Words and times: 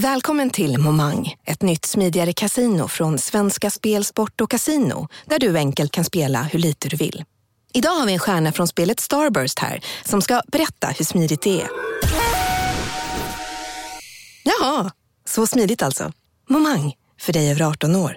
Välkommen 0.00 0.50
till 0.50 0.78
Momang, 0.78 1.34
ett 1.44 1.62
nytt 1.62 1.84
smidigare 1.84 2.32
casino 2.32 2.88
från 2.88 3.18
Svenska 3.18 3.70
Spel, 3.70 4.04
Sport 4.04 4.40
och 4.40 4.50
Casino 4.50 5.08
där 5.24 5.38
du 5.38 5.56
enkelt 5.56 5.92
kan 5.92 6.04
spela 6.04 6.42
hur 6.42 6.58
lite 6.58 6.88
du 6.88 6.96
vill. 6.96 7.24
Idag 7.72 7.90
har 7.90 8.06
vi 8.06 8.12
en 8.12 8.18
stjärna 8.18 8.52
från 8.52 8.68
spelet 8.68 9.00
Starburst 9.00 9.58
här 9.58 9.84
som 10.04 10.22
ska 10.22 10.42
berätta 10.46 10.86
hur 10.86 11.04
smidigt 11.04 11.42
det 11.42 11.60
är. 11.60 11.68
Jaha, 14.44 14.90
så 15.24 15.46
smidigt 15.46 15.82
alltså. 15.82 16.12
Momang, 16.48 16.94
för 17.20 17.32
dig 17.32 17.50
över 17.50 17.62
18 17.62 17.96
år. 17.96 18.16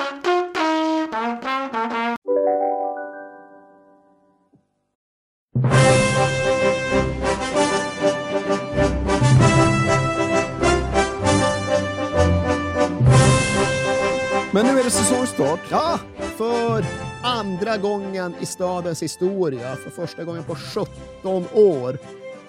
Men 14.53 14.65
nu 14.65 14.79
är 14.79 14.83
det 14.83 14.89
säsongstart. 14.89 15.59
Ja, 15.71 15.99
för 16.37 16.85
andra 17.23 17.77
gången 17.77 18.33
i 18.41 18.45
stadens 18.45 19.03
historia, 19.03 19.75
för 19.75 19.89
första 19.89 20.23
gången 20.23 20.43
på 20.43 20.55
17 20.55 21.45
år, 21.53 21.97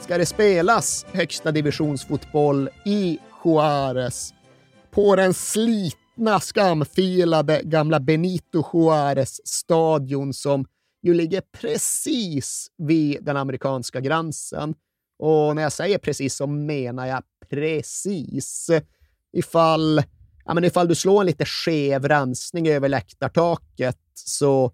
ska 0.01 0.19
det 0.19 0.27
spelas 0.27 1.07
högsta 1.13 1.53
divisionsfotboll 1.53 2.69
i 2.85 3.19
Juarez. 3.45 4.35
På 4.91 5.17
den 5.17 5.35
slitna, 5.35 6.41
skamfilade 6.41 7.61
gamla 7.65 8.01
Benito 8.01 8.65
Juarez 8.73 9.47
stadion 9.47 10.35
som 10.35 10.67
ju 11.03 11.15
ligger 11.15 11.41
precis 11.41 12.67
vid 12.79 13.25
den 13.25 13.37
amerikanska 13.37 14.01
gränsen. 14.01 14.75
Och 15.19 15.57
när 15.57 15.63
jag 15.63 15.73
säger 15.73 15.99
precis 15.99 16.35
så 16.35 16.47
menar 16.47 17.07
jag 17.07 17.23
precis. 17.51 18.71
Ifall 19.33 20.03
ja, 20.45 20.55
men 20.55 20.65
ifall 20.65 20.89
du 20.89 20.95
slår 20.95 21.21
en 21.21 21.27
lite 21.27 21.45
skev 21.45 22.09
rensning 22.09 22.69
över 22.69 22.89
läktartaket 22.89 23.99
så 24.15 24.73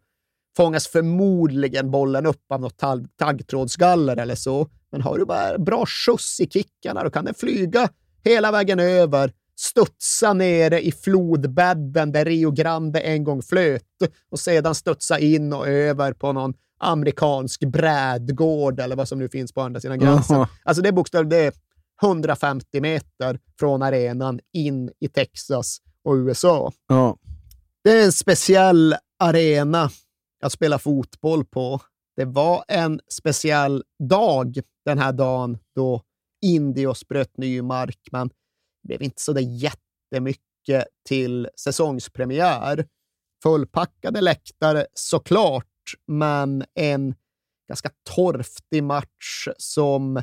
fångas 0.56 0.88
förmodligen 0.88 1.90
bollen 1.90 2.26
upp 2.26 2.52
av 2.52 2.60
något 2.60 2.82
taggtrådsgaller 3.18 4.16
eller 4.16 4.34
så. 4.34 4.68
Men 4.92 5.02
har 5.02 5.18
du 5.18 5.24
bara 5.24 5.58
bra 5.58 5.86
skjuts 5.86 6.40
i 6.40 6.46
kickarna, 6.46 7.04
då 7.04 7.10
kan 7.10 7.24
den 7.24 7.34
flyga 7.34 7.88
hela 8.24 8.52
vägen 8.52 8.80
över, 8.80 9.32
studsa 9.56 10.32
nere 10.32 10.80
i 10.80 10.92
flodbädden 10.92 12.12
där 12.12 12.24
Rio 12.24 12.50
Grande 12.50 13.00
en 13.00 13.24
gång 13.24 13.42
flöt 13.42 13.82
och 14.30 14.40
sedan 14.40 14.74
studsa 14.74 15.18
in 15.18 15.52
och 15.52 15.68
över 15.68 16.12
på 16.12 16.32
någon 16.32 16.54
amerikansk 16.80 17.60
brädgård 17.60 18.80
eller 18.80 18.96
vad 18.96 19.08
som 19.08 19.18
nu 19.18 19.28
finns 19.28 19.52
på 19.52 19.60
andra 19.60 19.80
sidan 19.80 19.98
gränsen. 19.98 20.46
Alltså 20.64 20.82
det 20.82 20.88
är 20.88 20.92
bokstavligt 20.92 21.58
150 22.02 22.80
meter 22.80 23.40
från 23.58 23.82
arenan 23.82 24.40
in 24.52 24.90
i 25.00 25.08
Texas 25.08 25.78
och 26.04 26.14
USA. 26.14 26.72
Ja. 26.86 27.18
Det 27.84 27.90
är 27.90 28.04
en 28.04 28.12
speciell 28.12 28.94
arena 29.18 29.90
att 30.42 30.52
spela 30.52 30.78
fotboll 30.78 31.44
på. 31.44 31.80
Det 32.16 32.24
var 32.24 32.64
en 32.68 33.00
speciell 33.12 33.84
dag 34.08 34.60
den 34.84 34.98
här 34.98 35.12
dagen 35.12 35.58
då 35.74 36.02
Indios 36.42 37.08
bröt 37.08 37.36
ny 37.36 37.62
mark, 37.62 38.08
men 38.12 38.28
det 38.28 38.34
blev 38.86 39.02
inte 39.02 39.22
så 39.22 39.32
där 39.32 39.40
jättemycket 39.40 40.84
till 41.08 41.48
säsongspremiär. 41.60 42.86
Fullpackade 43.42 44.20
läktare 44.20 44.86
såklart, 44.94 45.64
men 46.06 46.64
en 46.74 47.14
ganska 47.68 47.90
torftig 48.14 48.82
match 48.82 49.48
som 49.56 50.22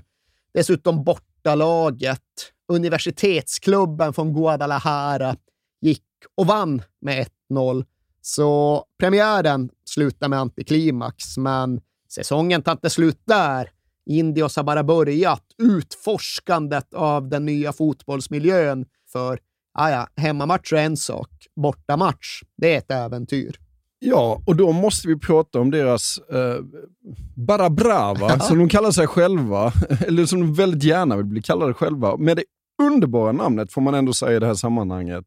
dessutom 0.54 1.04
bort 1.04 1.35
laget, 1.54 2.22
universitetsklubben 2.68 4.14
från 4.14 4.34
Guadalajara, 4.34 5.36
gick 5.82 6.04
och 6.36 6.48
vann 6.48 6.82
med 7.02 7.28
1-0. 7.52 7.86
Så 8.22 8.84
premiären 9.00 9.70
slutar 9.86 10.28
med 10.28 10.40
antiklimax, 10.40 11.38
men 11.38 11.82
säsongen 12.14 12.62
tar 12.62 12.72
inte 12.72 12.90
slut 12.90 13.22
där. 13.26 13.70
Indios 14.06 14.56
har 14.56 14.64
bara 14.64 14.84
börjat 14.84 15.44
utforskandet 15.58 16.94
av 16.94 17.30
den 17.30 17.46
nya 17.46 17.74
fotbollsmiljön. 17.74 18.86
För 19.12 19.40
ja, 19.74 20.08
hemmamatch 20.16 20.74
är 20.74 20.78
en 20.78 20.98
sak, 20.98 21.30
bortamatch, 21.56 22.42
det 22.58 22.74
är 22.74 22.78
ett 22.78 22.92
äventyr. 22.92 23.60
Ja, 24.08 24.42
och 24.46 24.56
då 24.56 24.72
måste 24.72 25.08
vi 25.08 25.20
prata 25.20 25.60
om 25.60 25.72
deras 25.72 26.18
eh, 26.18 26.64
Barra 27.36 27.70
Brava, 27.70 28.30
ja. 28.30 28.40
som 28.40 28.58
de 28.58 28.70
kallar 28.70 28.92
sig 28.92 29.08
själva, 29.08 29.74
eller 30.08 30.26
som 30.26 30.40
de 30.40 30.54
väldigt 30.54 30.84
gärna 30.84 31.18
vill 31.18 31.26
bli 31.26 31.42
kallade 31.42 31.74
själva, 31.74 32.18
med 32.18 32.38
det 32.38 32.44
underbara 32.84 33.32
namnet, 33.32 33.74
får 33.74 33.82
man 33.82 33.96
ändå 33.96 34.14
säga 34.14 34.38
i 34.38 34.40
det 34.40 34.46
här 34.46 34.54
sammanhanget. 34.54 35.26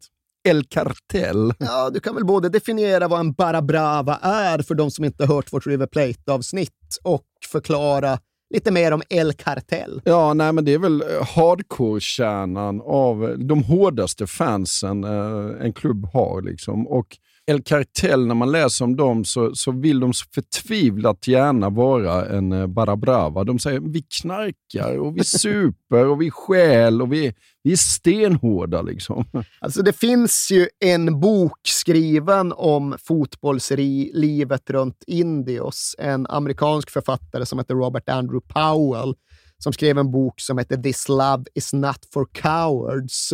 El 0.49 0.65
Cartel. 0.65 1.53
Ja, 1.59 1.91
du 1.91 2.01
kan 2.01 2.15
väl 2.15 2.25
både 2.25 2.49
definiera 2.49 3.09
vad 3.09 3.21
en 3.21 3.33
Barra 3.33 3.63
Brava 3.63 4.17
är 4.23 4.59
för 4.63 4.75
de 4.75 4.91
som 4.91 5.05
inte 5.05 5.27
hört 5.27 5.53
vårt 5.53 5.67
River 5.67 5.87
Plate-avsnitt 5.87 6.99
och 7.03 7.25
förklara 7.53 8.19
lite 8.55 8.71
mer 8.71 8.93
om 8.93 9.03
El 9.09 9.33
Cartel. 9.33 10.01
Ja, 10.05 10.35
nej, 10.35 10.53
men 10.53 10.65
det 10.65 10.75
är 10.75 10.79
väl 10.79 11.05
hardcore-kärnan 11.35 12.81
av 12.85 13.37
de 13.39 13.63
hårdaste 13.63 14.27
fansen 14.27 15.05
eh, 15.05 15.65
en 15.65 15.73
klubb 15.73 16.09
har. 16.13 16.43
Liksom. 16.43 16.87
Och 16.87 17.19
El 17.49 17.63
Cartel, 17.63 18.27
när 18.27 18.35
man 18.35 18.53
läser 18.53 18.85
om 18.85 18.97
dem 18.97 19.25
så, 19.25 19.55
så 19.55 19.73
vill 19.73 20.01
de 20.01 20.15
så 20.15 20.25
förtvivlat 20.35 21.29
gärna 21.29 21.71
vara 21.71 22.27
en 22.27 22.53
eh, 22.53 22.67
barabrava. 22.67 22.69
Barra 22.69 22.97
Brava. 22.97 23.45
De 23.45 23.59
säger 23.59 23.81
vi 23.81 24.03
knarkar 24.03 24.99
och 24.99 25.17
vi 25.17 25.25
super 25.25 26.07
och 26.07 26.23
vi 26.23 26.31
skäl 26.31 27.03
och 27.03 27.13
vi, 27.13 27.35
vi 27.63 27.73
är 27.73 27.77
stenhårda. 27.77 28.83
Liksom. 28.83 29.25
Alltså 29.61 29.83
det 29.83 29.93
finns 29.93 30.51
ju 30.51 30.69
en 30.85 31.21
bok 31.21 31.59
skriven 31.63 32.53
om 32.57 32.97
fotbollslivet 33.05 34.71
runt 34.71 35.05
Indios. 35.07 35.95
En 35.99 36.27
amerikansk 36.27 36.91
författare 36.91 37.47
som 37.47 37.59
heter 37.59 37.75
Robert 37.75 38.09
Andrew 38.09 38.55
Powell 38.55 39.15
som 39.59 39.73
skrev 39.73 39.99
en 39.99 40.11
bok 40.11 40.41
som 40.41 40.59
heter 40.59 40.77
This 40.77 41.09
Love 41.09 41.45
is 41.55 41.73
not 41.73 41.99
for 42.13 42.27
cowards. 42.33 43.33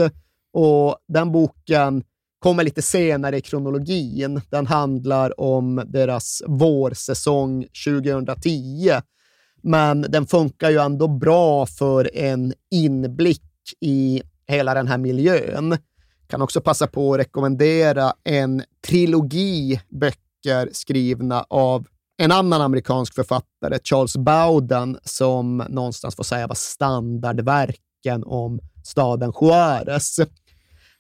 Och 0.53 0.97
den 1.09 1.33
boken 1.33 2.05
kommer 2.45 2.65
lite 2.65 2.83
senare 2.83 3.37
i 3.37 3.41
kronologin. 3.41 4.41
Den 4.51 4.67
handlar 4.67 5.41
om 5.41 5.83
deras 5.87 6.43
vårsäsong 6.47 7.67
2010. 7.87 8.91
Men 9.63 10.01
den 10.01 10.27
funkar 10.27 10.71
ju 10.71 10.79
ändå 10.79 11.09
bra 11.09 11.67
för 11.67 12.17
en 12.17 12.55
inblick 12.71 13.43
i 13.81 14.23
hela 14.47 14.75
den 14.75 14.89
här 14.89 14.99
miljön. 14.99 15.79
Kan 16.27 16.43
också 16.43 16.61
passa 16.61 16.87
på 16.87 17.15
att 17.15 17.21
rekommendera 17.21 18.13
en 18.25 18.63
trilogi 18.87 19.81
böcker 19.89 20.69
skrivna 20.73 21.47
av 21.51 21.87
en 22.17 22.33
annan 22.33 22.63
amerikansk 22.63 23.15
författare, 23.15 23.79
Charles 23.85 24.17
Bowden, 24.17 24.99
som 25.05 25.57
någonstans 25.69 26.17
får 26.17 26.25
säga 26.25 26.47
var 26.47 26.55
standardverken 26.55 28.25
om 28.25 28.61
staden 28.85 29.33
Juarez. 29.41 30.21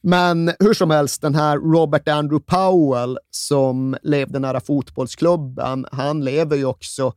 Men 0.06 0.50
hur 0.58 0.74
som 0.74 0.90
helst, 0.90 1.22
den 1.22 1.34
här 1.34 1.58
Robert 1.58 2.08
Andrew 2.08 2.44
Powell 2.46 3.18
som 3.30 3.96
levde 4.02 4.38
nära 4.38 4.60
fotbollsklubben, 4.60 5.86
han 5.92 6.24
lever 6.24 6.56
ju 6.56 6.64
också 6.64 7.12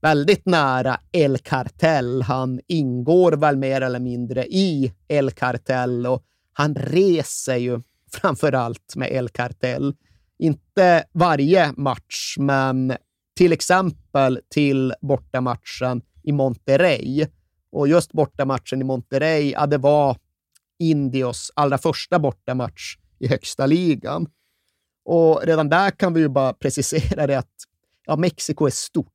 väldigt 0.00 0.46
nära 0.46 1.00
El 1.12 1.38
Cartel. 1.38 2.22
Han 2.22 2.60
ingår 2.66 3.32
väl 3.32 3.56
mer 3.56 3.80
eller 3.80 4.00
mindre 4.00 4.46
i 4.46 4.92
El 5.08 5.30
Cartel 5.30 6.06
och 6.06 6.22
han 6.52 6.74
reser 6.74 7.56
ju 7.56 7.80
framför 8.12 8.52
allt 8.52 8.96
med 8.96 9.12
El 9.12 9.28
Cartel. 9.28 9.94
Inte 10.38 11.04
varje 11.12 11.72
match, 11.76 12.36
men 12.38 12.96
till 13.36 13.52
exempel 13.52 14.40
till 14.50 14.94
bortamatchen 15.00 16.02
i 16.22 16.32
Monterrey. 16.32 17.26
Och 17.72 17.88
just 17.88 18.12
bortamatchen 18.12 18.80
i 18.80 18.84
Monterrey, 18.84 19.52
ja, 19.52 19.66
det 19.66 19.78
var 19.78 20.16
Indios 20.78 21.52
allra 21.54 21.78
första 21.78 22.18
bortamatch 22.18 22.96
i 23.18 23.28
högsta 23.28 23.66
ligan. 23.66 24.26
Och 25.04 25.42
redan 25.44 25.68
där 25.68 25.90
kan 25.90 26.14
vi 26.14 26.20
ju 26.20 26.28
bara 26.28 26.52
precisera 26.52 27.26
det 27.26 27.38
att 27.38 27.54
ja, 28.06 28.16
Mexiko 28.16 28.66
är 28.66 28.70
stort. 28.70 29.12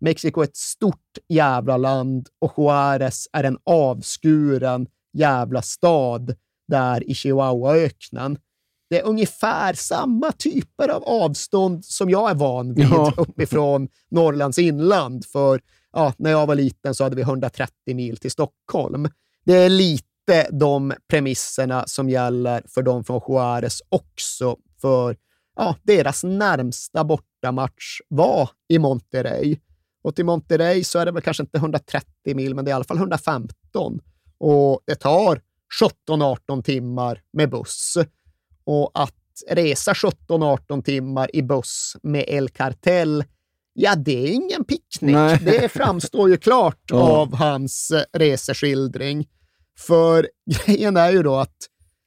Mexiko 0.00 0.40
är 0.40 0.44
ett 0.44 0.56
stort 0.56 1.18
jävla 1.28 1.76
land 1.76 2.28
och 2.38 2.54
Juarez 2.56 3.28
är 3.32 3.44
en 3.44 3.58
avskuren 3.64 4.86
jävla 5.12 5.62
stad 5.62 6.34
där 6.68 7.10
i 7.10 7.14
Chihuahuaöknen. 7.14 8.38
Det 8.90 9.00
är 9.00 9.04
ungefär 9.04 9.74
samma 9.74 10.32
typer 10.32 10.88
av 10.88 11.04
avstånd 11.04 11.84
som 11.84 12.10
jag 12.10 12.30
är 12.30 12.34
van 12.34 12.74
vid 12.74 12.84
ja. 12.84 13.14
uppifrån 13.16 13.88
Norrlands 14.10 14.58
inland. 14.58 15.24
För 15.24 15.60
ja, 15.92 16.12
när 16.16 16.30
jag 16.30 16.46
var 16.46 16.54
liten 16.54 16.94
så 16.94 17.04
hade 17.04 17.16
vi 17.16 17.22
130 17.22 17.72
mil 17.94 18.16
till 18.16 18.30
Stockholm. 18.30 19.08
Det 19.44 19.54
är 19.54 19.68
lite 19.68 20.11
de 20.50 20.92
premisserna 21.08 21.84
som 21.86 22.10
gäller 22.10 22.62
för 22.68 22.82
de 22.82 23.04
från 23.04 23.20
Juarez 23.28 23.82
också, 23.88 24.56
för 24.80 25.16
ja, 25.56 25.76
deras 25.82 26.24
närmsta 26.24 27.04
bortamatch 27.04 28.00
var 28.08 28.50
i 28.68 28.78
Monterrey. 28.78 29.56
Och 30.04 30.16
till 30.16 30.24
Monterrey 30.24 30.84
så 30.84 30.98
är 30.98 31.06
det 31.06 31.12
väl 31.12 31.22
kanske 31.22 31.42
inte 31.42 31.58
130 31.58 32.06
mil, 32.24 32.54
men 32.54 32.64
det 32.64 32.68
är 32.68 32.72
i 32.72 32.74
alla 32.74 32.84
fall 32.84 32.96
115. 32.96 34.00
Och 34.38 34.80
det 34.86 34.94
tar 34.94 35.40
17-18 36.08 36.62
timmar 36.62 37.20
med 37.32 37.50
buss. 37.50 37.96
Och 38.64 38.90
att 38.94 39.14
resa 39.48 39.92
17-18 39.92 40.82
timmar 40.82 41.36
i 41.36 41.42
buss 41.42 41.96
med 42.02 42.24
El 42.28 42.48
Cartel, 42.48 43.24
ja, 43.72 43.94
det 43.94 44.28
är 44.28 44.32
ingen 44.32 44.64
picknick. 44.64 45.14
Nej. 45.14 45.38
Det 45.44 45.68
framstår 45.68 46.30
ju 46.30 46.36
klart 46.36 46.80
ja. 46.86 46.96
av 46.96 47.34
hans 47.34 47.90
eh, 47.90 48.02
reseskildring. 48.12 49.28
För 49.78 50.28
grejen 50.66 50.96
är 50.96 51.10
ju 51.10 51.22
då 51.22 51.34
att 51.36 51.56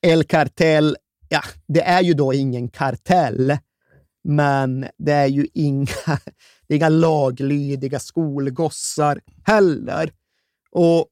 El 0.01 0.23
Cartel, 0.23 0.97
ja, 1.29 1.41
det 1.67 1.81
är 1.81 2.01
ju 2.01 2.13
då 2.13 2.33
ingen 2.33 2.67
kartell, 2.67 3.57
men 4.23 4.87
det 4.97 5.11
är 5.11 5.27
ju 5.27 5.47
inga, 5.53 5.85
det 6.67 6.73
är 6.73 6.77
inga 6.77 6.89
laglydiga 6.89 7.99
skolgossar 7.99 9.21
heller. 9.45 10.11
Och 10.71 11.07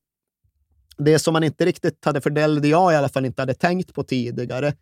det 0.98 1.20
som 1.20 1.34
man 1.34 1.44
inte 1.44 1.66
riktigt 1.66 2.06
hade, 2.06 2.22
för 2.22 2.30
det 2.30 2.68
jag 2.68 2.94
i 2.94 2.96
alla 2.96 3.10
fall 3.10 3.26
inte 3.26 3.42
hade 3.42 3.54
tänkt 3.54 3.94
på 3.94 4.04
tidigare, 4.04 4.74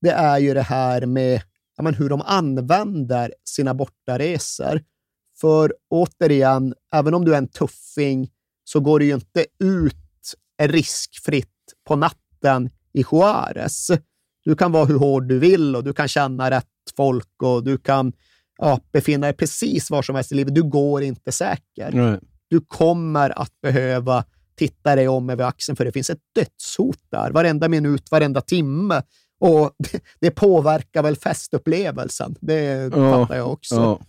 det 0.00 0.10
är 0.10 0.38
ju 0.38 0.54
det 0.54 0.62
här 0.62 1.06
med 1.06 1.42
ja, 1.76 1.82
men 1.82 1.94
hur 1.94 2.08
de 2.08 2.22
använder 2.22 3.34
sina 3.44 3.74
bortaresor. 3.74 4.82
För 5.40 5.74
återigen, 5.90 6.74
även 6.94 7.14
om 7.14 7.24
du 7.24 7.34
är 7.34 7.38
en 7.38 7.48
tuffing 7.48 8.30
så 8.64 8.80
går 8.80 8.98
det 8.98 9.04
ju 9.04 9.14
inte 9.14 9.46
ut 9.58 10.05
riskfritt 10.62 11.48
på 11.88 11.96
natten 11.96 12.70
i 12.92 13.04
Juarez. 13.12 13.90
Du 14.44 14.56
kan 14.56 14.72
vara 14.72 14.84
hur 14.84 14.98
hård 14.98 15.28
du 15.28 15.38
vill 15.38 15.76
och 15.76 15.84
du 15.84 15.92
kan 15.92 16.08
känna 16.08 16.50
rätt 16.50 16.66
folk 16.96 17.42
och 17.42 17.64
du 17.64 17.78
kan 17.78 18.12
ja, 18.58 18.80
befinna 18.92 19.26
dig 19.26 19.36
precis 19.36 19.90
var 19.90 20.02
som 20.02 20.14
helst 20.14 20.32
i 20.32 20.34
livet. 20.34 20.54
Du 20.54 20.62
går 20.62 21.02
inte 21.02 21.32
säker. 21.32 21.92
Nej. 21.92 22.20
Du 22.48 22.60
kommer 22.60 23.38
att 23.42 23.60
behöva 23.62 24.24
titta 24.56 24.96
dig 24.96 25.08
om 25.08 25.30
över 25.30 25.44
axeln 25.44 25.76
för 25.76 25.84
det 25.84 25.92
finns 25.92 26.10
ett 26.10 26.20
dödshot 26.34 26.98
där 27.10 27.30
varenda 27.30 27.68
minut, 27.68 28.10
varenda 28.10 28.40
timme. 28.40 29.02
Och 29.40 29.72
det, 30.20 30.30
påverkar 30.30 31.02
väl 31.02 31.16
festupplevelsen. 31.16 32.36
Det 32.40 32.62
ja, 32.96 33.12
fattar 33.12 33.36
jag 33.36 33.52
också. 33.52 33.74
Ja. 33.74 34.00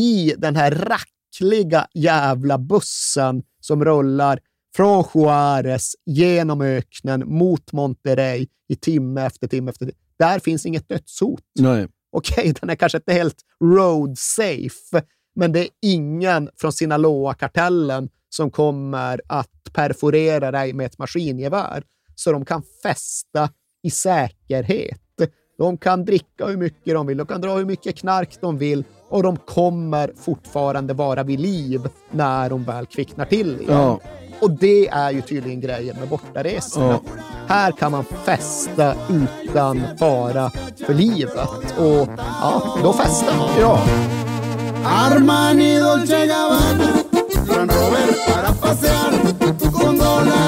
I 0.00 0.34
den 0.38 0.56
här 0.56 0.70
rackliga 0.70 1.86
jävla 1.94 2.58
bussen 2.58 3.42
som 3.60 3.84
rullar 3.84 4.40
från 4.76 5.04
Juarez 5.14 5.92
genom 6.06 6.60
öknen 6.60 7.22
mot 7.26 7.72
Monterrey 7.72 8.46
i 8.68 8.76
timme 8.76 9.26
efter 9.26 9.46
timme 9.46 9.70
efter 9.70 9.86
timme. 9.86 9.98
Där 10.18 10.38
finns 10.38 10.66
inget 10.66 10.88
dödshot. 10.88 11.42
Nej. 11.58 11.88
Okej, 12.12 12.54
den 12.60 12.70
är 12.70 12.74
kanske 12.74 12.98
inte 12.98 13.12
helt 13.12 13.36
road 13.64 14.18
safe, 14.18 15.02
men 15.34 15.52
det 15.52 15.60
är 15.60 15.68
ingen 15.82 16.50
från 16.56 16.72
Sinaloa-kartellen 16.72 18.08
som 18.28 18.50
kommer 18.50 19.20
att 19.26 19.72
perforera 19.72 20.50
dig 20.50 20.72
med 20.72 20.86
ett 20.86 20.98
maskingevär, 20.98 21.82
så 22.14 22.32
de 22.32 22.44
kan 22.44 22.62
fästa 22.82 23.50
i 23.82 23.90
säkerhet. 23.90 25.00
De 25.58 25.78
kan 25.78 26.04
dricka 26.04 26.46
hur 26.46 26.56
mycket 26.56 26.94
de 26.94 27.06
vill, 27.06 27.16
de 27.16 27.26
kan 27.26 27.40
dra 27.40 27.56
hur 27.56 27.64
mycket 27.64 27.96
knark 27.96 28.38
de 28.40 28.58
vill 28.58 28.84
och 29.08 29.22
de 29.22 29.36
kommer 29.36 30.12
fortfarande 30.16 30.94
vara 30.94 31.22
vid 31.22 31.40
liv 31.40 31.88
när 32.10 32.50
de 32.50 32.64
väl 32.64 32.86
kvicknar 32.86 33.24
till 33.24 33.60
igen. 33.60 33.72
Ja. 33.72 34.00
Och 34.40 34.50
det 34.50 34.88
är 34.88 35.10
ju 35.10 35.22
tydligen 35.22 35.60
grejen 35.60 35.96
med 35.98 36.08
bortaresorna. 36.08 36.86
Ja. 36.86 37.00
Här 37.48 37.72
kan 37.72 37.92
man 37.92 38.04
festa 38.24 38.94
utan 39.10 39.82
fara 39.98 40.50
för 40.86 40.94
livet. 40.94 41.78
Och 41.78 42.08
ja, 42.16 42.78
då 42.82 42.92
festar 42.92 43.36
man. 43.38 43.50
Ja. 43.60 43.82
Armani 44.84 45.80
Dolce 45.80 46.26
Gabbana 46.26 46.92
Gran 47.46 47.68
Robert 47.68 48.26
para 48.26 48.52
pasear 48.52 49.12
con 49.72 49.98
dólares 49.98 50.45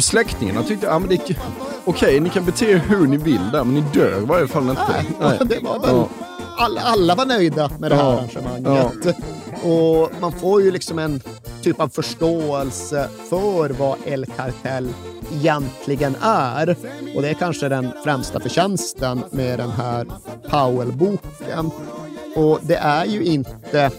Och 0.00 0.04
släktingarna 0.04 0.62
tyckte, 0.62 0.86
ja 0.86 0.98
men 0.98 1.08
det 1.08 1.14
okej, 1.14 1.36
okay, 1.84 2.20
ni 2.20 2.30
kan 2.30 2.44
bete 2.44 2.64
er 2.64 2.76
hur 2.76 3.06
ni 3.06 3.16
vill 3.16 3.50
där, 3.52 3.64
men 3.64 3.74
ni 3.74 3.80
dör 3.80 4.22
i 4.22 4.26
varje 4.26 4.48
fall 4.48 4.68
inte. 4.68 4.82
Nej, 4.88 5.06
Nej. 5.20 5.38
Det 5.44 5.58
var 5.62 5.78
väl, 5.78 5.90
ja. 5.90 6.08
alla, 6.58 6.80
alla 6.80 7.14
var 7.14 7.26
nöjda 7.26 7.70
med 7.78 7.90
det 7.90 7.94
här 7.94 8.02
ja. 8.02 8.12
arrangemanget. 8.12 8.96
Ja. 9.04 9.68
Och 9.70 10.10
man 10.20 10.32
får 10.32 10.62
ju 10.62 10.70
liksom 10.70 10.98
en 10.98 11.20
typ 11.62 11.80
av 11.80 11.88
förståelse 11.88 13.08
för 13.30 13.68
vad 13.68 13.96
El 14.04 14.26
Cartel 14.26 14.88
egentligen 15.32 16.16
är. 16.20 16.76
Och 17.14 17.22
det 17.22 17.28
är 17.28 17.34
kanske 17.34 17.68
den 17.68 17.92
främsta 18.04 18.40
förtjänsten 18.40 19.24
med 19.30 19.58
den 19.58 19.70
här 19.70 20.06
Powell-boken. 20.50 21.70
Och 22.36 22.58
det 22.62 22.76
är 22.76 23.04
ju 23.04 23.24
inte 23.24 23.90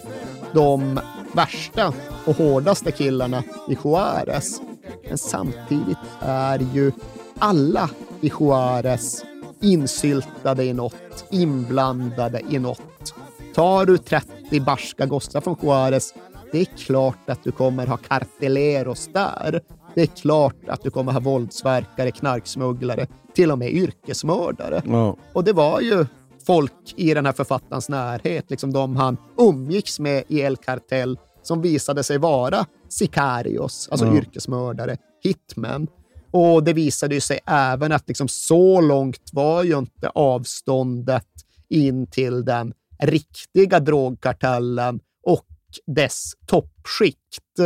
de 0.53 0.99
värsta 1.33 1.93
och 2.25 2.35
hårdaste 2.37 2.91
killarna 2.91 3.43
i 3.69 3.77
Juarez 3.83 4.61
men 5.07 5.17
samtidigt 5.17 5.97
är 6.19 6.59
ju 6.73 6.91
alla 7.39 7.89
i 8.21 8.31
Juarez 8.39 9.25
insyltade 9.61 10.63
i 10.63 10.73
något, 10.73 11.25
inblandade 11.29 12.41
i 12.49 12.59
något. 12.59 13.13
Tar 13.55 13.85
du 13.85 13.97
30 13.97 14.59
barska 14.59 15.05
gossar 15.05 15.41
från 15.41 15.55
Juarez, 15.61 16.13
det 16.51 16.59
är 16.59 16.65
klart 16.65 17.29
att 17.29 17.43
du 17.43 17.51
kommer 17.51 17.87
ha 17.87 17.97
carteleros 17.97 19.09
där. 19.13 19.61
Det 19.95 20.01
är 20.01 20.07
klart 20.07 20.69
att 20.69 20.83
du 20.83 20.89
kommer 20.89 21.11
ha 21.11 21.19
våldsverkare, 21.19 22.11
knarksmugglare, 22.11 23.07
till 23.33 23.51
och 23.51 23.59
med 23.59 23.71
yrkesmördare. 23.73 24.81
Ja. 24.85 25.17
Och 25.33 25.43
det 25.43 25.53
var 25.53 25.81
ju 25.81 26.05
folk 26.45 26.93
i 26.95 27.13
den 27.13 27.25
här 27.25 27.33
författarens 27.33 27.89
närhet, 27.89 28.45
liksom 28.49 28.73
de 28.73 28.95
han 28.95 29.17
umgicks 29.37 29.99
med 29.99 30.23
i 30.27 30.41
El 30.41 30.57
Cartel, 30.57 31.19
som 31.43 31.61
visade 31.61 32.03
sig 32.03 32.17
vara 32.17 32.65
sicarios, 32.91 33.87
alltså 33.91 34.05
ja. 34.05 34.17
yrkesmördare, 34.17 34.97
hitmen. 35.23 35.87
Och 36.31 36.63
det 36.63 36.73
visade 36.73 37.15
ju 37.15 37.21
sig 37.21 37.39
även 37.45 37.91
att 37.91 38.07
liksom 38.07 38.27
så 38.27 38.81
långt 38.81 39.29
var 39.33 39.63
ju 39.63 39.77
inte 39.77 40.09
avståndet 40.09 41.27
in 41.69 42.07
till 42.07 42.45
den 42.45 42.73
riktiga 43.03 43.79
drogkartellen 43.79 44.99
och 45.23 45.47
dess 45.85 46.31
toppskikt. 46.45 47.59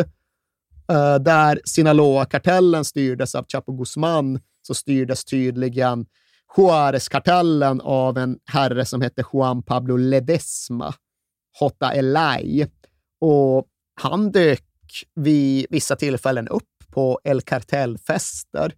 Uh, 0.91 1.15
där 1.15 1.61
Sinaloa-kartellen 1.65 2.85
styrdes 2.85 3.35
av 3.35 3.45
Chapo 3.47 3.71
Guzman 3.77 4.39
så 4.61 4.73
styrdes 4.73 5.25
tydligen 5.25 6.05
Juarez-kartellen 6.57 7.81
av 7.81 8.17
en 8.17 8.39
herre 8.45 8.85
som 8.85 9.01
hette 9.01 9.23
Juan 9.33 9.63
Pablo 9.63 9.97
Ledesma, 9.97 10.93
J. 11.61 11.69
Elay. 11.93 12.67
Och 13.19 13.67
han 14.01 14.31
dök 14.31 14.63
vid 15.15 15.65
vissa 15.69 15.95
tillfällen 15.95 16.47
upp 16.47 16.63
på 16.91 17.19
El 17.23 17.41
Cartel-fester. 17.41 18.73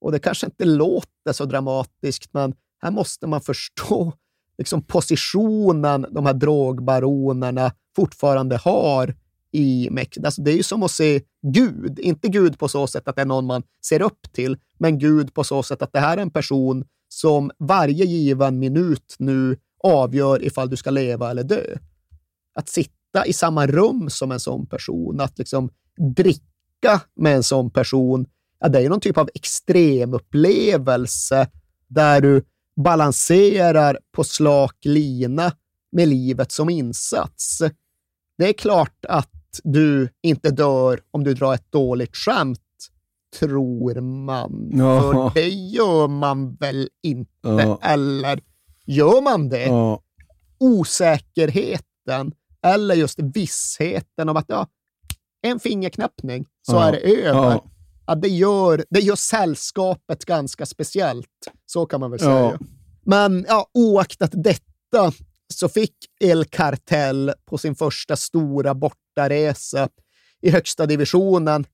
Och 0.00 0.12
det 0.12 0.18
kanske 0.18 0.46
inte 0.46 0.64
låter 0.64 1.32
så 1.32 1.44
dramatiskt, 1.44 2.34
men 2.34 2.54
här 2.82 2.90
måste 2.90 3.26
man 3.26 3.40
förstå 3.40 4.12
liksom 4.58 4.82
positionen 4.82 6.06
de 6.10 6.26
här 6.26 6.34
drogbaronerna 6.34 7.72
fortfarande 7.96 8.56
har 8.56 9.14
i 9.52 9.88
Mexiko. 9.90 10.26
Alltså 10.26 10.42
det 10.42 10.52
är 10.52 10.56
ju 10.56 10.62
som 10.62 10.82
att 10.82 10.90
se 10.90 11.20
Gud. 11.42 11.98
Inte 11.98 12.28
Gud 12.28 12.58
på 12.58 12.68
så 12.68 12.86
sätt 12.86 13.08
att 13.08 13.16
det 13.16 13.22
är 13.22 13.26
någon 13.26 13.46
man 13.46 13.62
ser 13.86 14.02
upp 14.02 14.32
till, 14.32 14.56
men 14.78 14.98
Gud 14.98 15.34
på 15.34 15.44
så 15.44 15.62
sätt 15.62 15.82
att 15.82 15.92
det 15.92 16.00
här 16.00 16.16
är 16.16 16.22
en 16.22 16.30
person 16.30 16.84
som 17.08 17.50
varje 17.58 18.04
given 18.04 18.58
minut 18.58 19.16
nu 19.18 19.56
avgör 19.82 20.44
ifall 20.44 20.70
du 20.70 20.76
ska 20.76 20.90
leva 20.90 21.30
eller 21.30 21.42
dö. 21.42 21.76
Att 22.54 22.68
sitta 22.68 23.01
sitta 23.12 23.26
i 23.26 23.32
samma 23.32 23.66
rum 23.66 24.10
som 24.10 24.32
en 24.32 24.40
sån 24.40 24.66
person, 24.66 25.20
att 25.20 25.38
liksom 25.38 25.70
dricka 26.16 27.00
med 27.16 27.36
en 27.36 27.42
sån 27.42 27.70
person, 27.70 28.26
ja, 28.60 28.68
det 28.68 28.80
är 28.80 28.88
någon 28.88 29.00
typ 29.00 29.18
av 29.18 29.28
extremupplevelse 29.34 31.48
där 31.88 32.20
du 32.20 32.42
balanserar 32.76 33.98
på 34.12 34.24
slak 34.24 34.76
lina 34.84 35.52
med 35.92 36.08
livet 36.08 36.52
som 36.52 36.70
insats. 36.70 37.58
Det 38.38 38.48
är 38.48 38.52
klart 38.52 39.04
att 39.08 39.30
du 39.64 40.08
inte 40.22 40.50
dör 40.50 41.00
om 41.10 41.24
du 41.24 41.34
drar 41.34 41.54
ett 41.54 41.72
dåligt 41.72 42.16
skämt, 42.16 42.58
tror 43.38 44.00
man. 44.00 44.70
Ja. 44.72 45.00
För 45.02 45.30
det 45.40 45.48
gör 45.48 46.08
man 46.08 46.54
väl 46.54 46.88
inte, 47.02 47.30
Ja. 47.42 47.78
eller 47.82 48.40
gör 48.86 49.22
man 49.22 49.48
det? 49.48 49.66
Ja. 49.66 50.02
Osäkerheten 50.58 52.32
eller 52.62 52.94
just 52.94 53.18
vissheten 53.18 54.28
om 54.28 54.36
att 54.36 54.44
ja, 54.48 54.66
en 55.42 55.60
fingerknäppning 55.60 56.46
så 56.66 56.72
Ja. 56.72 56.84
är 56.88 56.92
det 56.92 56.98
över. 56.98 57.40
Ja. 57.50 57.64
Ja, 58.06 58.14
det, 58.14 58.28
gör, 58.28 58.84
det 58.90 59.00
gör 59.00 59.16
sällskapet 59.16 60.24
ganska 60.24 60.66
speciellt. 60.66 61.28
Så 61.66 61.86
kan 61.86 62.00
man 62.00 62.10
väl 62.10 62.20
säga. 62.20 62.30
Ja. 62.30 62.58
Men 63.04 63.44
ja, 63.48 63.66
oaktat 63.74 64.30
detta 64.34 65.12
så 65.54 65.68
fick 65.68 65.94
El 66.20 66.44
Cartel 66.44 67.32
på 67.44 67.58
sin 67.58 67.74
första 67.74 68.16
stora 68.16 68.74
bortaresa 68.74 69.88
i 70.40 70.50
högsta 70.50 70.86
divisionen 70.86 71.66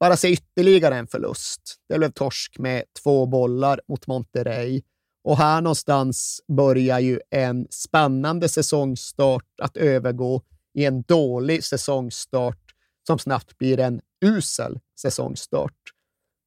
bara 0.00 0.16
se 0.16 0.28
ytterligare 0.28 0.96
en 0.96 1.06
förlust. 1.06 1.60
Det 1.88 1.98
blev 1.98 2.10
torsk 2.12 2.58
med 2.58 2.84
två 3.02 3.26
bollar 3.26 3.80
mot 3.88 4.06
Monterrey. 4.06 4.82
Och 5.26 5.38
här 5.38 5.60
någonstans 5.60 6.40
börjar 6.48 7.00
ju 7.00 7.20
en 7.30 7.66
spännande 7.70 8.48
säsongstart 8.48 9.44
att 9.62 9.76
övergå 9.76 10.42
i 10.74 10.84
en 10.84 11.02
dålig 11.02 11.64
säsongstart 11.64 12.58
som 13.06 13.18
snabbt 13.18 13.58
blir 13.58 13.80
en 13.80 14.00
usel 14.24 14.80
säsongstart. 15.00 15.72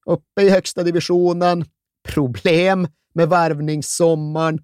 Uppe 0.06 0.42
i 0.42 0.50
högsta 0.50 0.84
divisionen, 0.84 1.66
problem 2.08 2.88
med 3.14 3.30
värvningssommaren 3.30 4.60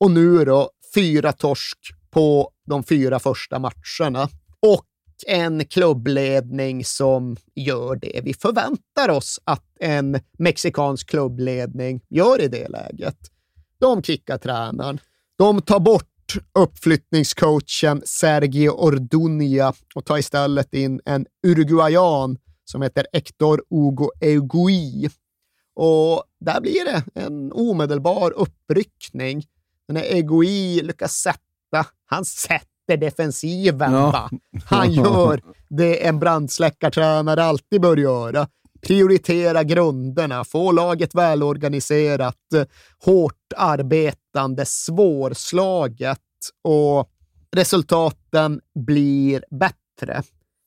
och 0.00 0.10
nu 0.10 0.44
då 0.44 0.70
fyra 0.94 1.32
torsk 1.32 1.78
på 2.10 2.50
de 2.66 2.84
fyra 2.84 3.18
första 3.18 3.58
matcherna. 3.58 4.28
Och 4.60 4.86
en 5.26 5.64
klubbledning 5.64 6.84
som 6.84 7.36
gör 7.54 7.96
det 7.96 8.20
vi 8.24 8.34
förväntar 8.34 9.08
oss 9.08 9.40
att 9.44 9.64
en 9.80 10.20
mexikansk 10.38 11.08
klubbledning 11.10 12.00
gör 12.08 12.40
i 12.40 12.48
det 12.48 12.68
läget. 12.68 13.16
De 13.80 14.02
kickar 14.02 14.38
tränaren. 14.38 15.00
De 15.38 15.62
tar 15.62 15.80
bort 15.80 16.34
uppflyttningscoachen 16.58 18.02
Sergio 18.04 18.70
Ordunia 18.70 19.72
och 19.94 20.04
tar 20.04 20.18
istället 20.18 20.74
in 20.74 21.00
en 21.04 21.26
uruguayan 21.46 22.38
som 22.64 22.82
heter 22.82 23.06
Hector 23.12 23.62
Hugo 23.70 24.10
Eugui. 24.20 25.10
Och 25.74 26.24
där 26.40 26.60
blir 26.60 26.84
det 26.84 27.20
en 27.20 27.52
omedelbar 27.52 28.30
uppryckning. 28.30 29.46
Den 29.88 29.96
här 29.96 30.04
Egoi 30.04 30.82
lyckas 30.82 31.12
sätta, 31.12 31.86
han 32.06 32.24
sätter 32.24 32.96
defensiven. 32.96 33.92
Ja. 33.92 34.10
Va? 34.10 34.30
Han 34.64 34.92
gör 34.92 35.42
det 35.68 36.06
en 36.06 36.18
brandsläckartränare 36.18 37.44
alltid 37.44 37.80
bör 37.80 37.96
göra. 37.96 38.48
Prioritera 38.80 39.64
grunderna, 39.64 40.44
få 40.44 40.72
laget 40.72 41.14
välorganiserat, 41.14 42.36
hårt 43.04 43.52
arbetande, 43.56 44.66
svårslaget 44.66 46.18
och 46.64 47.10
resultaten 47.56 48.60
blir 48.74 49.44
bättre. 49.50 50.22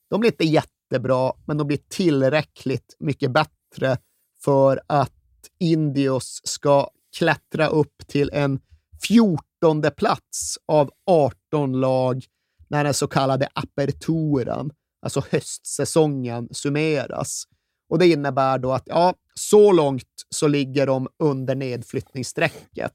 De 0.09 0.19
blir 0.19 0.31
inte 0.31 0.45
jättebra, 0.45 1.33
men 1.45 1.57
de 1.57 1.67
blir 1.67 1.79
tillräckligt 1.89 2.95
mycket 2.99 3.31
bättre 3.31 3.97
för 4.43 4.81
att 4.87 5.13
Indios 5.59 6.41
ska 6.43 6.89
klättra 7.17 7.67
upp 7.67 8.07
till 8.07 8.29
en 8.33 8.59
14 9.07 9.81
plats 9.97 10.57
av 10.65 10.91
18 11.05 11.79
lag 11.79 12.25
när 12.67 12.83
den 12.83 12.93
så 12.93 13.07
kallade 13.07 13.47
aperturan, 13.53 14.71
alltså 15.01 15.23
höstsäsongen, 15.31 16.47
summeras. 16.51 17.43
Och 17.89 17.99
det 17.99 18.07
innebär 18.07 18.59
då 18.59 18.71
att 18.71 18.83
ja, 18.85 19.13
så 19.33 19.71
långt 19.71 20.03
så 20.29 20.47
ligger 20.47 20.87
de 20.87 21.07
under 21.19 21.55
nedflyttningsstrecket. 21.55 22.93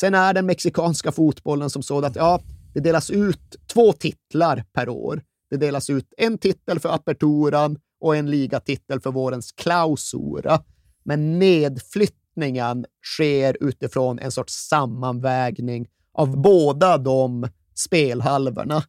Sen 0.00 0.14
är 0.14 0.34
den 0.34 0.46
mexikanska 0.46 1.12
fotbollen 1.12 1.70
som 1.70 1.82
sådant. 1.82 2.16
att 2.16 2.22
ja, 2.22 2.40
det 2.74 2.80
delas 2.80 3.10
ut 3.10 3.56
två 3.72 3.92
titlar 3.92 4.64
per 4.72 4.88
år. 4.88 5.22
Det 5.50 5.56
delas 5.56 5.90
ut 5.90 6.14
en 6.16 6.38
titel 6.38 6.80
för 6.80 6.88
aperturan 6.88 7.78
och 8.00 8.16
en 8.16 8.30
ligatitel 8.30 9.00
för 9.00 9.10
vårens 9.10 9.52
klausura. 9.52 10.62
Men 11.04 11.38
nedflyttningen 11.38 12.84
sker 13.02 13.56
utifrån 13.60 14.18
en 14.18 14.30
sorts 14.32 14.68
sammanvägning 14.68 15.88
av 16.12 16.42
båda 16.42 16.98
de 16.98 17.48
spelhalvorna. 17.74 18.82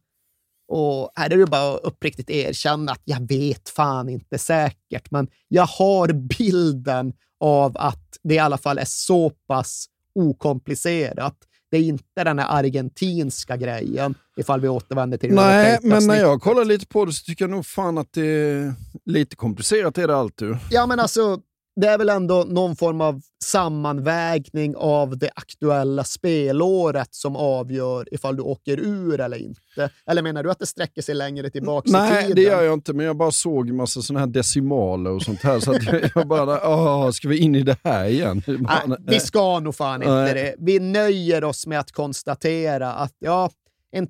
Och 0.68 1.10
här 1.14 1.32
är 1.32 1.36
det 1.36 1.46
bara 1.46 1.74
att 1.74 1.80
uppriktigt 1.82 2.30
erkänna 2.30 2.92
att 2.92 3.02
jag 3.04 3.28
vet 3.28 3.68
fan 3.68 4.08
inte 4.08 4.38
säkert, 4.38 5.10
men 5.10 5.28
jag 5.48 5.66
har 5.66 6.12
bilden 6.12 7.12
av 7.40 7.76
att 7.78 8.18
det 8.22 8.34
i 8.34 8.38
alla 8.38 8.58
fall 8.58 8.78
är 8.78 8.84
så 8.84 9.30
pass 9.30 9.86
okomplicerat. 10.14 11.36
Det 11.70 11.76
är 11.76 11.82
inte 11.82 12.24
den 12.24 12.38
här 12.38 12.58
argentinska 12.58 13.56
grejen, 13.56 14.14
ifall 14.36 14.60
vi 14.60 14.68
återvänder 14.68 15.18
till 15.18 15.28
det 15.28 15.34
Nej, 15.34 15.78
men 15.82 16.06
när 16.06 16.16
jag 16.20 16.40
kollar 16.42 16.64
lite 16.64 16.86
på 16.86 17.04
det 17.04 17.12
så 17.12 17.24
tycker 17.24 17.44
jag 17.44 17.50
nog 17.50 17.66
fan 17.66 17.98
att 17.98 18.12
det 18.12 18.26
är 18.26 18.74
lite 19.04 19.36
komplicerat 19.36 19.98
är 19.98 20.08
det 20.08 20.16
alltid. 20.16 20.56
Ja, 20.70 20.86
men 20.86 21.00
alltså, 21.00 21.40
det 21.80 21.86
är 21.88 21.98
väl 21.98 22.08
ändå 22.08 22.44
någon 22.48 22.76
form 22.76 23.00
av 23.00 23.20
sammanvägning 23.44 24.76
av 24.76 25.18
det 25.18 25.30
aktuella 25.34 26.04
spelåret 26.04 27.08
som 27.14 27.36
avgör 27.36 28.14
ifall 28.14 28.36
du 28.36 28.42
åker 28.42 28.80
ur 28.80 29.20
eller 29.20 29.36
inte. 29.36 29.60
Eller 30.06 30.22
menar 30.22 30.42
du 30.42 30.50
att 30.50 30.58
det 30.58 30.66
sträcker 30.66 31.02
sig 31.02 31.14
längre 31.14 31.50
tillbaka 31.50 31.88
i 31.88 31.92
Nej, 31.92 32.22
tiden? 32.22 32.34
det 32.36 32.42
gör 32.42 32.62
jag 32.62 32.74
inte, 32.74 32.92
men 32.92 33.06
jag 33.06 33.16
bara 33.16 33.30
såg 33.30 33.70
massa 33.72 34.02
sådana 34.02 34.20
här 34.20 34.26
decimaler 34.32 35.10
och 35.10 35.22
sånt 35.22 35.42
här. 35.42 35.60
Så 35.60 35.72
jag- 35.72 36.10
jag 36.14 36.28
bara, 36.28 36.68
åh, 36.68 37.10
ska 37.10 37.28
vi 37.28 37.38
in 37.38 37.54
i 37.54 37.62
det 37.62 37.76
här 37.84 38.06
igen? 38.06 38.42
Bara, 38.46 38.82
Nej, 38.86 38.98
vi 39.06 39.20
ska 39.20 39.60
nog 39.60 39.74
fan 39.74 40.02
inte 40.02 40.14
Nej. 40.14 40.34
det. 40.34 40.54
Vi 40.58 40.78
nöjer 40.78 41.44
oss 41.44 41.66
med 41.66 41.80
att 41.80 41.92
konstatera 41.92 42.92
att 42.92 43.14
ja, 43.18 43.50
en 43.92 44.06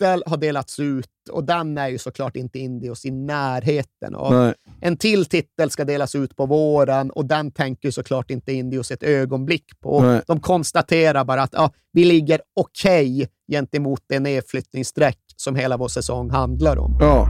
titel 0.00 0.22
har 0.26 0.36
delats 0.36 0.80
ut 0.80 1.08
och 1.30 1.44
den 1.44 1.78
är 1.78 1.88
ju 1.88 1.98
såklart 1.98 2.36
inte 2.36 2.58
Indios 2.58 3.04
i 3.04 3.10
närheten 3.10 4.14
av. 4.14 4.54
En 4.80 4.96
till 4.96 5.26
titel 5.26 5.70
ska 5.70 5.84
delas 5.84 6.14
ut 6.14 6.36
på 6.36 6.46
våren 6.46 7.10
och 7.10 7.26
den 7.26 7.50
tänker 7.50 7.88
ju 7.88 7.92
såklart 7.92 8.30
inte 8.30 8.52
Indios 8.52 8.90
ett 8.90 9.02
ögonblick 9.02 9.80
på. 9.80 10.00
Nej. 10.02 10.22
De 10.26 10.40
konstaterar 10.40 11.24
bara 11.24 11.42
att 11.42 11.52
ja, 11.52 11.70
vi 11.92 12.04
ligger 12.04 12.40
okej 12.60 13.28
gentemot 13.52 14.00
det 14.08 14.20
nedflyttningsstreck 14.20 15.18
som 15.36 15.56
hela 15.56 15.76
vår 15.76 15.88
säsong 15.88 16.30
handlar 16.30 16.78
om. 16.78 16.96
Ja. 17.00 17.28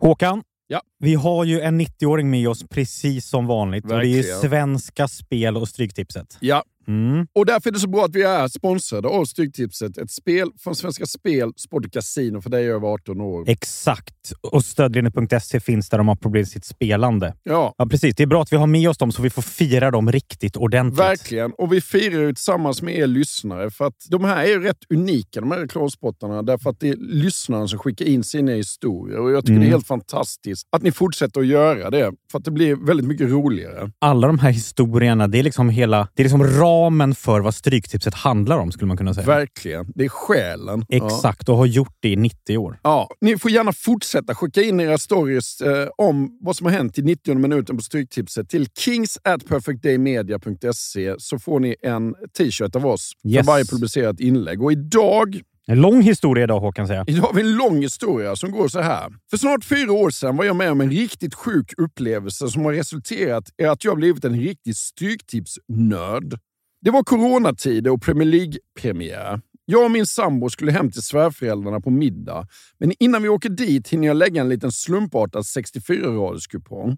Håkan, 0.00 0.42
Ja. 0.66 0.80
vi 0.98 1.14
har 1.14 1.44
ju 1.44 1.60
en 1.60 1.80
90-åring 1.80 2.30
med 2.30 2.48
oss 2.48 2.64
precis 2.70 3.26
som 3.26 3.46
vanligt. 3.46 3.84
Och 3.84 3.90
det 3.90 3.96
är 3.96 4.04
ju 4.04 4.16
Verkligen. 4.16 4.40
Svenska 4.40 5.08
Spel 5.08 5.56
och 5.56 5.68
Stryktipset. 5.68 6.38
ja. 6.40 6.64
Mm. 6.88 7.26
Och 7.34 7.46
därför 7.46 7.70
är 7.70 7.72
det 7.72 7.78
så 7.80 7.88
bra 7.88 8.04
att 8.04 8.14
vi 8.16 8.22
är 8.22 8.48
sponsrade 8.48 9.08
av 9.08 9.24
Stryktipset. 9.24 9.98
Ett 9.98 10.10
spel 10.10 10.48
från 10.58 10.74
Svenska 10.74 11.06
Spel, 11.06 11.52
Sport 11.56 11.86
och 11.86 11.92
Casino 11.92 12.40
för 12.40 12.50
dig 12.50 12.70
över 12.70 12.88
18 12.88 13.20
år. 13.20 13.44
Exakt. 13.48 14.32
Och 14.52 14.64
stödlinjen.se 14.64 15.60
finns 15.60 15.88
där 15.88 15.98
de 15.98 16.08
har 16.08 16.16
problem 16.16 16.40
med 16.40 16.48
sitt 16.48 16.64
spelande. 16.64 17.34
Ja, 17.42 17.74
Ja, 17.78 17.86
precis. 17.86 18.14
Det 18.16 18.22
är 18.22 18.26
bra 18.26 18.42
att 18.42 18.52
vi 18.52 18.56
har 18.56 18.66
med 18.66 18.88
oss 18.88 18.98
dem 18.98 19.12
så 19.12 19.22
vi 19.22 19.30
får 19.30 19.42
fira 19.42 19.90
dem 19.90 20.12
riktigt 20.12 20.56
ordentligt. 20.56 21.00
verkligen. 21.00 21.52
Och 21.52 21.72
vi 21.72 21.80
firar 21.80 22.20
ju 22.20 22.34
tillsammans 22.34 22.82
med 22.82 22.94
er 22.98 23.06
lyssnare. 23.06 23.70
För 23.70 23.86
att 23.86 23.94
de 24.10 24.24
här 24.24 24.44
är 24.44 24.48
ju 24.48 24.62
rätt 24.62 24.78
unika, 24.90 25.40
de 25.40 25.50
här 25.50 25.58
reklamspottarna. 25.58 26.42
Därför 26.42 26.70
att 26.70 26.80
det 26.80 26.88
är 26.88 26.96
lyssnarna 26.96 27.68
som 27.68 27.78
skickar 27.78 28.04
in 28.04 28.24
sina 28.24 28.52
historier. 28.52 29.18
Och 29.18 29.30
jag 29.30 29.42
tycker 29.42 29.52
Mm. 29.54 29.60
det 29.62 29.68
är 29.68 29.70
helt 29.70 29.86
fantastiskt 29.86 30.66
att 30.72 30.82
ni 30.82 30.92
fortsätter 30.92 31.40
att 31.40 31.46
göra 31.46 31.90
det. 31.90 32.12
För 32.30 32.38
att 32.38 32.44
det 32.44 32.50
blir 32.50 32.76
väldigt 32.86 33.06
mycket 33.06 33.30
roligare. 33.30 33.90
Alla 33.98 34.26
de 34.26 34.38
här 34.38 34.50
historierna, 34.50 35.28
det 35.28 35.38
är 35.38 35.42
liksom 35.42 35.68
hela... 35.68 36.08
Det 36.14 36.22
är 36.22 36.24
liksom 36.24 36.44
ramen 36.74 37.14
för 37.14 37.40
vad 37.40 37.54
Stryktipset 37.54 38.14
handlar 38.14 38.58
om, 38.58 38.72
skulle 38.72 38.86
man 38.88 38.96
kunna 38.96 39.14
säga. 39.14 39.26
Verkligen. 39.26 39.92
Det 39.94 40.04
är 40.04 40.08
själen. 40.08 40.84
Exakt, 40.88 41.48
och 41.48 41.56
har 41.56 41.66
gjort 41.66 41.96
det 42.00 42.08
i 42.08 42.16
90 42.16 42.58
år. 42.58 42.78
Ja, 42.82 43.08
ni 43.20 43.38
får 43.38 43.50
gärna 43.50 43.72
fortsätta 43.72 44.34
skicka 44.34 44.62
in 44.62 44.80
era 44.80 44.98
stories 44.98 45.60
eh, 45.60 45.88
om 45.98 46.38
vad 46.40 46.56
som 46.56 46.66
har 46.66 46.72
hänt 46.72 46.98
i 46.98 47.02
90 47.02 47.34
minuten 47.34 47.76
på 47.76 47.82
Stryktipset 47.82 48.48
till 48.48 48.66
kings 48.78 49.18
at 49.24 49.46
perfectdaymedia.se 49.48 51.14
så 51.18 51.38
får 51.38 51.60
ni 51.60 51.76
en 51.82 52.14
t-shirt 52.38 52.76
av 52.76 52.86
oss 52.86 53.12
Yes. 53.26 53.36
för 53.46 53.52
varje 53.52 53.64
publicerat 53.64 54.20
inlägg. 54.20 54.62
Och 54.62 54.72
idag, 54.72 55.40
En 55.66 55.80
lång 55.80 56.02
historia 56.02 56.44
idag, 56.44 56.60
Håkan 56.60 56.86
säger 56.86 57.00
jag. 57.00 57.08
idag 57.10 57.22
har 57.22 57.32
vi 57.34 57.40
en 57.40 57.56
lång 57.56 57.82
historia 57.82 58.36
som 58.36 58.50
går 58.50 58.68
så 58.68 58.80
här. 58.80 59.12
För 59.30 59.36
snart 59.36 59.64
fyra 59.64 59.92
år 59.92 60.10
sedan 60.10 60.36
var 60.36 60.44
jag 60.44 60.56
med 60.56 60.70
om 60.72 60.80
en 60.80 60.90
riktigt 60.90 61.34
sjuk 61.34 61.72
upplevelse 61.78 62.48
som 62.48 62.64
har 62.64 62.72
resulterat 62.72 63.44
i 63.62 63.64
att 63.64 63.84
jag 63.84 63.96
blivit 63.96 64.24
en 64.24 64.40
riktig 64.40 64.76
Stryktipsnörd. 64.76 66.38
Det 66.84 66.90
var 66.90 67.02
coronatider 67.02 67.90
och 67.90 68.02
Premier 68.02 68.28
League-premiär. 68.28 69.40
Jag 69.64 69.84
och 69.84 69.90
min 69.90 70.06
sambo 70.06 70.50
skulle 70.50 70.72
hem 70.72 70.90
till 70.90 71.02
svärföräldrarna 71.02 71.80
på 71.80 71.90
middag, 71.90 72.46
men 72.78 72.92
innan 72.98 73.22
vi 73.22 73.28
åker 73.28 73.48
dit 73.48 73.88
hinner 73.88 74.06
jag 74.06 74.16
lägga 74.16 74.40
en 74.40 74.48
liten 74.48 74.72
slumpartad 74.72 75.40
64-raderskupong. 75.40 76.96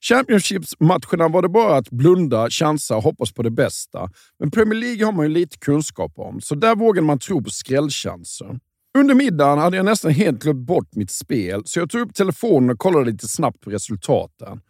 Championships-matcherna 0.00 1.28
var 1.28 1.42
det 1.42 1.48
bara 1.48 1.76
att 1.76 1.90
blunda, 1.90 2.50
chansa 2.50 2.96
och 2.96 3.02
hoppas 3.02 3.32
på 3.32 3.42
det 3.42 3.50
bästa. 3.50 4.10
Men 4.38 4.50
Premier 4.50 4.80
League 4.80 5.04
har 5.04 5.12
man 5.12 5.26
ju 5.26 5.32
lite 5.32 5.58
kunskap 5.58 6.12
om, 6.16 6.40
så 6.40 6.54
där 6.54 6.76
vågade 6.76 7.06
man 7.06 7.18
tro 7.18 7.42
på 7.42 7.50
skrällchanser. 7.50 8.58
Under 8.98 9.14
middagen 9.14 9.58
hade 9.58 9.76
jag 9.76 9.86
nästan 9.86 10.10
helt 10.10 10.42
glömt 10.42 10.66
bort 10.66 10.94
mitt 10.94 11.10
spel, 11.10 11.62
så 11.64 11.78
jag 11.78 11.90
tog 11.90 12.00
upp 12.00 12.14
telefonen 12.14 12.70
och 12.70 12.78
kollade 12.78 13.10
lite 13.10 13.28
snabbt 13.28 13.60
på 13.60 13.70
resultaten. 13.70 14.60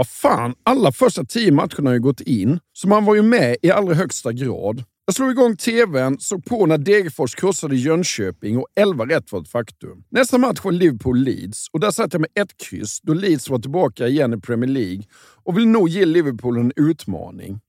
Vad 0.00 0.08
fan, 0.08 0.54
alla 0.62 0.92
första 0.92 1.24
tio 1.24 1.52
matcherna 1.52 1.90
har 1.90 1.94
ju 1.94 2.00
gått 2.00 2.20
in, 2.20 2.60
så 2.72 2.88
man 2.88 3.04
var 3.04 3.14
ju 3.14 3.22
med 3.22 3.56
i 3.62 3.70
allra 3.70 3.94
högsta 3.94 4.32
grad. 4.32 4.84
Jag 5.06 5.14
slog 5.14 5.30
igång 5.30 5.56
tvn, 5.56 6.18
såg 6.18 6.44
på 6.44 6.66
när 6.66 6.78
Degerfors 6.78 7.34
krossade 7.34 7.76
Jönköping 7.76 8.58
och 8.58 8.66
11 8.76 9.06
rätt 9.06 9.32
var 9.32 9.40
ett 9.40 9.48
faktum. 9.48 10.04
Nästa 10.10 10.38
match 10.38 10.60
var 10.64 10.72
Liverpool-Leeds 10.72 11.66
och 11.72 11.80
där 11.80 11.90
satt 11.90 12.12
jag 12.12 12.20
med 12.20 12.30
ett 12.34 12.56
kryss 12.56 13.00
då 13.02 13.14
Leeds 13.14 13.50
var 13.50 13.58
tillbaka 13.58 14.08
igen 14.08 14.34
i 14.34 14.40
Premier 14.40 14.70
League 14.70 15.02
och 15.44 15.58
vill 15.58 15.68
nog 15.68 15.88
ge 15.88 16.04
Liverpool 16.04 16.58
en 16.58 16.72
utmaning. 16.76 17.60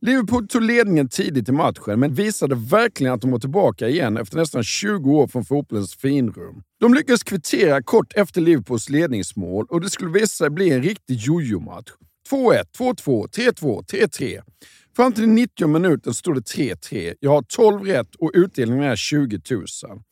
Liverpool 0.00 0.48
tog 0.48 0.62
ledningen 0.62 1.08
tidigt 1.08 1.48
i 1.48 1.52
matchen, 1.52 2.00
men 2.00 2.14
visade 2.14 2.54
verkligen 2.54 3.12
att 3.12 3.20
de 3.20 3.30
var 3.30 3.38
tillbaka 3.38 3.88
igen 3.88 4.16
efter 4.16 4.36
nästan 4.36 4.62
20 4.62 5.10
år 5.10 5.28
från 5.28 5.44
fotbollens 5.44 5.96
finrum. 5.96 6.62
De 6.80 6.94
lyckades 6.94 7.22
kvittera 7.22 7.82
kort 7.82 8.12
efter 8.14 8.40
Liverpools 8.40 8.88
ledningsmål 8.88 9.66
och 9.68 9.80
det 9.80 9.90
skulle 9.90 10.10
visa 10.10 10.26
sig 10.26 10.50
bli 10.50 10.70
en 10.70 10.82
riktig 10.82 11.14
jojo-match. 11.16 11.88
2-1, 12.30 12.64
2-2, 12.78 13.28
3-2, 13.28 13.84
3-3. 13.84 14.42
Fram 14.96 15.12
till 15.12 15.28
90 15.28 15.66
minuten 15.66 16.14
stod 16.14 16.34
det 16.34 16.40
3-3. 16.40 17.14
Jag 17.20 17.30
har 17.30 17.42
12 17.42 17.82
rätt 17.82 18.14
och 18.14 18.30
utdelningen 18.34 18.84
är 18.84 18.96
20 18.96 19.40
000. 19.50 19.64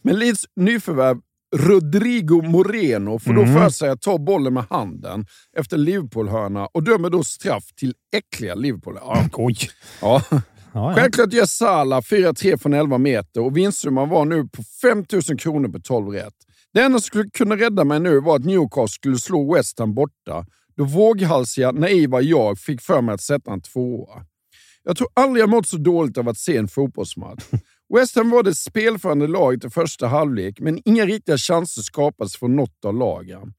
Men 0.03 0.19
Leeds 0.19 0.45
nyförvärv 0.57 1.19
Rodrigo 1.57 2.43
Moreno 2.43 3.19
får 3.19 3.33
då 3.35 3.43
Mm. 3.43 3.55
för 3.55 3.69
sig 3.71 3.89
att 3.91 4.01
ta 4.03 4.19
bollen 4.19 4.55
med 4.55 4.65
handen 4.71 5.27
efter 5.57 5.77
Liverpool-hörna 5.77 6.67
och 6.67 6.83
dömer 6.83 7.11
då 7.11 7.25
straff 7.25 7.65
till 7.77 7.95
äckliga 8.17 8.55
Liverpool. 8.55 8.99
Ja, 9.01 9.25
Oj! 9.33 9.57
ja. 10.01 10.23
Ja, 10.31 10.41
ja. 10.73 10.95
Självklart 10.95 11.33
gör 11.33 11.47
Salah 11.47 12.01
4-3 12.01 12.57
från 12.59 12.75
11 12.75 12.99
meter 12.99 13.41
och 13.41 13.57
vinstsumman 13.57 14.09
var 14.09 14.25
nu 14.25 14.49
på 14.49 14.63
5 14.83 15.05
000 15.29 15.39
kronor 15.39 15.69
på 15.69 15.81
12 15.81 16.09
rätt. 16.09 16.35
Det 16.73 16.81
enda 16.81 16.99
som 16.99 17.03
skulle 17.07 17.31
kunna 17.31 17.57
rädda 17.57 17.85
mig 17.85 18.01
nu 18.01 18.21
var 18.21 18.37
att 18.37 18.45
Newcastle 18.45 18.89
skulle 18.89 19.19
slå 19.19 19.55
West 19.55 19.79
Ham 19.79 19.95
borta, 19.95 20.47
då 20.77 20.85
våghalsiga, 20.85 21.73
naiva 21.73 22.21
jag 22.21 22.59
fick 22.59 22.81
för 22.81 23.01
mig 23.03 23.15
att 23.15 23.21
sätta 23.21 23.53
en 23.53 23.61
tvåa. 23.61 24.25
Jag 24.85 24.97
tror 24.97 25.09
aldrig 25.15 25.43
jag 25.43 25.49
mått 25.51 25.67
så 25.69 25.77
dåligt 25.77 26.19
av 26.19 26.29
att 26.29 26.39
se 26.39 26.57
en 26.57 26.69
fotbollsmatch. 26.69 27.45
West 27.95 28.17
Ham 28.17 28.31
var 28.31 28.43
det 28.43 28.55
spelförande 28.55 29.27
laget 29.27 29.65
i 29.65 29.71
första 29.71 30.07
halvlek, 30.07 30.61
men 30.61 30.81
inga 30.85 31.07
riktiga 31.07 31.39
chanser 31.39 31.83
skapades 31.83 32.37
från 32.37 32.57
något 32.57 32.85
av 32.85 32.95
lagen. 32.95 33.53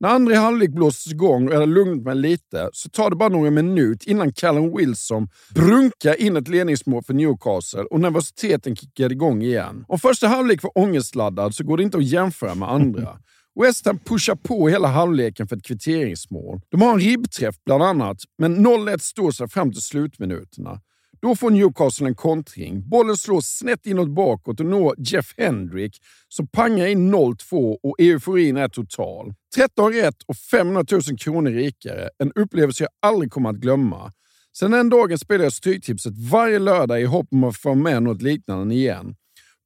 När 0.00 0.08
andra 0.08 0.36
halvlek 0.36 0.70
blåses 0.70 1.12
igång 1.12 1.48
och 1.48 1.54
jag 1.54 1.68
lugnat 1.68 2.04
mig 2.04 2.14
lite 2.14 2.70
så 2.72 2.88
tar 2.88 3.10
det 3.10 3.16
bara 3.16 3.28
några 3.28 3.50
minuter 3.50 4.10
innan 4.10 4.32
Callum 4.32 4.76
Wilson 4.76 5.28
brunkar 5.54 6.20
in 6.20 6.36
ett 6.36 6.48
ledningsmål 6.48 7.02
för 7.02 7.14
Newcastle 7.14 7.82
och 7.82 8.00
nervositeten 8.00 8.76
kickar 8.76 9.12
igång 9.12 9.42
igen. 9.42 9.84
Om 9.88 9.98
första 9.98 10.28
halvlek 10.28 10.62
var 10.62 10.78
ångestladdad 10.78 11.54
så 11.54 11.64
går 11.64 11.76
det 11.76 11.82
inte 11.82 11.98
att 11.98 12.04
jämföra 12.04 12.54
med 12.54 12.70
andra. 12.70 13.18
West 13.62 13.86
Ham 13.86 13.98
pushar 13.98 14.34
på 14.34 14.68
hela 14.68 14.88
halvleken 14.88 15.48
för 15.48 15.56
ett 15.56 15.64
kvitteringsmål. 15.64 16.60
De 16.68 16.82
har 16.82 16.92
en 16.92 17.00
ribbträff 17.00 17.54
bland 17.66 17.82
annat, 17.82 18.16
men 18.38 18.66
0-1 18.66 18.98
står 18.98 19.30
sig 19.30 19.48
fram 19.48 19.72
till 19.72 19.82
slutminuterna. 19.82 20.80
Då 21.24 21.36
får 21.36 21.50
Newcastle 21.50 22.06
en 22.06 22.14
kontring. 22.14 22.88
Bollen 22.88 23.16
slås 23.16 23.46
snett 23.46 23.86
inåt 23.86 24.08
bakåt 24.08 24.60
och 24.60 24.66
når 24.66 24.94
Jeff 24.98 25.34
Hendrick 25.36 26.02
som 26.28 26.46
pangar 26.46 26.86
in 26.86 27.14
0-2 27.14 27.76
och 27.82 28.00
euforin 28.00 28.56
är 28.56 28.68
total. 28.68 29.34
13 29.54 29.92
rätt 29.92 30.22
och 30.26 30.36
500 30.36 30.84
000 30.90 31.18
kronor 31.18 31.50
rikare. 31.50 32.10
En 32.18 32.32
upplevelse 32.32 32.84
jag 32.84 32.90
aldrig 33.10 33.32
kommer 33.32 33.50
att 33.50 33.56
glömma. 33.56 34.12
Sen 34.58 34.70
den 34.70 34.88
dagen 34.88 35.18
spelar 35.18 35.44
jag 35.44 35.52
Stryktipset 35.52 36.18
varje 36.30 36.58
lördag 36.58 37.00
i 37.00 37.04
hopp 37.04 37.28
om 37.30 37.44
att 37.44 37.56
få 37.56 37.74
med 37.74 38.02
något 38.02 38.22
liknande 38.22 38.74
igen. 38.74 39.16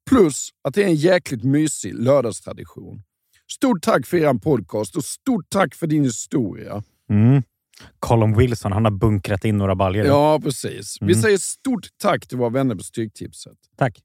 Plus 0.09 0.49
att 0.63 0.73
det 0.73 0.83
är 0.83 0.87
en 0.87 0.95
jäkligt 0.95 1.43
mysig 1.43 1.93
lördagstradition. 1.93 3.01
Stort 3.51 3.83
tack 3.83 4.05
för 4.05 4.17
er 4.17 4.33
podcast 4.33 4.95
och 4.95 5.03
stort 5.03 5.49
tack 5.49 5.75
för 5.75 5.87
din 5.87 6.03
historia. 6.03 6.83
Mm. 7.09 7.43
Colin 7.99 8.37
Wilson, 8.37 8.71
han 8.71 8.83
har 8.85 8.91
bunkrat 8.91 9.45
in 9.45 9.57
några 9.57 9.75
baljor. 9.75 10.05
Ja, 10.05 10.39
precis. 10.43 10.97
Vi 11.01 11.05
Mm. 11.13 11.21
säger 11.21 11.37
stort 11.37 11.87
tack 12.01 12.27
till 12.27 12.37
våra 12.37 12.49
vänner 12.49 12.75
på 12.75 12.83
Stryktipset. 12.83 13.53
Tack. 13.77 13.99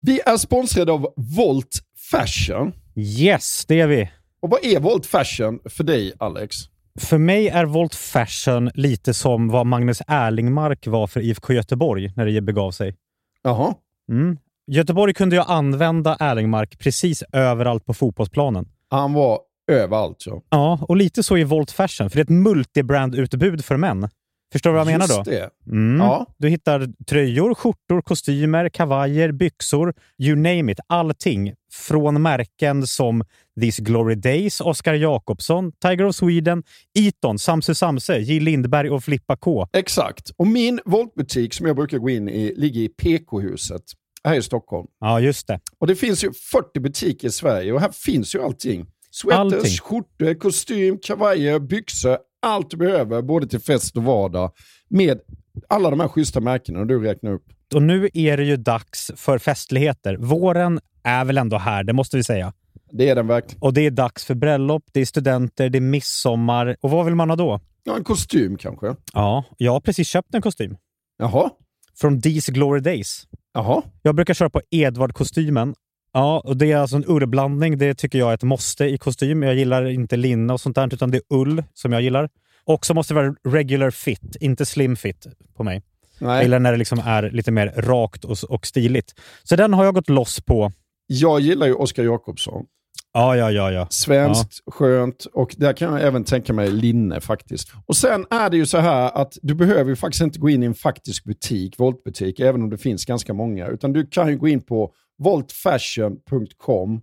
Vi 0.00 0.20
är 0.26 0.36
sponsrade 0.36 0.92
av 0.92 1.12
Volt 1.16 1.78
Fashion. 2.10 2.72
Yes, 2.96 3.64
det 3.68 3.80
är 3.80 3.86
vi. 3.86 4.10
Och 4.42 4.50
vad 4.50 4.64
är 4.64 4.80
Volt 4.80 5.06
Fashion 5.06 5.58
för 5.64 5.84
dig, 5.84 6.12
Alex? 6.18 6.56
För 7.00 7.18
mig 7.18 7.48
är 7.48 7.64
Volt 7.64 7.94
Fashion 7.94 8.70
lite 8.74 9.14
som 9.14 9.48
vad 9.48 9.66
Magnus 9.66 10.02
Erlingmark 10.06 10.86
var 10.86 11.06
för 11.06 11.20
IFK 11.20 11.52
Göteborg 11.52 12.12
när 12.16 12.26
det 12.26 12.40
begav 12.40 12.70
sig. 12.70 12.94
Jaha. 13.42 13.74
Mm. 14.10 14.38
Göteborg 14.66 15.14
kunde 15.14 15.36
ju 15.36 15.42
använda 15.42 16.16
Erlingmark 16.20 16.78
precis 16.78 17.22
överallt 17.32 17.86
på 17.86 17.94
fotbollsplanen. 17.94 18.68
Han 18.88 19.12
var 19.12 19.40
överallt. 19.72 20.22
Ja. 20.26 20.42
Ja, 20.50 20.78
och 20.88 20.96
lite 20.96 21.22
så 21.22 21.36
i 21.38 21.44
Volt 21.44 21.70
Fashion, 21.70 22.10
för 22.10 22.16
det 22.16 22.20
är 22.20 22.24
ett 22.24 22.28
multibrand-utbud 22.28 23.64
för 23.64 23.76
män. 23.76 24.08
Förstår 24.52 24.70
du 24.70 24.76
vad 24.76 24.80
jag 24.80 24.92
menar 24.92 25.08
då? 25.08 25.14
Just 25.14 25.24
det. 25.24 25.50
Mm. 25.72 26.00
Ja. 26.00 26.26
Du 26.38 26.48
hittar 26.48 27.04
tröjor, 27.06 27.54
skjortor, 27.54 28.00
kostymer, 28.02 28.68
kavajer, 28.68 29.32
byxor, 29.32 29.94
you 30.18 30.36
name 30.36 30.72
it. 30.72 30.80
Allting. 30.86 31.54
Från 31.72 32.22
märken 32.22 32.86
som 32.86 33.24
These 33.60 33.82
Glory 33.82 34.14
Days, 34.14 34.60
Oscar 34.60 34.94
Jakobsson, 34.94 35.72
Tiger 35.72 36.04
of 36.04 36.16
Sweden, 36.16 36.62
Eton, 36.98 37.38
Samse 37.38 37.74
Samse, 37.74 38.18
J. 38.18 38.40
Lindberg 38.40 38.90
och 38.90 39.04
Flippa 39.04 39.36
K. 39.36 39.68
Exakt. 39.72 40.30
Och 40.36 40.46
min 40.46 40.80
Voltbutik 40.84 41.54
som 41.54 41.66
jag 41.66 41.76
brukar 41.76 41.98
gå 41.98 42.10
in 42.10 42.28
i 42.28 42.54
ligger 42.56 42.80
i 42.80 42.88
PK-huset 42.88 43.82
här 44.24 44.34
i 44.34 44.42
Stockholm. 44.42 44.86
Ja, 45.00 45.20
just 45.20 45.46
det. 45.46 45.60
Och 45.78 45.86
det 45.86 45.96
finns 45.96 46.24
ju 46.24 46.32
40 46.32 46.80
butiker 46.80 47.28
i 47.28 47.30
Sverige 47.30 47.72
och 47.72 47.80
här 47.80 47.90
finns 47.92 48.34
ju 48.34 48.42
allting. 48.42 48.86
Sweaters, 49.14 49.52
Allting. 49.54 49.78
skjortor, 49.78 50.34
kostym, 50.34 50.98
kavajer, 51.02 51.58
byxor. 51.58 52.18
Allt 52.42 52.70
du 52.70 52.76
behöver, 52.76 53.22
både 53.22 53.46
till 53.46 53.60
fest 53.60 53.96
och 53.96 54.02
vardag. 54.04 54.50
Med 54.88 55.20
alla 55.68 55.90
de 55.90 56.00
här 56.00 56.08
schyssta 56.08 56.40
märkena 56.40 56.84
du 56.84 57.00
räknar 57.02 57.32
upp. 57.32 57.44
Och 57.74 57.82
nu 57.82 58.08
är 58.14 58.36
det 58.36 58.44
ju 58.44 58.56
dags 58.56 59.12
för 59.16 59.38
festligheter. 59.38 60.16
Våren 60.16 60.80
är 61.04 61.24
väl 61.24 61.38
ändå 61.38 61.58
här, 61.58 61.84
det 61.84 61.92
måste 61.92 62.16
vi 62.16 62.24
säga. 62.24 62.52
Det 62.92 63.08
är 63.08 63.14
den 63.14 63.26
verkligen. 63.26 63.62
Och 63.62 63.74
det 63.74 63.80
är 63.86 63.90
dags 63.90 64.24
för 64.24 64.34
bröllop, 64.34 64.82
det 64.92 65.00
är 65.00 65.04
studenter, 65.06 65.68
det 65.68 65.78
är 65.78 65.80
midsommar. 65.80 66.76
Och 66.80 66.90
vad 66.90 67.04
vill 67.04 67.14
man 67.14 67.30
ha 67.30 67.36
då? 67.36 67.60
Ja, 67.84 67.96
en 67.96 68.04
kostym 68.04 68.56
kanske. 68.56 68.96
Ja, 69.12 69.44
jag 69.56 69.72
har 69.72 69.80
precis 69.80 70.08
köpt 70.08 70.34
en 70.34 70.42
kostym. 70.42 70.76
Jaha. 71.18 71.50
Från 71.96 72.20
These 72.22 72.52
Glory 72.52 72.80
Days. 72.80 73.26
Jaha. 73.54 73.82
Jag 74.02 74.14
brukar 74.14 74.34
köra 74.34 74.50
på 74.50 74.60
Edvard-kostymen. 74.70 75.74
Ja, 76.14 76.42
och 76.44 76.56
det 76.56 76.72
är 76.72 76.76
alltså 76.76 76.96
en 76.96 77.04
urblandning. 77.06 77.78
Det 77.78 77.94
tycker 77.94 78.18
jag 78.18 78.30
är 78.30 78.34
ett 78.34 78.42
måste 78.42 78.84
i 78.84 78.98
kostym. 78.98 79.42
Jag 79.42 79.54
gillar 79.54 79.84
inte 79.84 80.16
linne 80.16 80.52
och 80.52 80.60
sånt 80.60 80.76
där, 80.76 80.94
utan 80.94 81.10
det 81.10 81.16
är 81.16 81.22
ull 81.30 81.62
som 81.74 81.92
jag 81.92 82.02
gillar. 82.02 82.28
Och 82.64 82.86
så 82.86 82.94
måste 82.94 83.14
det 83.14 83.22
vara 83.22 83.34
regular 83.48 83.90
fit, 83.90 84.36
inte 84.40 84.66
slim 84.66 84.96
fit 84.96 85.26
på 85.56 85.64
mig. 85.64 85.82
Jag 86.18 86.26
Nej. 86.26 86.42
gillar 86.42 86.58
när 86.58 86.72
det 86.72 86.78
liksom 86.78 86.98
är 87.04 87.30
lite 87.30 87.50
mer 87.50 87.72
rakt 87.76 88.24
och, 88.24 88.36
och 88.48 88.66
stiligt. 88.66 89.14
Så 89.42 89.56
den 89.56 89.72
har 89.74 89.84
jag 89.84 89.94
gått 89.94 90.08
loss 90.08 90.40
på. 90.40 90.72
Jag 91.06 91.40
gillar 91.40 91.66
ju 91.66 91.74
Oscar 91.74 92.02
Jakobsson. 92.02 92.64
Ja, 93.12 93.36
ja, 93.36 93.50
ja, 93.50 93.72
ja. 93.72 93.86
Svenskt, 93.90 94.62
skönt 94.66 95.24
och 95.24 95.54
där 95.58 95.72
kan 95.72 95.92
jag 95.92 96.02
även 96.02 96.24
tänka 96.24 96.52
mig 96.52 96.70
linne 96.70 97.20
faktiskt. 97.20 97.72
Och 97.86 97.96
sen 97.96 98.26
är 98.30 98.50
det 98.50 98.56
ju 98.56 98.66
så 98.66 98.78
här 98.78 99.10
att 99.14 99.38
du 99.42 99.54
behöver 99.54 99.90
ju 99.90 99.96
faktiskt 99.96 100.22
inte 100.22 100.38
gå 100.38 100.48
in 100.48 100.62
i 100.62 100.66
en 100.66 100.74
faktisk 100.74 101.24
butik, 101.24 101.78
voltbutik, 101.78 102.40
även 102.40 102.62
om 102.62 102.70
det 102.70 102.78
finns 102.78 103.04
ganska 103.04 103.34
många. 103.34 103.66
Utan 103.66 103.92
du 103.92 104.06
kan 104.06 104.28
ju 104.28 104.38
gå 104.38 104.48
in 104.48 104.60
på 104.60 104.92
voltfashion.com 105.18 107.00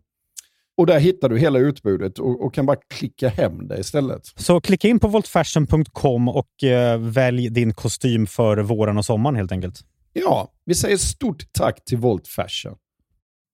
och 0.78 0.86
där 0.86 1.00
hittar 1.00 1.30
du 1.30 1.40
hela 1.40 1.60
utbudet 1.60 2.20
och, 2.20 2.46
och 2.46 2.54
kan 2.54 2.66
bara 2.66 2.78
klicka 2.94 3.30
hem 3.30 3.68
det 3.68 3.80
istället. 3.80 4.22
Så 4.36 4.62
klicka 4.62 4.88
in 4.88 5.00
på 5.00 5.08
voltfashion.com 5.08 6.28
och 6.28 6.64
eh, 6.64 7.00
välj 7.00 7.50
din 7.50 7.74
kostym 7.74 8.28
för 8.28 8.58
våren 8.58 8.98
och 8.98 9.06
sommaren 9.06 9.36
helt 9.36 9.52
enkelt. 9.52 9.80
Ja, 10.14 10.52
vi 10.66 10.76
säger 10.76 10.98
stort 10.98 11.44
tack 11.52 11.86
till 11.86 11.98
Volt 11.98 12.28
Fashion. 12.28 12.76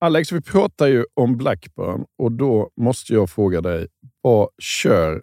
Alex, 0.01 0.31
vi 0.31 0.41
pratar 0.41 0.87
ju 0.87 1.05
om 1.13 1.37
Blackburn 1.37 2.05
och 2.17 2.31
då 2.31 2.69
måste 2.81 3.13
jag 3.13 3.29
fråga 3.29 3.61
dig, 3.61 3.87
vad 4.21 4.49
kör 4.61 5.21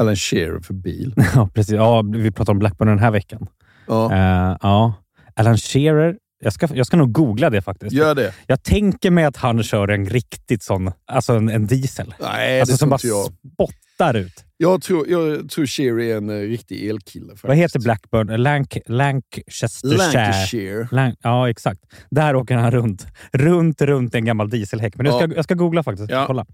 Alan 0.00 0.16
Shearer 0.16 0.60
för 0.60 0.74
bil? 0.74 1.14
Ja, 1.34 1.48
precis. 1.54 1.74
Ja, 1.74 2.02
vi 2.14 2.30
pratar 2.30 2.52
om 2.52 2.58
Blackburn 2.58 2.88
den 2.88 2.98
här 2.98 3.10
veckan. 3.10 3.46
Ja, 3.86 4.12
Eh, 4.12 4.56
ja. 4.62 4.94
Alan 5.36 5.56
Shearer. 5.58 6.18
Jag 6.44 6.52
ska, 6.52 6.68
jag 6.74 6.86
ska 6.86 6.96
nog 6.96 7.12
googla 7.12 7.50
det 7.50 7.62
faktiskt. 7.62 7.92
gör 7.92 8.14
det. 8.14 8.34
Jag 8.46 8.62
tänker 8.62 9.10
mig 9.10 9.24
att 9.24 9.36
han 9.36 9.62
kör 9.62 9.88
en 9.88 10.06
riktigt 10.06 10.62
sån, 10.62 10.92
alltså 11.06 11.32
en, 11.32 11.48
en 11.48 11.66
diesel. 11.66 12.14
Nej, 12.20 12.60
alltså 12.60 12.74
det 12.74 12.78
som 12.78 12.90
bara 12.90 12.98
jag. 13.02 13.26
spottar 13.54 14.14
ut. 14.16 14.44
Jag 14.56 14.82
tror, 14.82 15.08
jag 15.08 15.50
tror 15.50 15.66
Shearer 15.66 16.00
är 16.00 16.16
en 16.16 16.30
eh, 16.30 16.34
riktig 16.48 16.88
elkille. 16.88 17.26
Faktiskt. 17.26 17.44
Vad 17.44 17.56
heter 17.56 17.80
Blackburn? 17.80 18.42
Lanc 18.42 18.68
Lancastershire. 18.86 19.96
Lancashire. 19.96 20.88
Lan 20.92 21.14
ja, 21.22 21.50
exakt. 21.50 21.80
Där 22.10 22.36
åker 22.36 22.54
han 22.56 22.70
runt. 22.70 23.06
Runt, 23.32 23.80
runt 23.82 24.14
en 24.14 24.24
gammal 24.24 24.50
dieselhäck. 24.50 24.96
Men 24.96 25.06
jag 25.06 25.14
ska, 25.14 25.24
Ja. 25.24 25.32
jag 25.36 25.44
ska 25.44 25.54
googla 25.54 25.82
faktiskt. 25.82 26.10
Ja. 26.10 26.24
Kolla. 26.26 26.46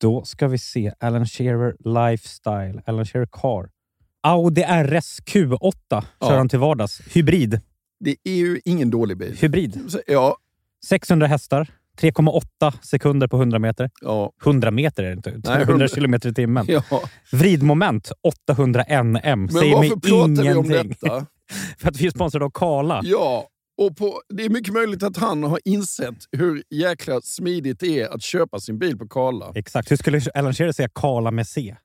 Då 0.00 0.24
ska 0.24 0.48
vi 0.48 0.58
se. 0.58 0.92
Alan 1.00 1.26
Shearer 1.26 1.74
Lifestyle. 2.10 2.82
Alan 2.86 3.06
Shearer 3.06 3.26
Car. 3.32 3.68
Audi 4.22 4.62
RS 4.62 5.18
Q8 5.26 5.72
kör 5.90 6.02
Ja. 6.20 6.36
han 6.36 6.48
till 6.48 6.58
vardags. 6.58 7.00
Hybrid. 7.12 7.60
Det 8.04 8.16
är 8.24 8.34
ju 8.34 8.60
ingen 8.64 8.90
dålig 8.90 9.16
bil. 9.18 9.36
Hybrid. 9.40 9.80
Ja, 10.06 10.36
600 10.88 11.26
hästar. 11.26 11.68
3,8 12.00 12.72
sekunder 12.82 13.28
på 13.28 13.36
100 13.36 13.58
meter. 13.58 13.90
ja, 14.00 14.32
100 14.44 14.70
meter 14.70 15.02
är 15.02 15.06
det 15.06 15.12
inte. 15.12 15.30
100 15.30 15.60
100 15.62 15.88
kilometer 15.88 16.28
i 16.28 16.34
timmen. 16.34 16.66
ja. 16.68 16.82
Vridmoment 17.32 18.12
801 18.22 18.88
M. 18.90 19.12
Men 19.22 19.48
Säger 19.48 19.74
varför 19.76 19.88
pratar 19.96 20.42
vi 20.42 20.54
om 20.54 20.64
ingenting. 20.64 20.96
detta? 21.00 21.26
För 21.78 21.88
att 21.88 21.96
vi 21.96 22.06
är 22.06 22.10
sponsrade 22.10 22.44
av 22.44 22.50
Karla. 22.50 23.00
Ja, 23.04 23.48
och 23.76 23.96
på, 23.96 24.20
det 24.28 24.44
är 24.44 24.48
mycket 24.50 24.74
möjligt 24.74 25.02
att 25.02 25.16
han 25.16 25.42
har 25.42 25.58
insett 25.64 26.14
hur 26.32 26.62
jäkla 26.70 27.20
smidigt 27.20 27.80
det 27.80 28.00
är 28.00 28.08
att 28.14 28.22
köpa 28.22 28.60
sin 28.60 28.78
bil 28.78 28.98
på 28.98 29.08
Karla. 29.08 29.52
Exakt. 29.54 29.90
Hur 29.90 29.96
skulle 29.96 30.20
Alan 30.34 30.54
Shearer 30.54 30.72
säga 30.72 30.88
Karla 30.94 31.30
med 31.30 31.46
C? 31.46 31.76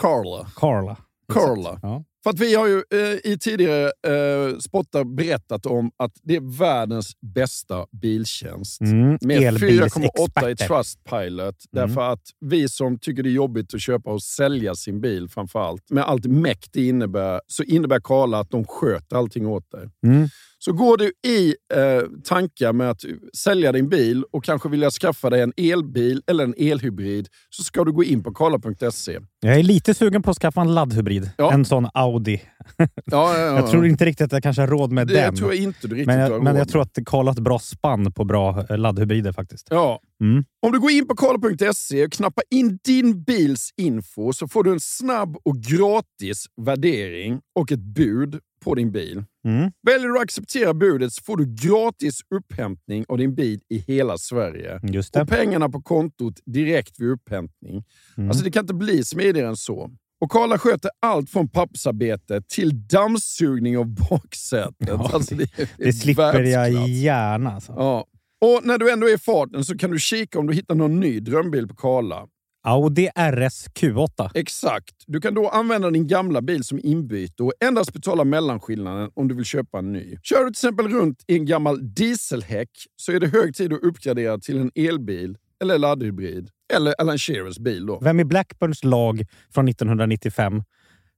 Karla. 0.00 0.46
Karla. 0.56 0.96
Karla. 1.32 1.68
Exakt. 1.68 1.82
Ja. 1.82 2.04
För 2.28 2.32
att 2.32 2.40
vi 2.40 2.54
har 2.54 2.66
ju 2.66 2.82
eh, 2.90 3.32
i 3.32 3.38
tidigare 3.40 3.84
eh, 3.84 4.58
spottar 4.58 5.04
berättat 5.04 5.66
om 5.66 5.90
att 5.96 6.12
det 6.22 6.36
är 6.36 6.58
världens 6.58 7.12
bästa 7.34 7.86
biltjänst. 8.02 8.80
Mm. 8.80 9.18
Med 9.20 9.40
4,8 9.40 10.50
i. 10.50 10.56
Trustpilot. 10.56 11.40
Mm. 11.40 11.54
Därför 11.70 12.12
att 12.12 12.22
vi 12.40 12.68
som 12.68 12.98
tycker 12.98 13.22
det 13.22 13.28
är 13.28 13.32
jobbigt 13.32 13.74
att 13.74 13.80
köpa 13.80 14.10
och 14.10 14.22
sälja 14.22 14.74
sin 14.74 15.00
bil 15.00 15.28
framför 15.28 15.58
allt, 15.58 15.90
med 15.90 16.04
allt 16.04 16.26
mäkt 16.26 16.72
det 16.72 16.86
innebär, 16.86 17.40
så 17.46 17.62
innebär 17.62 18.00
Karla 18.00 18.38
att 18.40 18.50
de 18.50 18.64
sköter 18.64 19.16
allting 19.16 19.46
åt 19.46 19.70
dig. 19.70 19.88
Mm. 20.06 20.28
Så 20.60 20.72
går 20.72 20.96
du 20.96 21.12
i 21.30 21.54
eh, 21.74 22.02
tankar 22.24 22.72
med 22.72 22.90
att 22.90 23.04
sälja 23.36 23.72
din 23.72 23.88
bil 23.88 24.24
och 24.32 24.44
kanske 24.44 24.68
vilja 24.68 24.90
skaffa 24.90 25.30
dig 25.30 25.40
en 25.40 25.52
elbil 25.56 26.22
eller 26.26 26.44
en 26.44 26.54
elhybrid 26.58 27.28
så 27.50 27.64
ska 27.64 27.84
du 27.84 27.92
gå 27.92 28.04
in 28.04 28.22
på 28.22 28.34
karla.se. 28.34 29.18
Jag 29.40 29.58
är 29.58 29.62
lite 29.62 29.94
sugen 29.94 30.22
på 30.22 30.30
att 30.30 30.36
skaffa 30.38 30.60
en 30.60 30.74
laddhybrid. 30.74 31.30
Ja. 31.36 31.52
En 31.52 31.64
sån 31.64 31.88
Audi. 31.94 32.42
Ja, 33.04 33.38
ja, 33.38 33.38
ja. 33.38 33.56
Jag 33.56 33.70
tror 33.70 33.86
inte 33.86 34.04
riktigt 34.04 34.24
att 34.24 34.32
jag 34.32 34.42
kanske 34.42 34.62
har 34.62 34.66
råd 34.66 34.92
med 34.92 35.06
det 35.06 35.14
den. 35.14 35.36
tror 35.36 35.54
jag 35.54 35.62
inte 35.62 35.88
du 35.88 35.94
riktigt 35.94 36.06
men 36.06 36.20
har 36.20 36.30
jag, 36.30 36.42
men 36.42 36.52
råd 36.52 36.60
jag 36.60 36.68
tror 36.68 36.82
att 36.82 36.98
Karla 37.06 37.30
har 37.30 37.36
ett 37.36 37.42
bra 37.42 37.58
spann 37.58 38.12
på 38.12 38.24
bra 38.24 38.64
eh, 38.70 38.78
laddhybrider 38.78 39.32
faktiskt. 39.32 39.66
Ja. 39.70 40.00
Mm. 40.20 40.44
Om 40.66 40.72
du 40.72 40.80
går 40.80 40.90
in 40.90 41.06
på 41.08 41.16
karla.se 41.16 42.04
och 42.04 42.12
knappar 42.12 42.44
in 42.50 42.78
din 42.84 43.22
bils 43.22 43.70
info 43.76 44.32
så 44.32 44.48
får 44.48 44.64
du 44.64 44.72
en 44.72 44.80
snabb 44.80 45.36
och 45.44 45.56
gratis 45.56 46.46
värdering 46.62 47.40
och 47.54 47.72
ett 47.72 47.80
bud 47.80 48.40
på 48.64 48.74
din 48.74 48.92
bil. 48.92 49.24
Mm. 49.48 49.70
Väljer 49.86 50.08
du 50.08 50.16
att 50.16 50.22
acceptera 50.22 50.74
budet 50.74 51.12
så 51.12 51.22
får 51.22 51.36
du 51.36 51.46
gratis 51.68 52.20
upphämtning 52.34 53.04
av 53.08 53.18
din 53.18 53.34
bil 53.34 53.60
i 53.68 53.78
hela 53.78 54.18
Sverige. 54.18 54.80
Just 54.82 55.12
det. 55.14 55.22
Och 55.22 55.28
pengarna 55.28 55.68
på 55.68 55.82
kontot 55.82 56.34
direkt 56.46 57.00
vid 57.00 57.08
upphämtning. 57.10 57.84
Mm. 58.16 58.30
Alltså 58.30 58.44
det 58.44 58.50
kan 58.50 58.60
inte 58.64 58.74
bli 58.74 59.04
smidigare 59.04 59.48
än 59.48 59.56
så. 59.56 59.90
Och 60.20 60.30
Karla 60.30 60.58
sköter 60.58 60.90
allt 61.02 61.30
från 61.30 61.48
pappersarbete 61.48 62.42
till 62.48 62.86
dammsugning 62.88 63.78
av 63.78 63.86
baksätet. 64.10 64.74
Ja, 64.88 65.10
alltså 65.14 65.34
det, 65.34 65.50
det 65.56 65.68
Det 65.78 65.92
slipper 65.92 66.22
jag 66.22 66.32
världsklass. 66.60 66.88
gärna. 66.88 67.52
Alltså. 67.52 67.72
Ja. 67.76 68.06
Och 68.40 68.66
när 68.66 68.78
du 68.78 68.92
ändå 68.92 69.08
är 69.08 69.14
i 69.14 69.18
farten 69.18 69.64
så 69.64 69.78
kan 69.78 69.90
du 69.90 69.98
kika 69.98 70.38
om 70.38 70.46
du 70.46 70.54
hittar 70.54 70.74
någon 70.74 71.00
ny 71.00 71.20
drömbil 71.20 71.68
på 71.68 71.74
Karla. 71.74 72.26
Audi 72.68 73.08
RS 73.14 73.68
Q8. 73.68 74.30
Exakt. 74.34 74.94
Du 75.06 75.20
kan 75.20 75.34
då 75.34 75.48
använda 75.48 75.90
din 75.90 76.06
gamla 76.06 76.42
bil 76.42 76.64
som 76.64 76.80
inbyte 76.82 77.42
och 77.42 77.52
endast 77.60 77.92
betala 77.92 78.24
mellanskillnaden 78.24 79.10
om 79.14 79.28
du 79.28 79.34
vill 79.34 79.44
köpa 79.44 79.78
en 79.78 79.92
ny. 79.92 80.18
Kör 80.22 80.38
du 80.38 80.44
till 80.44 80.50
exempel 80.50 80.88
runt 80.88 81.24
i 81.26 81.34
en 81.34 81.46
gammal 81.46 81.94
dieselhäck 81.94 82.70
så 82.96 83.12
är 83.12 83.20
det 83.20 83.26
hög 83.26 83.54
tid 83.54 83.72
att 83.72 83.82
uppgradera 83.82 84.38
till 84.38 84.58
en 84.58 84.70
elbil 84.74 85.36
eller 85.62 85.78
laddhybrid. 85.78 86.50
Eller 86.74 86.94
Alan 86.98 87.18
Shearers 87.18 87.58
bil 87.58 87.86
då. 87.86 87.98
Vem 88.02 88.20
i 88.20 88.24
Blackburns 88.24 88.84
lag 88.84 89.26
från 89.54 89.68
1995 89.68 90.62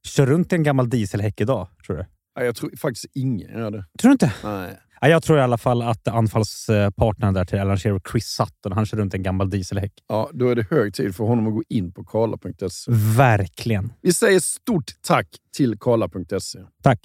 kör 0.07 0.25
runt 0.25 0.53
i 0.53 0.55
en 0.55 0.63
gammal 0.63 0.89
dieselhäck 0.89 1.41
idag? 1.41 1.67
Tror 1.85 1.97
du? 1.97 2.05
Nej, 2.37 2.45
jag 2.45 2.55
tror 2.55 2.77
faktiskt 2.77 3.05
ingen 3.13 3.59
gör 3.59 3.71
det. 3.71 3.85
Tror 3.99 4.09
du 4.09 4.11
inte? 4.11 4.33
Nej. 4.43 4.77
Ja, 5.03 5.07
jag 5.07 5.23
tror 5.23 5.37
i 5.37 5.41
alla 5.41 5.57
fall 5.57 5.81
att 5.81 6.07
anfallspartnern 6.07 7.33
där 7.33 7.45
till 7.45 7.59
Alan 7.59 7.77
Shearer, 7.77 8.01
Chris 8.11 8.25
Sutton, 8.25 8.71
han 8.71 8.85
kör 8.85 8.97
runt 8.97 9.13
en 9.13 9.23
gammal 9.23 9.49
dieselhäck. 9.49 9.93
Ja, 10.07 10.29
då 10.33 10.49
är 10.49 10.55
det 10.55 10.65
hög 10.69 10.93
tid 10.93 11.15
för 11.15 11.23
honom 11.23 11.47
att 11.47 11.53
gå 11.53 11.63
in 11.69 11.91
på 11.93 12.03
karla.se. 12.03 12.91
Verkligen. 13.17 13.93
Vi 14.01 14.13
säger 14.13 14.39
stort 14.39 14.91
tack 15.01 15.27
till 15.57 15.77
karla.se. 15.79 16.59
Tack. 16.83 16.99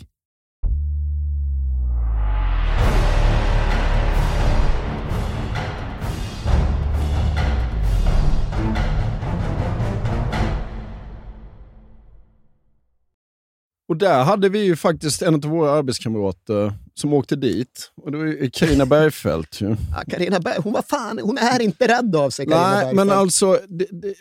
Och 13.89 13.97
där 13.97 14.25
hade 14.25 14.49
vi 14.49 14.65
ju 14.65 14.77
faktiskt 14.77 15.23
en 15.23 15.35
av 15.35 15.41
våra 15.41 15.71
arbetskamrater 15.71 16.73
som 16.99 17.13
åkte 17.13 17.37
dit. 17.37 17.93
Och 18.03 18.13
det 18.13 18.19
var 18.19 18.51
Carina 18.51 18.87
Bergfeldt. 18.87 19.61
Ju. 19.61 19.69
Ja, 19.69 20.03
Carina 20.09 20.41
Berg, 20.41 20.61
hon 20.63 20.73
var 20.73 20.83
fan, 20.83 21.19
hon 21.23 21.39
är 21.39 21.63
inte 21.63 21.89
rädd 21.89 22.17
av 22.17 22.31
sig. 22.31 22.47
Carina 22.47 22.67
Nej, 22.71 22.75
Bergfeldt. 22.75 22.97
men 22.97 23.11
alltså, 23.11 23.59
det, 23.69 23.87
det, 23.91 24.15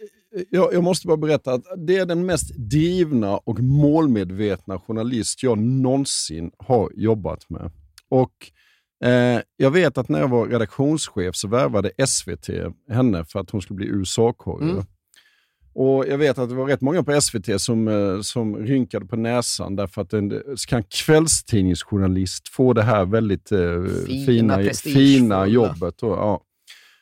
jag, 0.49 0.73
jag 0.73 0.83
måste 0.83 1.07
bara 1.07 1.17
berätta 1.17 1.53
att 1.53 1.63
det 1.77 1.97
är 1.97 2.05
den 2.05 2.25
mest 2.25 2.55
drivna 2.55 3.37
och 3.37 3.59
målmedvetna 3.59 4.79
journalist 4.79 5.43
jag 5.43 5.57
någonsin 5.57 6.51
har 6.57 6.91
jobbat 6.95 7.49
med. 7.49 7.71
Och 8.09 8.51
eh, 9.09 9.41
Jag 9.57 9.71
vet 9.71 9.97
att 9.97 10.09
när 10.09 10.19
jag 10.19 10.27
var 10.27 10.47
redaktionschef 10.47 11.35
så 11.35 11.47
värvade 11.47 11.91
SVT 12.07 12.49
henne 12.89 13.25
för 13.25 13.39
att 13.39 13.49
hon 13.49 13.61
skulle 13.61 13.75
bli 13.77 13.87
USA-korre. 13.87 14.63
Mm. 14.71 14.85
Och 15.75 16.07
Jag 16.07 16.17
vet 16.17 16.37
att 16.37 16.49
det 16.49 16.55
var 16.55 16.65
rätt 16.65 16.81
många 16.81 17.03
på 17.03 17.21
SVT 17.21 17.61
som, 17.61 17.87
eh, 17.87 18.21
som 18.21 18.57
rynkade 18.57 19.05
på 19.05 19.15
näsan 19.15 19.75
därför 19.75 20.01
att 20.01 20.13
en 20.13 20.41
kan 20.67 20.83
kvällstidningsjournalist 20.83 22.47
få 22.49 22.73
det 22.73 22.83
här 22.83 23.05
väldigt 23.05 23.51
eh, 23.51 23.59
Fina, 24.05 24.57
fina, 24.57 24.73
fina 24.73 25.47
jobbet. 25.47 26.03
Och, 26.03 26.11
ja. 26.11 26.41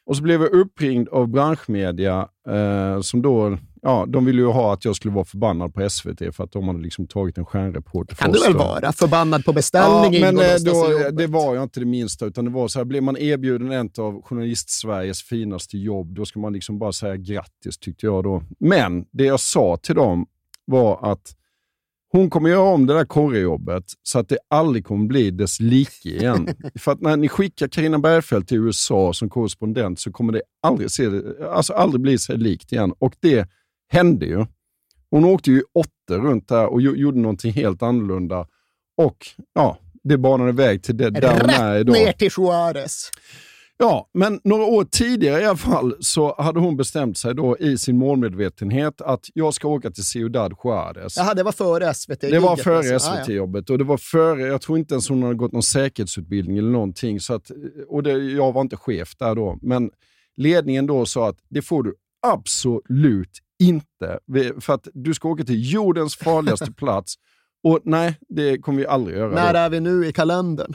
och 0.06 0.18
så 0.18 0.24
blev 0.24 0.42
jag 0.42 0.52
uppringd 0.52 1.10
av 1.10 1.28
branschmedia 1.28 2.28
eh, 2.50 3.02
som 3.02 3.22
då, 3.22 3.58
ja, 3.84 4.06
de 4.08 4.26
ville 4.26 4.42
ju 4.42 4.48
ha 4.48 4.74
att 4.74 4.86
jag 4.86 4.96
skulle 4.96 5.14
vara 5.14 5.26
förbannad 5.26 5.74
på 5.74 5.90
SVT 5.90 6.36
för 6.36 6.44
att 6.44 6.52
de 6.52 6.68
hade 6.68 6.82
liksom 6.82 7.08
tagit 7.08 7.38
en 7.38 7.46
stjärnreporter 7.46 8.16
kan 8.16 8.32
du 8.32 8.40
väl 8.40 8.58
vara 8.58 8.92
förbannad 8.92 9.46
på 9.46 9.54
beställning? 9.54 10.14
Ja, 10.14 10.32
men 10.32 10.46
eh, 10.46 10.56
då, 10.66 11.10
det 11.12 11.28
var 11.28 11.56
jag 11.56 11.64
inte 11.64 11.80
det 11.80 11.86
minsta. 11.86 12.26
Utan 12.26 12.46
det 12.46 12.52
var 12.52 12.68
så 12.68 12.80
här, 12.80 12.86
blev 12.86 13.04
man 13.04 13.18
erbjuden 13.18 13.72
en 13.72 13.90
av 13.98 14.22
journalist-Sveriges 14.22 15.24
finaste 15.24 15.78
jobb, 15.78 16.16
då 16.16 16.26
ska 16.26 16.40
man 16.40 16.54
liksom 16.54 16.80
bara 16.80 16.94
säga 16.94 17.16
grattis, 17.16 17.78
tyckte 17.80 18.06
jag 18.06 18.24
då. 18.24 18.44
Men 18.60 19.06
det 19.12 19.26
jag 19.26 19.40
sa 19.40 19.78
till 19.78 19.96
dem 19.96 20.26
var 20.66 21.12
att 21.12 21.36
hon 22.12 22.30
kommer 22.30 22.50
göra 22.50 22.70
om 22.70 22.86
det 22.86 22.94
där 22.94 23.06
korrejobbet 23.06 23.84
så 24.04 24.20
att 24.20 24.30
det 24.30 24.38
aldrig 24.48 24.86
kommer 24.86 25.06
bli 25.06 25.32
dess 25.32 25.60
like 25.60 26.10
igen. 26.10 26.50
För 26.80 26.92
att 26.92 27.02
när 27.02 27.18
ni 27.18 27.30
skickar 27.30 27.68
Carina 27.68 28.00
Bergfeldt 28.00 28.50
till 28.50 28.58
USA 28.58 29.14
som 29.14 29.30
korrespondent 29.30 30.00
så 30.00 30.12
kommer 30.12 30.34
det 30.34 30.42
aldrig, 30.62 30.92
se, 30.92 31.10
alltså 31.52 31.74
aldrig 31.74 32.02
bli 32.02 32.18
sig 32.18 32.38
likt 32.38 32.72
igen. 32.72 32.94
Och 33.00 33.16
det 33.20 33.50
hände 33.94 34.26
ju. 34.26 34.46
Hon 35.10 35.26
åkte 35.26 35.52
ju 35.52 35.64
åtta 35.76 36.18
runt 36.22 36.48
där 36.48 36.66
och 36.68 36.82
gjo- 36.82 36.96
gjorde 36.96 37.20
någonting 37.20 37.52
helt 37.54 37.84
annorlunda. 37.84 38.48
Och 38.98 39.18
ja, 39.54 39.78
det 40.04 40.18
banade 40.18 40.52
väg 40.52 40.84
till 40.84 40.98
det 40.98 41.10
där 41.10 41.40
hon 41.42 41.50
är 41.50 41.80
idag. 41.80 41.94
ner 41.94 42.12
till 42.12 42.30
Juarez. 42.38 43.10
Ja, 43.78 44.10
men 44.14 44.40
några 44.44 44.64
år 44.66 44.86
tidigare 44.92 45.42
i 45.42 45.46
alla 45.46 45.58
fall 45.58 45.96
så 46.00 46.36
hade 46.42 46.60
hon 46.60 46.78
bestämt 46.78 47.18
sig 47.18 47.36
då 47.36 47.58
i 47.58 47.78
sin 47.78 47.98
målmedvetenhet 47.98 49.02
att 49.02 49.26
jag 49.34 49.54
ska 49.54 49.68
åka 49.68 49.92
till 49.92 50.04
Ciudad 50.06 50.54
Juarez. 50.64 51.18
Jaha, 51.18 51.34
det 51.34 51.44
var 51.44 51.52
före 51.52 51.94
SVT. 51.94 52.22
Det 52.22 52.40
var 52.40 52.56
före 52.56 52.94
alltså. 52.94 53.10
Ah. 53.12 53.24
SVT-jobbet 53.24 53.70
och 53.70 53.78
det 53.78 53.84
var 53.84 53.98
före, 53.98 54.42
jag 54.42 54.62
tror 54.62 54.78
inte 54.78 54.94
ens 54.94 55.10
hon 55.10 55.24
hade 55.24 55.36
gått 55.36 55.52
någon 55.52 55.64
säkerhetsutbildning 55.64 56.58
eller 56.58 56.72
någonting. 56.72 57.20
Så 57.20 57.34
att, 57.34 57.52
och 57.88 58.04
det, 58.04 58.12
jag 58.12 58.52
var 58.52 58.62
inte 58.62 58.76
chef 58.78 59.16
där 59.18 59.36
då, 59.36 59.60
men 59.62 59.92
ledningen 60.38 60.86
då 60.88 61.06
sa 61.06 61.30
att 61.30 61.38
det 61.50 61.62
får 61.62 61.84
du 61.84 61.96
absolut 62.28 63.40
inte. 63.68 64.20
För 64.60 64.74
att 64.74 64.88
du 64.94 65.14
ska 65.14 65.30
åka 65.30 65.44
till 65.44 65.72
jordens 65.74 66.16
farligaste 66.16 66.72
plats 66.78 67.16
och 67.64 67.80
nej, 67.84 68.18
det 68.30 68.58
kommer 68.58 68.80
vi 68.80 68.86
aldrig 68.88 69.18
göra. 69.18 69.36
När 69.36 69.54
är 69.54 69.70
vi 69.70 69.80
nu 69.80 70.06
i 70.08 70.14
kalendern? 70.14 70.74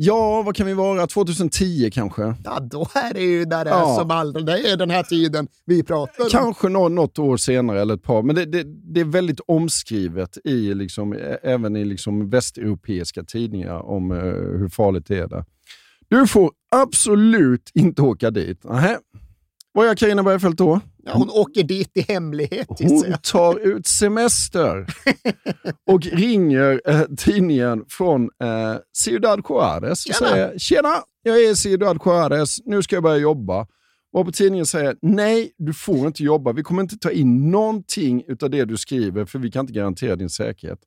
Ja, 0.00 0.42
vad 0.42 0.56
kan 0.56 0.66
vi 0.66 0.74
vara? 0.74 1.06
2010 1.06 1.90
kanske? 1.92 2.34
Ja, 2.44 2.60
då 2.60 2.88
är 2.94 3.14
det 3.14 3.20
ju 3.20 3.44
där 3.44 3.64
det 3.64 3.70
är 3.70 3.74
Ja. 3.74 3.96
som 4.00 4.10
aldrig. 4.10 4.46
Det 4.46 4.58
är 4.72 4.76
den 4.76 4.90
här 4.90 5.02
tiden 5.02 5.48
vi 5.64 5.82
pratar 5.82 6.24
om. 6.24 6.30
Kanske 6.30 6.68
nå- 6.68 6.88
något 6.88 7.18
år 7.18 7.36
senare 7.36 7.80
eller 7.80 7.94
ett 7.94 8.02
par, 8.02 8.22
men 8.22 8.36
det, 8.36 8.44
det, 8.44 8.62
det 8.94 9.00
är 9.00 9.04
väldigt 9.04 9.40
omskrivet 9.46 10.38
i 10.44 10.74
liksom, 10.74 11.16
även 11.42 11.76
i 11.76 11.84
liksom 11.84 12.30
västeuropeiska 12.30 13.22
tidningar 13.24 13.78
om 13.82 14.12
eh, 14.12 14.18
hur 14.58 14.68
farligt 14.68 15.06
det 15.06 15.18
är 15.18 15.28
där. 15.28 15.44
Du 16.08 16.26
får 16.26 16.50
absolut 16.70 17.70
inte 17.74 18.02
åka 18.02 18.30
dit. 18.30 18.64
Nähä. 18.64 18.98
Vad 19.72 19.86
gör 19.86 19.94
Carina 19.94 20.22
Bergfeldt 20.22 20.58
då? 20.58 20.80
Ja, 21.04 21.12
hon 21.14 21.30
åker 21.30 21.62
dit 21.62 21.90
i 21.94 22.00
hemlighet 22.00 22.66
Hon 22.68 23.04
tar 23.22 23.58
ut 23.58 23.86
semester 23.86 24.86
och 25.90 26.02
ringer 26.06 26.80
eh, 26.84 27.02
tidningen 27.16 27.84
från 27.88 28.22
eh, 28.22 28.76
Ciudad 28.96 29.42
Juarez 29.48 30.06
och 30.06 30.14
Tjena. 30.14 30.30
säger 30.30 30.58
“Tjena, 30.58 30.94
jag 31.22 31.36
är 31.36 31.50
i 31.50 31.56
Ciudad 31.56 31.98
Juarez, 32.04 32.58
nu 32.64 32.82
ska 32.82 32.96
jag 32.96 33.02
börja 33.02 33.16
jobba” 33.16 33.66
Och 34.12 34.24
på 34.26 34.32
tidningen 34.32 34.66
säger 34.66 34.96
nej, 35.02 35.52
du 35.58 35.72
får 35.74 36.06
inte 36.06 36.22
jobba. 36.22 36.52
Vi 36.52 36.62
kommer 36.62 36.82
inte 36.82 36.98
ta 36.98 37.10
in 37.10 37.50
någonting 37.50 38.24
av 38.42 38.50
det 38.50 38.64
du 38.64 38.76
skriver 38.76 39.24
för 39.24 39.38
vi 39.38 39.50
kan 39.50 39.60
inte 39.60 39.72
garantera 39.72 40.16
din 40.16 40.30
säkerhet. 40.30 40.78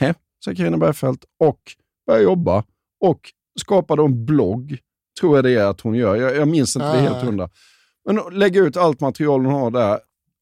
Nej, 0.00 0.14
säger 0.44 0.56
Carina 0.56 0.76
Bergfeldt 0.76 1.24
och 1.40 1.60
börjar 2.06 2.22
jobba 2.22 2.64
och 3.00 3.20
skapar 3.60 3.96
då 3.96 4.04
en 4.04 4.26
blogg, 4.26 4.78
tror 5.20 5.36
jag 5.36 5.44
det 5.44 5.50
är 5.54 5.64
att 5.64 5.80
hon 5.80 5.94
gör. 5.94 6.16
Jag, 6.16 6.36
jag 6.36 6.48
minns 6.48 6.76
inte 6.76 6.92
det 6.92 6.98
helt 7.00 7.16
Ah. 7.16 7.20
hundra. 7.24 7.48
Men 8.06 8.20
lägger 8.38 8.62
ut 8.62 8.76
allt 8.76 9.00
material 9.00 9.44
hon 9.44 9.54
har 9.54 9.70
där 9.70 9.98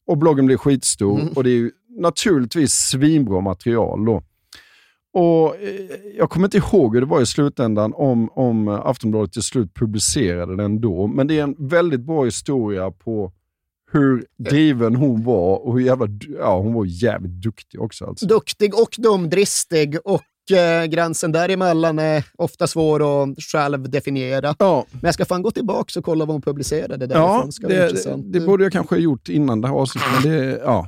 och 0.07 0.17
bloggen 0.17 0.45
blir 0.45 0.57
skitstor 0.57 1.19
Mm. 1.19 1.33
och 1.35 1.43
det 1.43 1.49
är 1.49 1.55
ju 1.55 1.71
naturligtvis 1.99 2.71
svinbra 2.73 3.41
material. 3.41 4.05
Då. 4.05 4.23
Och 5.13 5.55
eh, 5.55 5.71
Jag 6.17 6.29
kommer 6.29 6.47
inte 6.47 6.57
ihåg 6.57 6.93
hur 6.93 7.01
det 7.01 7.07
var 7.07 7.21
i 7.21 7.25
slutändan 7.25 7.93
om, 7.95 8.29
om 8.33 8.67
Aftonbladet 8.67 9.33
till 9.33 9.41
slut 9.43 9.73
publicerade 9.73 10.55
den 10.55 10.81
då, 10.81 11.07
men 11.07 11.27
det 11.27 11.39
är 11.39 11.43
en 11.43 11.55
väldigt 11.57 12.01
bra 12.01 12.25
historia 12.25 12.91
på 12.91 13.31
hur 13.91 14.25
driven 14.37 14.95
hon 14.95 15.23
var 15.23 15.65
och 15.65 15.73
hur 15.79 15.85
jävla, 15.85 16.07
ja, 16.39 16.59
hon 16.59 16.73
var 16.73 16.85
jävligt 16.85 17.31
duktig 17.41 17.81
också. 17.81 18.05
Alltså. 18.05 18.25
Duktig 18.25 18.75
och 18.75 18.95
dumdristig 18.97 19.97
och 20.05 20.21
eh, 20.51 20.85
gränsen 20.85 21.31
däremellan 21.31 21.99
är 21.99 22.23
ofta 22.35 22.67
svår 22.67 23.23
att 23.23 23.39
själv 23.39 23.89
definiera. 23.89 24.55
Ja, 24.59 24.85
Men 24.91 25.01
jag 25.01 25.13
ska 25.13 25.25
fan 25.25 25.41
gå 25.41 25.51
tillbaka 25.51 25.99
och 25.99 26.05
kolla 26.05 26.25
vad 26.25 26.33
hon 26.33 26.41
publicerade 26.41 27.05
ja 27.05 27.07
därifrån. 27.07 27.51
Ska 27.51 27.67
bli 27.67 27.75
det, 27.75 27.83
intressant. 27.83 28.33
det 28.33 28.39
borde 28.39 28.63
jag 28.63 28.73
kanske 28.73 28.95
ha 28.95 28.99
gjort 28.99 29.29
innan 29.29 29.61
det 29.61 29.67
här 29.67 29.75
avsnittet, 29.75 30.09
men 30.13 30.31
det, 30.31 30.61
ja. 30.63 30.87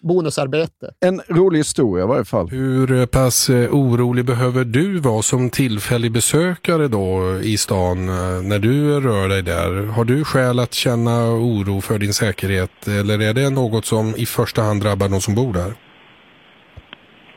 Bonusarbete. 0.00 0.90
En 1.00 1.20
rolig 1.28 1.58
historia 1.58 2.04
i 2.04 2.08
varje 2.08 2.24
fall. 2.24 2.48
Hur 2.48 3.06
pass 3.06 3.50
eh, 3.50 3.74
orolig 3.74 4.24
behöver 4.24 4.64
du 4.64 4.98
vara 4.98 5.22
som 5.22 5.50
tillfällig 5.50 6.12
besökare 6.12 6.88
då 6.88 7.38
i 7.42 7.56
stan 7.56 8.08
eh, 8.08 8.42
när 8.42 8.58
du 8.58 9.00
rör 9.00 9.28
dig 9.28 9.42
där? 9.42 9.86
Har 9.86 10.04
du 10.04 10.24
skäl 10.24 10.58
att 10.58 10.74
känna 10.74 11.30
oro 11.30 11.80
för 11.80 11.98
din 11.98 12.14
säkerhet 12.14 12.88
eller 12.88 13.22
är 13.22 13.34
det 13.34 13.50
något 13.50 13.84
som 13.86 14.16
i 14.16 14.26
första 14.26 14.62
hand 14.62 14.82
drabbar 14.82 15.08
de 15.08 15.20
som 15.20 15.34
bor 15.34 15.52
där? 15.52 15.74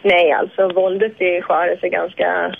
Nej, 0.05 0.31
alltså 0.31 0.67
våldet 0.67 1.21
i 1.21 1.25
Juarez 1.25 1.83
är 1.83 1.87
ganska... 1.87 2.55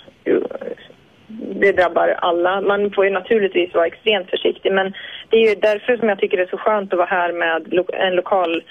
Det 1.60 1.72
drabbar 1.72 2.08
alla. 2.08 2.60
Man 2.60 2.90
får 2.90 3.04
ju 3.04 3.10
naturligtvis 3.10 3.74
vara 3.74 3.86
extremt 3.86 4.30
försiktig 4.30 4.72
men 4.72 4.94
det 5.30 5.36
är 5.36 5.48
ju 5.48 5.54
därför 5.54 5.96
som 5.96 6.08
jag 6.08 6.18
tycker 6.18 6.36
det 6.36 6.42
är 6.42 6.56
så 6.56 6.56
skönt 6.56 6.92
att 6.92 6.98
vara 6.98 7.08
här 7.08 7.32
med 7.32 7.74
en 7.92 8.14
lokal, 8.14 8.62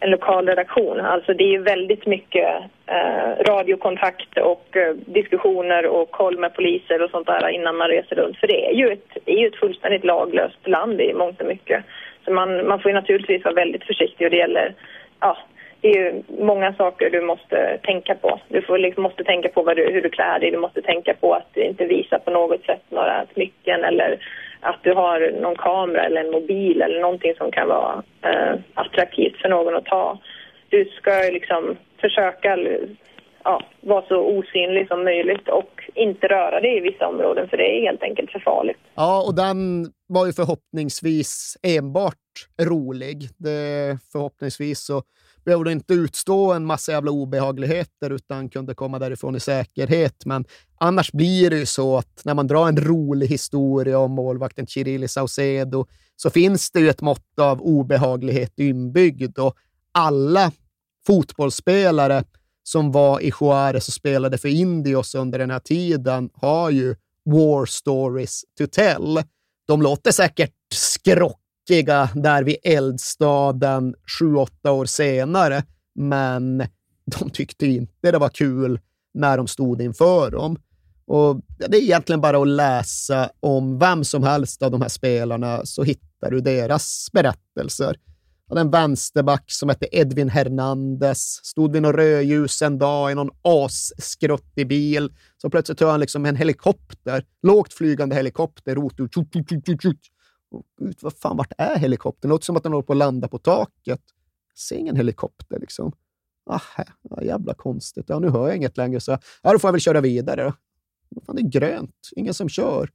en 0.00 0.10
lokal 0.10 0.46
redaktion. 0.46 1.00
Alltså 1.00 1.34
det 1.34 1.44
är 1.44 1.48
ju 1.48 1.62
väldigt 1.62 2.06
mycket 2.06 2.48
eh, 2.86 3.44
radiokontakt 3.46 4.38
och 4.38 4.76
eh, 4.76 4.94
diskussioner 4.94 5.86
och 5.86 6.10
koll 6.10 6.38
med 6.38 6.54
poliser 6.54 7.02
och 7.02 7.10
sånt 7.10 7.26
där 7.26 7.48
innan 7.48 7.76
man 7.76 7.88
reser 7.88 8.16
runt. 8.16 8.36
För 8.38 8.46
det 8.46 8.70
är 8.70 8.74
ju 8.74 8.92
ett, 8.92 9.16
är 9.26 9.38
ju 9.38 9.46
ett 9.46 9.56
fullständigt 9.56 10.04
laglöst 10.04 10.68
land 10.68 11.00
i 11.00 11.14
mångt 11.14 11.40
och 11.40 11.46
mycket. 11.46 11.84
Så 12.24 12.32
man, 12.32 12.66
man 12.66 12.80
får 12.80 12.90
ju 12.90 12.94
naturligtvis 12.94 13.44
vara 13.44 13.54
väldigt 13.54 13.84
försiktig 13.84 14.26
och 14.26 14.30
det 14.30 14.36
gäller 14.36 14.74
ja, 15.20 15.36
det 15.84 15.90
är 15.90 16.04
ju 16.04 16.22
många 16.38 16.74
saker 16.74 17.10
du 17.10 17.20
måste 17.20 17.78
tänka 17.82 18.14
på. 18.14 18.40
Du 18.48 18.62
får 18.62 18.78
liksom, 18.78 19.02
måste 19.02 19.24
tänka 19.24 19.48
på 19.48 19.62
vad 19.62 19.76
du, 19.76 19.92
hur 19.92 20.02
du 20.02 20.10
klär 20.10 20.38
dig. 20.38 20.50
Du 20.50 20.58
måste 20.58 20.82
tänka 20.82 21.14
på 21.14 21.34
att 21.34 21.48
du 21.54 21.62
inte 21.62 21.84
visar 21.84 22.18
på 22.18 22.30
något 22.30 22.64
sätt 22.64 22.82
några 22.88 23.26
smycken 23.34 23.84
eller 23.84 24.18
att 24.60 24.80
du 24.82 24.92
har 24.94 25.40
någon 25.40 25.56
kamera 25.56 26.04
eller 26.04 26.20
en 26.24 26.30
mobil 26.30 26.82
eller 26.82 27.00
någonting 27.00 27.34
som 27.38 27.50
kan 27.50 27.68
vara 27.68 28.02
eh, 28.22 28.54
attraktivt 28.74 29.36
för 29.36 29.48
någon 29.48 29.76
att 29.76 29.84
ta. 29.84 30.18
Du 30.68 30.84
ska 30.84 31.10
liksom 31.32 31.76
försöka 32.00 32.58
ja, 33.44 33.62
vara 33.80 34.04
så 34.08 34.16
osynlig 34.16 34.88
som 34.88 35.04
möjligt 35.04 35.48
och 35.48 35.90
inte 35.94 36.26
röra 36.26 36.60
dig 36.60 36.76
i 36.76 36.80
vissa 36.80 37.08
områden 37.08 37.48
för 37.48 37.56
det 37.56 37.78
är 37.78 37.80
helt 37.80 38.02
enkelt 38.02 38.30
för 38.30 38.38
farligt. 38.40 38.80
Ja, 38.94 39.24
och 39.26 39.34
den 39.34 39.86
var 40.08 40.26
ju 40.26 40.32
förhoppningsvis 40.32 41.56
enbart 41.62 42.24
rolig. 42.70 43.16
Det, 43.38 43.98
förhoppningsvis 44.12 44.86
så 44.86 45.02
behövde 45.44 45.72
inte 45.72 45.94
utstå 45.94 46.52
en 46.52 46.66
massa 46.66 46.92
jävla 46.92 47.10
obehagligheter 47.10 48.10
utan 48.10 48.48
kunde 48.48 48.74
komma 48.74 48.98
därifrån 48.98 49.36
i 49.36 49.40
säkerhet. 49.40 50.26
Men 50.26 50.44
annars 50.78 51.12
blir 51.12 51.50
det 51.50 51.56
ju 51.56 51.66
så 51.66 51.98
att 51.98 52.20
när 52.24 52.34
man 52.34 52.46
drar 52.46 52.68
en 52.68 52.76
rolig 52.76 53.26
historia 53.26 53.98
om 53.98 54.12
målvakten 54.12 54.66
Chirili 54.66 55.08
Saucedo 55.08 55.86
så 56.16 56.30
finns 56.30 56.70
det 56.70 56.80
ju 56.80 56.88
ett 56.88 57.00
mått 57.00 57.38
av 57.38 57.62
obehaglighet 57.62 58.58
inbyggd 58.58 59.38
och 59.38 59.56
alla 59.92 60.52
fotbollsspelare 61.06 62.24
som 62.62 62.92
var 62.92 63.20
i 63.20 63.32
Juarez 63.40 63.88
och 63.88 63.94
spelade 63.94 64.38
för 64.38 64.48
Indios 64.48 65.14
under 65.14 65.38
den 65.38 65.50
här 65.50 65.58
tiden 65.58 66.30
har 66.34 66.70
ju 66.70 66.96
war 67.24 67.66
stories 67.66 68.44
to 68.58 68.66
tell. 68.66 69.22
De 69.66 69.82
låter 69.82 70.12
säkert 70.12 70.52
skrock 70.74 71.43
tråkiga 71.68 72.08
där 72.14 72.42
vid 72.42 72.56
eldstaden 72.62 73.94
sju, 74.18 74.34
åtta 74.34 74.72
år 74.72 74.84
senare, 74.84 75.62
men 75.94 76.58
de 77.06 77.30
tyckte 77.30 77.66
inte 77.66 78.10
det 78.10 78.18
var 78.18 78.28
kul 78.28 78.80
när 79.14 79.36
de 79.36 79.46
stod 79.46 79.82
inför 79.82 80.30
dem. 80.30 80.56
Och 81.06 81.40
det 81.58 81.76
är 81.76 81.82
egentligen 81.82 82.20
bara 82.20 82.38
att 82.38 82.48
läsa 82.48 83.30
om 83.40 83.78
vem 83.78 84.04
som 84.04 84.22
helst 84.22 84.62
av 84.62 84.70
de 84.70 84.82
här 84.82 84.88
spelarna 84.88 85.60
så 85.64 85.82
hittar 85.82 86.30
du 86.30 86.40
deras 86.40 87.08
berättelser. 87.12 87.96
Han 88.48 88.58
en 88.58 88.70
vänsterback 88.70 89.44
som 89.46 89.68
hette 89.68 89.86
Edvin 89.92 90.28
Hernandez, 90.28 91.40
stod 91.42 91.72
vid 91.72 91.82
något 91.82 91.94
rödljus 91.94 92.62
en 92.62 92.78
dag 92.78 93.12
i 93.12 93.14
någon 93.14 93.30
asskruttig 93.42 94.68
bil. 94.68 95.12
Så 95.36 95.50
plötsligt 95.50 95.80
hör 95.80 95.90
han 95.90 96.00
liksom 96.00 96.26
en 96.26 96.36
helikopter, 96.36 97.24
lågt 97.42 97.72
flygande 97.72 98.16
helikopter, 98.16 98.74
rotor. 98.74 99.08
Tjut, 99.14 99.48
tjut, 99.48 99.82
tjut, 99.82 99.98
Gud, 100.80 100.96
vad 101.02 101.12
fan, 101.12 101.36
vart 101.36 101.52
är 101.58 101.78
helikoptern? 101.78 102.28
Det 102.28 102.32
låter 102.32 102.44
som 102.44 102.56
att 102.56 102.62
den 102.62 102.72
håller 102.72 102.86
på 102.86 102.92
att 102.92 102.96
landa 102.96 103.28
på 103.28 103.38
taket. 103.38 104.00
Jag 104.50 104.58
ser 104.58 104.76
ingen 104.76 104.96
helikopter 104.96 105.58
liksom. 105.60 105.92
Aha, 106.50 106.84
ja, 107.10 107.22
jävla 107.22 107.54
konstigt. 107.54 108.04
Ja, 108.08 108.18
nu 108.18 108.28
hör 108.30 108.46
jag 108.48 108.56
inget 108.56 108.76
längre, 108.76 109.00
så 109.00 109.18
ja, 109.42 109.52
då 109.52 109.58
får 109.58 109.68
jag 109.68 109.72
väl 109.72 109.80
köra 109.80 110.00
vidare. 110.00 110.52
Vad 111.08 111.24
fan, 111.24 111.36
det 111.36 111.42
är 111.42 111.48
grönt. 111.48 112.08
Ingen 112.16 112.34
som 112.34 112.48
kör. 112.48 112.90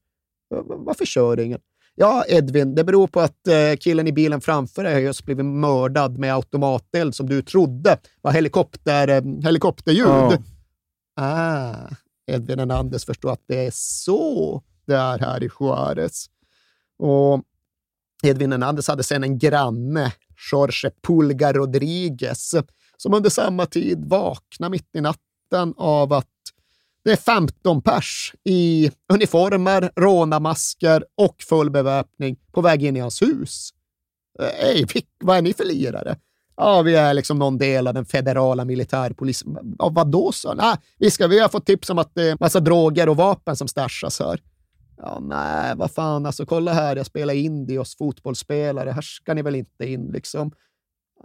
Va- 0.50 0.62
va- 0.62 0.76
Varför 0.78 1.06
kör 1.06 1.39
ingen? 1.39 1.60
Ja, 1.95 2.24
Edvin, 2.28 2.76
det 2.76 2.84
beror 2.84 3.08
på 3.08 3.19
att 3.19 3.48
eh, 3.48 3.76
killen 3.80 4.08
i 4.08 4.12
bilen 4.12 4.41
framför 4.41 4.84
dig 4.84 4.93
har 4.93 5.00
just 5.02 5.26
blivit 5.26 5.45
mördad 5.45 6.17
med 6.17 6.34
automateld 6.36 7.15
som 7.15 7.30
du 7.30 7.41
trodde 7.41 7.98
var 8.22 8.32
helikopter, 8.32 9.08
eh, 9.08 9.22
helikopterljud. 9.43 10.08
Ja. 10.08 10.38
Ah, 11.15 11.76
Edvin 12.32 12.60
Hernandez 12.60 13.06
förstår 13.06 13.32
att 13.32 13.43
det 13.48 13.65
är 13.65 13.72
så 13.74 14.63
det 14.86 14.95
är 14.95 15.19
här 15.19 15.43
i 15.43 15.50
Juarez. 15.60 16.26
Och 17.00 17.43
Edvin 18.23 18.51
Hernandez 18.51 18.88
hade 18.88 19.03
sen 19.03 19.23
en 19.23 19.38
granne, 19.38 20.13
Jorge 20.51 20.91
Pulga 21.08 21.53
Rodriguez, 21.53 22.55
som 22.97 23.13
under 23.13 23.29
samma 23.29 23.65
tid 23.65 24.05
vaknade 24.05 24.71
mitt 24.71 24.95
i 24.95 25.01
natten 25.01 25.73
av 25.77 26.13
att 26.13 26.27
det 27.03 27.12
är 27.12 27.15
15 27.15 27.82
pers 27.82 28.34
i 28.43 28.91
uniformer, 29.13 29.91
rånarmasker 29.95 31.05
och 31.17 31.36
full 31.49 31.69
beväpning 31.69 32.38
på 32.51 32.62
väg 32.62 32.84
in 32.84 32.97
i 32.97 32.99
hans 32.99 33.21
hus. 33.21 33.69
Ej, 34.60 34.86
vad 35.23 35.38
är 35.38 35.41
ni 35.41 35.53
för 35.53 35.65
lirare? 35.65 36.17
Ja, 36.58 36.82
vi 36.82 36.95
är 36.95 37.13
liksom 37.13 37.39
någon 37.39 37.58
del 37.58 37.88
av 37.88 37.93
den 37.93 38.05
federala 38.05 38.65
militärpolisen. 38.65 39.75
Ja, 39.79 39.89
vad 39.89 40.08
då 40.12 40.32
så? 40.32 40.53
Nej, 40.53 40.65
ah, 40.65 40.77
vi, 40.97 41.12
ska, 41.12 41.27
vi 41.27 41.39
har 41.39 41.49
fått 41.49 41.65
tips 41.65 41.89
om 41.89 41.99
att 41.99 42.15
det 42.15 42.29
är 42.29 42.38
massa 42.39 42.60
droger 42.60 43.10
och 43.10 43.17
vapen 43.17 43.55
som 43.55 43.67
stashas 43.67 44.19
här. 44.19 44.39
Ja, 45.01 45.19
nej, 45.19 45.75
vad 45.75 45.91
fan, 45.91 46.25
alltså 46.25 46.45
kolla 46.45 46.73
här, 46.73 46.95
jag 46.95 47.05
spelar 47.05 47.33
indios, 47.33 47.97
fotbollsspelare, 47.97 48.91
här 48.91 49.01
ska 49.01 49.33
ni 49.33 49.41
väl 49.41 49.55
inte 49.55 49.85
in 49.85 50.07
liksom. 50.07 50.51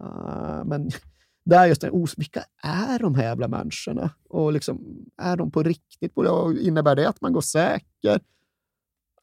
Uh, 0.01 0.65
men 0.65 0.91
det 1.45 1.57
är 1.57 1.67
just 1.67 1.81
det, 1.81 1.91
os- 1.91 2.19
vilka 2.19 2.45
är 2.63 2.99
de 2.99 3.15
här 3.15 3.25
jävla 3.25 3.49
människorna? 3.49 4.11
Och 4.29 4.53
liksom, 4.53 5.05
är 5.23 5.37
de 5.37 5.51
på 5.51 5.63
riktigt? 5.63 6.17
Och 6.17 6.55
innebär 6.55 6.97
det 6.97 7.09
att 7.09 7.21
man 7.21 7.33
går 7.33 7.41
säker? 7.41 8.21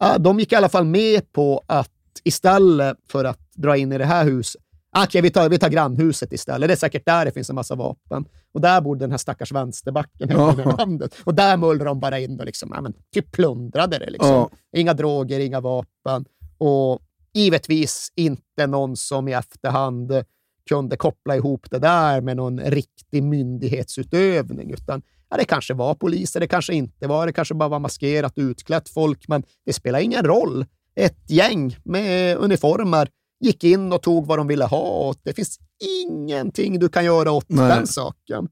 Uh, 0.03 0.19
de 0.19 0.39
gick 0.39 0.51
i 0.51 0.55
alla 0.55 0.69
fall 0.69 0.85
med 0.85 1.31
på 1.31 1.63
att 1.67 1.91
istället 2.23 2.97
för 3.07 3.25
att 3.25 3.53
dra 3.53 3.77
in 3.77 3.91
i 3.91 3.97
det 3.97 4.05
här 4.05 4.25
huset, 4.25 4.61
ah, 4.91 5.03
okej, 5.03 5.21
vi, 5.21 5.29
tar, 5.29 5.49
vi 5.49 5.59
tar 5.59 5.69
grannhuset 5.69 6.33
istället. 6.33 6.69
Det 6.69 6.73
är 6.73 6.77
säkert 6.77 7.05
där 7.05 7.25
det 7.25 7.31
finns 7.31 7.49
en 7.49 7.55
massa 7.55 7.75
vapen. 7.75 8.25
Och 8.51 8.61
där 8.61 8.81
bor 8.81 8.95
den 8.95 9.11
här 9.11 9.17
stackars 9.17 9.51
vänsterbacken 9.51 10.29
Ja. 10.29 10.55
ja. 10.57 10.75
landet. 10.77 11.15
Och 11.23 11.35
där 11.35 11.57
mullrar 11.57 11.85
de 11.85 11.99
bara 11.99 12.19
in 12.19 12.39
och 12.39 12.45
liksom, 12.45 12.71
ja, 12.75 12.81
men, 12.81 12.93
typ 13.13 13.31
plundrade 13.31 13.97
det. 13.97 14.09
Liksom. 14.09 14.29
Ja. 14.29 14.49
Inga 14.77 14.93
droger, 14.93 15.39
inga 15.39 15.59
vapen. 15.59 16.25
Och 16.57 16.99
givetvis 17.33 18.11
inte 18.15 18.67
någon 18.67 18.97
som 18.97 19.27
i 19.27 19.33
efterhand 19.33 20.23
kunde 20.69 20.97
koppla 20.97 21.35
ihop 21.35 21.67
det 21.71 21.79
där 21.79 22.21
med 22.21 22.37
någon 22.37 22.59
riktig 22.59 23.23
myndighetsutövning, 23.23 24.71
utan 24.71 25.01
ja, 25.29 25.37
det 25.37 25.45
kanske 25.45 25.73
var 25.73 25.95
poliser, 25.95 26.39
det 26.39 26.47
kanske 26.47 26.73
inte 26.73 27.07
var, 27.07 27.27
det 27.27 27.33
kanske 27.33 27.53
bara 27.53 27.69
var 27.69 27.79
maskerat 27.79 28.37
och 28.37 28.41
utklätt 28.41 28.89
folk, 28.89 29.27
men 29.27 29.43
det 29.65 29.73
spelar 29.73 29.99
ingen 29.99 30.23
roll. 30.23 30.65
Ett 30.95 31.29
gäng 31.29 31.77
med 31.83 32.37
uniformer 32.37 33.09
gick 33.41 33.63
in 33.63 33.93
och 33.93 34.01
tog 34.01 34.27
vad 34.27 34.39
de 34.39 34.47
ville 34.47 34.65
ha 34.65 35.09
och 35.09 35.15
det 35.23 35.33
finns 35.33 35.59
ingenting 36.07 36.79
du 36.79 36.89
kan 36.89 37.05
göra 37.05 37.31
åt 37.31 37.49
Nej. 37.49 37.67
den 37.67 37.87
saken. 37.87 38.47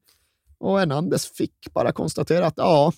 Och 0.59 0.79
Hernandez 0.79 1.25
fick 1.25 1.73
bara 1.73 1.91
konstatera 1.91 2.45
att 2.45 2.53
ja, 2.57 2.93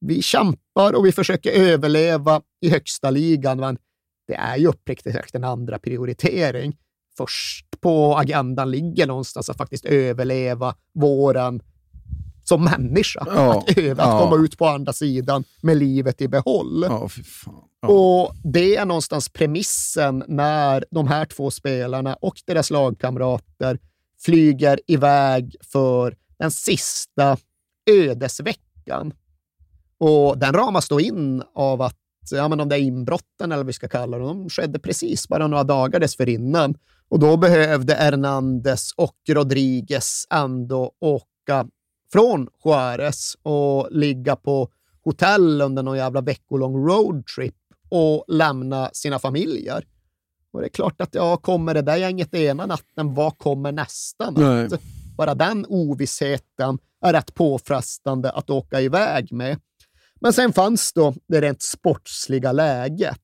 vi 0.00 0.22
kämpar 0.22 0.92
och 0.92 1.06
vi 1.06 1.12
försöker 1.12 1.50
överleva 1.50 2.42
i 2.60 2.70
högsta 2.70 3.10
ligan, 3.10 3.60
men 3.60 3.78
det 4.26 4.34
är 4.34 4.56
ju 4.56 4.66
uppriktigt 4.66 5.14
sagt 5.14 5.34
en 5.34 5.44
andra 5.44 5.78
prioritering. 5.78 6.76
Först 7.16 7.80
på 7.80 8.16
agendan 8.16 8.70
ligger 8.70 9.06
någonstans 9.06 9.50
att 9.50 9.56
faktiskt 9.56 9.84
överleva 9.84 10.74
våren 10.94 11.62
som 12.48 12.64
människa. 12.64 13.26
Ja, 13.26 13.58
att 13.68 13.78
öva, 13.78 14.02
ja. 14.02 14.14
att 14.14 14.22
komma 14.22 14.44
ut 14.44 14.58
på 14.58 14.66
andra 14.66 14.92
sidan 14.92 15.44
med 15.62 15.76
livet 15.76 16.20
i 16.20 16.28
behåll. 16.28 16.84
Ja. 16.88 17.08
Och 17.88 18.34
det 18.44 18.76
är 18.76 18.84
någonstans 18.84 19.28
premissen 19.28 20.24
när 20.28 20.84
de 20.90 21.08
här 21.08 21.24
två 21.24 21.50
spelarna 21.50 22.14
och 22.14 22.34
deras 22.46 22.70
lagkamrater 22.70 23.78
flyger 24.20 24.80
iväg 24.86 25.56
för 25.72 26.16
den 26.38 26.50
sista 26.50 27.36
ödesveckan. 27.90 29.12
Och 30.00 30.38
den 30.38 30.52
ramas 30.52 30.88
då 30.88 31.00
in 31.00 31.42
av 31.54 31.82
att 31.82 31.98
ja, 32.30 32.48
men 32.48 32.58
de 32.58 32.68
där 32.68 32.76
inbrotten, 32.76 33.52
eller 33.52 33.56
vad 33.56 33.66
vi 33.66 33.72
ska 33.72 33.88
kalla 33.88 34.18
dem, 34.18 34.38
de 34.38 34.50
skedde 34.50 34.78
precis 34.78 35.28
bara 35.28 35.46
några 35.46 35.64
dagar 35.64 36.00
dessförinnan. 36.00 36.74
Och 37.08 37.18
då 37.18 37.36
behövde 37.36 37.94
Hernandez 37.94 38.92
och 38.96 39.16
Rodriguez 39.28 40.24
ändå 40.30 40.92
åka 41.00 41.66
från 42.12 42.48
Juarez 42.64 43.36
och 43.42 43.88
ligga 43.90 44.36
på 44.36 44.68
hotell 45.04 45.60
under 45.60 45.82
någon 45.82 45.96
jävla 45.96 46.20
veckolång 46.20 46.88
roadtrip 46.88 47.54
och 47.88 48.24
lämna 48.28 48.90
sina 48.92 49.18
familjer. 49.18 49.84
Och 50.52 50.60
det 50.60 50.66
är 50.66 50.70
klart 50.70 51.00
att 51.00 51.14
ja, 51.14 51.36
kommer 51.36 51.74
det 51.74 51.82
där 51.82 51.96
gänget 51.96 52.34
ena 52.34 52.66
natten, 52.66 53.14
vad 53.14 53.38
kommer 53.38 53.72
nästa 53.72 54.30
natt? 54.30 54.70
Nej. 54.70 54.80
Bara 55.16 55.34
den 55.34 55.66
ovissheten 55.68 56.78
är 57.04 57.12
rätt 57.12 57.34
påfrestande 57.34 58.30
att 58.30 58.50
åka 58.50 58.80
iväg 58.80 59.32
med. 59.32 59.60
Men 60.20 60.32
sen 60.32 60.52
fanns 60.52 60.92
då 60.92 61.14
det 61.28 61.40
rent 61.40 61.62
sportsliga 61.62 62.52
läget. 62.52 63.18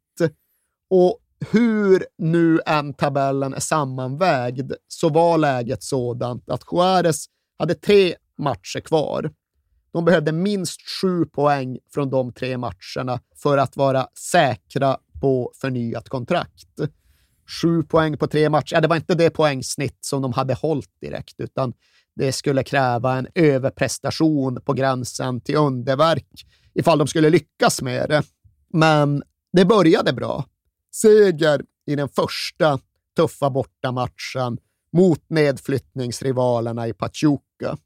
Och 0.90 1.18
hur 1.50 2.06
nu 2.18 2.60
än 2.66 2.94
tabellen 2.94 3.54
är 3.54 3.60
sammanvägd 3.60 4.72
så 4.88 5.08
var 5.08 5.38
läget 5.38 5.82
sådant 5.82 6.50
att 6.50 6.62
Juarez 6.72 7.26
hade 7.58 7.74
tre 7.74 8.14
matcher 8.38 8.80
kvar. 8.80 9.30
De 9.92 10.04
behövde 10.04 10.32
minst 10.32 10.80
sju 11.00 11.24
poäng 11.24 11.78
från 11.94 12.10
de 12.10 12.32
tre 12.32 12.58
matcherna 12.58 13.20
för 13.42 13.58
att 13.58 13.76
vara 13.76 14.08
säkra 14.32 14.98
på 15.20 15.52
förnyat 15.60 16.08
kontrakt. 16.08 16.68
Sju 17.62 17.82
poäng 17.82 18.18
på 18.18 18.26
tre 18.26 18.50
matcher, 18.50 18.74
ja, 18.74 18.80
det 18.80 18.88
var 18.88 18.96
inte 18.96 19.14
det 19.14 19.30
poängsnitt 19.30 19.98
som 20.00 20.22
de 20.22 20.32
hade 20.32 20.54
hållit 20.54 21.00
direkt, 21.00 21.40
utan 21.40 21.72
det 22.16 22.32
skulle 22.32 22.64
kräva 22.64 23.18
en 23.18 23.26
överprestation 23.34 24.60
på 24.64 24.72
gränsen 24.72 25.40
till 25.40 25.56
underverk 25.56 26.46
ifall 26.74 26.98
de 26.98 27.06
skulle 27.06 27.30
lyckas 27.30 27.82
med 27.82 28.08
det. 28.08 28.22
Men 28.68 29.22
det 29.52 29.64
började 29.64 30.12
bra. 30.12 30.44
Seger 30.94 31.62
i 31.86 31.96
den 31.96 32.08
första 32.08 32.78
tuffa 33.16 33.50
bortamatchen 33.50 34.58
mot 34.92 35.30
nedflyttningsrivalerna 35.30 36.88
i 36.88 36.92
Pachuca. 36.92 37.78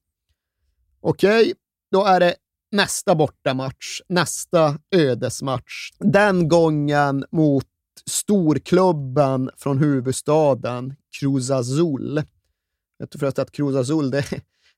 Okej, 1.01 1.55
då 1.93 2.05
är 2.05 2.21
det 2.21 2.35
nästa 2.73 3.15
bortamatch, 3.15 4.01
nästa 4.09 4.79
ödesmatch. 4.95 5.91
Den 5.99 6.49
gången 6.49 7.25
mot 7.31 7.67
storklubben 8.07 9.51
från 9.57 9.79
huvudstaden, 9.79 10.95
Cruz 11.21 11.51
Azul. 11.51 12.23
Jag 12.99 13.11
tror 13.11 13.19
förresten 13.19 13.43
att 13.43 13.53
Cruz 13.53 13.77
Azul, 13.77 14.11
det, 14.11 14.25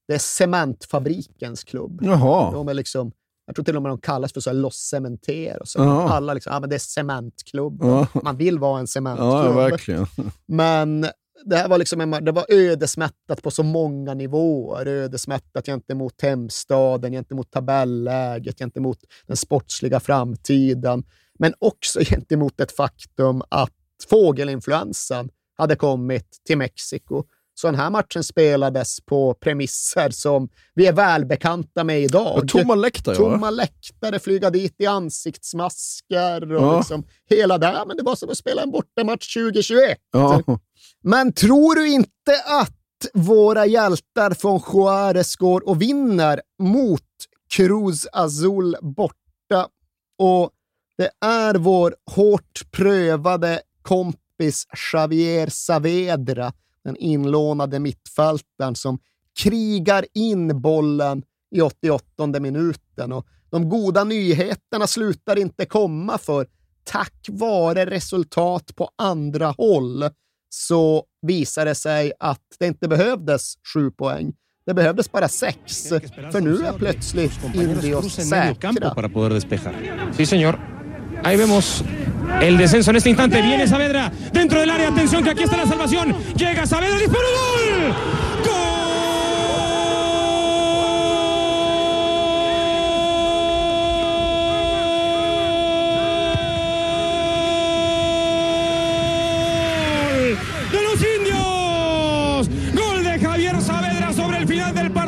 det 0.08 0.14
är 0.14 0.18
cementfabrikens 0.18 1.64
klubb. 1.64 2.00
Jaha. 2.02 2.52
De 2.52 2.68
är 2.68 2.74
liksom, 2.74 3.12
jag 3.46 3.54
tror 3.54 3.64
till 3.64 3.76
och 3.76 3.82
med 3.82 3.90
de 3.90 3.98
kallas 4.00 4.32
för 4.32 4.40
så 4.40 4.50
här 4.50 4.54
Los 4.54 4.76
Cementer. 4.76 5.60
Och 5.60 5.68
så. 5.68 5.78
Ja. 5.78 6.08
Alla 6.08 6.34
liksom, 6.34 6.52
ja, 6.52 6.60
men 6.60 6.70
det 6.70 6.76
är 6.76 6.78
cementklubb. 6.78 7.78
Ja. 7.82 8.06
Man 8.22 8.36
vill 8.36 8.58
vara 8.58 8.80
en 8.80 8.86
cementklubb. 8.86 9.30
Ja, 9.30 9.52
verkligen. 9.52 10.06
Men 10.46 11.06
det 11.44 11.56
här 11.56 11.68
var, 11.68 11.78
liksom 11.78 12.00
en, 12.00 12.24
det 12.24 12.32
var 12.32 12.46
ödesmättat 12.48 13.42
på 13.42 13.50
så 13.50 13.62
många 13.62 14.14
nivåer. 14.14 14.86
Ödesmättat 14.86 15.66
gentemot 15.66 16.22
hemstaden, 16.22 17.12
gentemot 17.12 17.50
tabelläget, 17.50 18.58
gentemot 18.58 18.98
den 19.26 19.36
sportsliga 19.36 20.00
framtiden. 20.00 21.04
Men 21.38 21.54
också 21.58 22.00
gentemot 22.04 22.60
ett 22.60 22.72
faktum 22.72 23.42
att 23.48 23.74
fågelinfluensan 24.10 25.30
hade 25.56 25.76
kommit 25.76 26.40
till 26.46 26.58
Mexiko. 26.58 27.24
Så 27.54 27.66
den 27.66 27.74
här 27.74 27.90
matchen 27.90 28.24
spelades 28.24 29.00
på 29.00 29.34
premisser 29.34 30.10
som 30.10 30.48
vi 30.74 30.86
är 30.86 30.92
välbekanta 30.92 31.84
med 31.84 32.00
idag. 32.00 32.36
Och 32.38 32.48
tomma 32.48 32.74
läktare? 32.74 33.16
Tomma 33.16 33.50
läktare, 33.50 34.18
flyga 34.18 34.50
dit 34.50 34.74
i 34.78 34.86
ansiktsmasker 34.86 36.52
och 36.52 36.62
Ja. 36.62 36.78
liksom 36.78 37.04
hela 37.30 37.58
det. 37.58 37.84
Men 37.86 37.96
det 37.96 38.02
var 38.02 38.16
som 38.16 38.30
att 38.30 38.36
spela 38.38 38.62
en 38.62 38.70
bortamatch 38.70 39.34
2021. 39.34 39.98
Ja. 40.12 40.42
Men 41.02 41.32
tror 41.32 41.74
du 41.74 41.88
inte 41.88 42.42
att 42.46 42.76
våra 43.14 43.66
hjältar 43.66 44.34
från 44.34 44.60
Juarez 44.72 45.36
går 45.36 45.68
och 45.68 45.82
vinner 45.82 46.40
mot 46.62 47.02
Cruz 47.50 48.06
Azul 48.12 48.76
borta? 48.80 49.68
Och 50.18 50.50
det 50.98 51.10
är 51.26 51.54
vår 51.54 51.94
hårt 52.10 52.70
prövade 52.70 53.60
kompis 53.82 54.66
Javier 54.92 55.46
Saavedra, 55.50 56.52
den 56.84 56.96
inlånade 56.96 57.78
mittfältaren 57.78 58.74
som 58.74 58.98
krigar 59.42 60.04
in 60.14 60.60
bollen 60.60 61.22
i 61.56 61.60
88 61.60 62.40
minuten. 62.40 63.12
Och 63.12 63.26
de 63.50 63.68
goda 63.68 64.04
nyheterna 64.04 64.86
slutar 64.86 65.38
inte 65.38 65.66
komma 65.66 66.18
för 66.18 66.46
tack 66.84 67.26
vare 67.28 67.86
resultat 67.86 68.76
på 68.76 68.90
andra 68.98 69.54
håll 69.58 70.04
så 70.48 71.04
visar 71.22 71.64
det 71.64 71.74
sig 71.74 72.12
att 72.20 72.40
det 72.58 72.66
inte 72.66 72.88
behövdes 72.88 73.54
sju 73.74 73.90
poäng. 73.90 74.32
Det 74.66 74.74
behövdes 74.74 75.12
bara 75.12 75.28
sex, 75.28 75.88
för 76.32 76.40
nu 76.40 76.56
är 76.66 76.72
plötsligt 76.72 77.40
Indios 77.54 78.14
säkra. 78.14 78.72
Sí, 80.16 80.26
señor. 80.26 80.79
Ahí 81.22 81.36
vemos 81.36 81.84
el 82.40 82.56
descenso 82.56 82.90
en 82.90 82.96
este 82.96 83.10
instante. 83.10 83.42
Viene 83.42 83.66
Saavedra 83.66 84.10
dentro 84.32 84.60
del 84.60 84.70
área. 84.70 84.88
Atención 84.88 85.22
que 85.22 85.30
aquí 85.30 85.42
está 85.42 85.56
la 85.56 85.66
salvación. 85.66 86.14
Llega 86.36 86.66
Saavedra, 86.66 86.98
dispara 86.98 87.24
gol. 87.24 87.94
¡Gol! 88.44 88.70
de 100.72 100.82
los 100.82 101.02
indios. 101.16 102.48
Gol 102.74 103.04
de 103.04 103.18
Javier 103.18 103.60
Saavedra 103.60 104.12
sobre 104.12 104.38
el 104.38 104.46
final 104.46 104.74
del 104.74 104.90
partido 104.90 104.99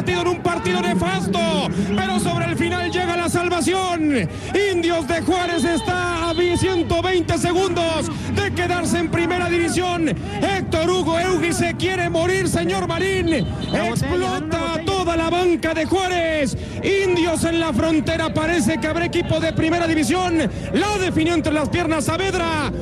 pero 1.97 2.21
sobre 2.21 2.47
el 2.47 2.57
final 2.57 2.91
llega 2.91 3.17
la 3.17 3.29
salvación. 3.29 4.29
Indios 4.73 5.07
de 5.09 5.23
Juárez 5.23 5.65
está 5.65 6.31
a 6.31 6.35
120 6.35 7.39
segundos 7.39 8.11
de 8.35 8.53
quedarse 8.55 8.99
en 8.99 9.11
primera 9.11 9.49
división. 9.49 10.09
Héctor 10.09 10.91
Hugo 10.91 11.19
Eugui 11.19 11.53
se 11.53 11.75
quiere 11.75 12.09
morir, 12.09 12.49
señor 12.49 12.87
Marín. 12.87 13.47
Explota 13.73 14.81
toda 14.85 15.17
la 15.17 15.31
banca 15.31 15.75
de 15.75 15.85
Juárez. 15.85 16.57
Indios 16.83 17.45
en 17.45 17.61
la 17.61 17.73
frontera. 17.73 18.33
Parece 18.33 18.79
que 18.79 18.87
habrá 18.87 19.07
equipo 19.07 19.41
de 19.41 19.53
primera 19.53 19.87
división. 19.87 20.51
La 20.73 20.99
definió 20.99 21.35
entre 21.35 21.53
las 21.53 21.69
piernas 21.69 22.05
Saavedra. 22.05 22.73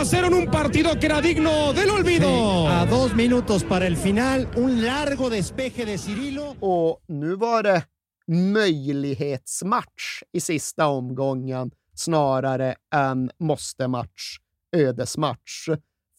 1 0.00 0.02
a 0.02 0.04
0 0.06 0.26
en 0.26 0.34
un 0.34 0.50
partido 0.50 0.98
que 0.98 1.06
era 1.06 1.20
digno 1.20 1.74
del 1.74 1.90
olvido. 1.90 2.68
A 2.68 2.86
dos 2.86 3.14
minutos 3.14 3.64
para 3.64 3.86
el 3.86 3.96
final, 3.96 4.48
un 4.56 4.82
largo 4.82 5.28
despeje 5.28 5.84
de 5.84 5.98
Cirilo. 5.98 6.56
Och 6.60 7.02
nu 7.08 7.36
var 7.36 7.62
det 7.62 7.84
möjlighetsmatch 8.26 10.22
i 10.32 10.40
sista 10.40 10.86
omgången 10.86 11.70
snarare 11.94 12.74
än 12.94 13.30
måste-match, 13.38 14.38
ödesmatch. 14.76 15.68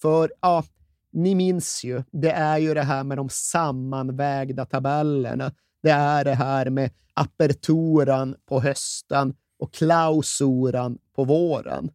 För 0.01 0.31
ja, 0.41 0.63
ni 1.11 1.35
minns 1.35 1.83
ju, 1.83 2.03
det 2.11 2.31
är 2.31 2.57
ju 2.57 2.73
det 2.73 2.83
här 2.83 3.03
med 3.03 3.17
de 3.17 3.29
sammanvägda 3.29 4.65
tabellerna. 4.65 5.51
Det 5.83 5.91
är 5.91 6.23
det 6.23 6.35
här 6.35 6.69
med 6.69 6.91
aperturan 7.13 8.35
på 8.45 8.61
hösten 8.61 9.33
och 9.59 9.73
klausuran 9.73 10.97
på 11.15 11.23
våren. 11.23 11.91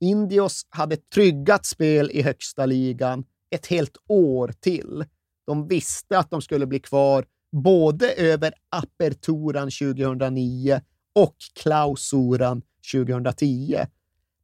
Indios 0.00 0.66
hade 0.68 0.96
tryggat 0.96 1.66
spel 1.66 2.10
i 2.10 2.22
högsta 2.22 2.66
ligan 2.66 3.24
ett 3.50 3.66
helt 3.66 3.96
år 4.06 4.54
till. 4.60 5.04
De 5.46 5.68
visste 5.68 6.18
att 6.18 6.30
de 6.30 6.42
skulle 6.42 6.66
bli 6.66 6.80
kvar 6.80 7.24
både 7.52 8.12
över 8.12 8.52
aperturan 8.70 9.70
2009 9.70 10.80
och 11.14 11.36
klausuran 11.54 12.62
2010. 12.92 13.76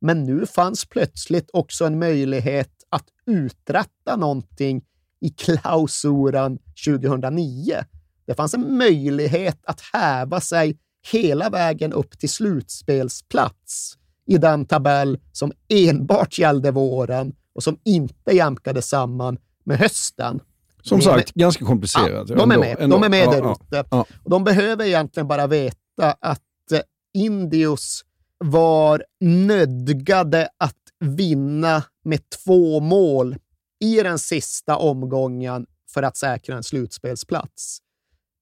Men 0.00 0.24
nu 0.24 0.46
fanns 0.46 0.84
plötsligt 0.84 1.50
också 1.52 1.84
en 1.84 1.98
möjlighet 1.98 2.70
att 2.88 3.06
uträtta 3.26 4.16
någonting 4.16 4.84
i 5.20 5.28
klausuran 5.28 6.58
2009. 6.86 7.84
Det 8.26 8.34
fanns 8.34 8.54
en 8.54 8.78
möjlighet 8.78 9.58
att 9.64 9.80
häva 9.80 10.40
sig 10.40 10.78
hela 11.12 11.50
vägen 11.50 11.92
upp 11.92 12.18
till 12.18 12.30
slutspelsplats 12.30 13.98
i 14.26 14.38
den 14.38 14.66
tabell 14.66 15.18
som 15.32 15.52
enbart 15.68 16.38
gällde 16.38 16.70
våren 16.70 17.32
och 17.54 17.62
som 17.62 17.78
inte 17.84 18.32
jämkade 18.36 18.82
samman 18.82 19.38
med 19.64 19.78
hösten. 19.78 20.40
Som 20.82 21.00
sagt, 21.02 21.34
ganska 21.34 21.64
komplicerat. 21.64 22.28
Ja, 22.28 22.36
de 22.36 22.50
är 22.50 22.58
med, 22.58 22.76
ändå. 22.78 22.96
de 22.96 23.04
är 23.04 23.08
med 23.08 23.26
Ja, 23.26 23.30
där 23.30 23.38
ja, 23.42 23.56
ute. 23.66 23.84
ja. 23.90 24.06
Och 24.24 24.30
de 24.30 24.44
behöver 24.44 24.84
egentligen 24.84 25.28
bara 25.28 25.46
veta 25.46 26.16
att 26.20 26.40
eh, 26.72 26.80
Indios 27.14 28.04
var 28.38 29.04
nödgade 29.20 30.48
att 30.58 30.74
vinna 31.00 31.82
med 32.04 32.20
två 32.44 32.80
mål 32.80 33.36
i 33.80 34.02
den 34.02 34.18
sista 34.18 34.76
omgången 34.76 35.66
för 35.94 36.02
att 36.02 36.16
säkra 36.16 36.56
en 36.56 36.62
slutspelsplats. 36.62 37.78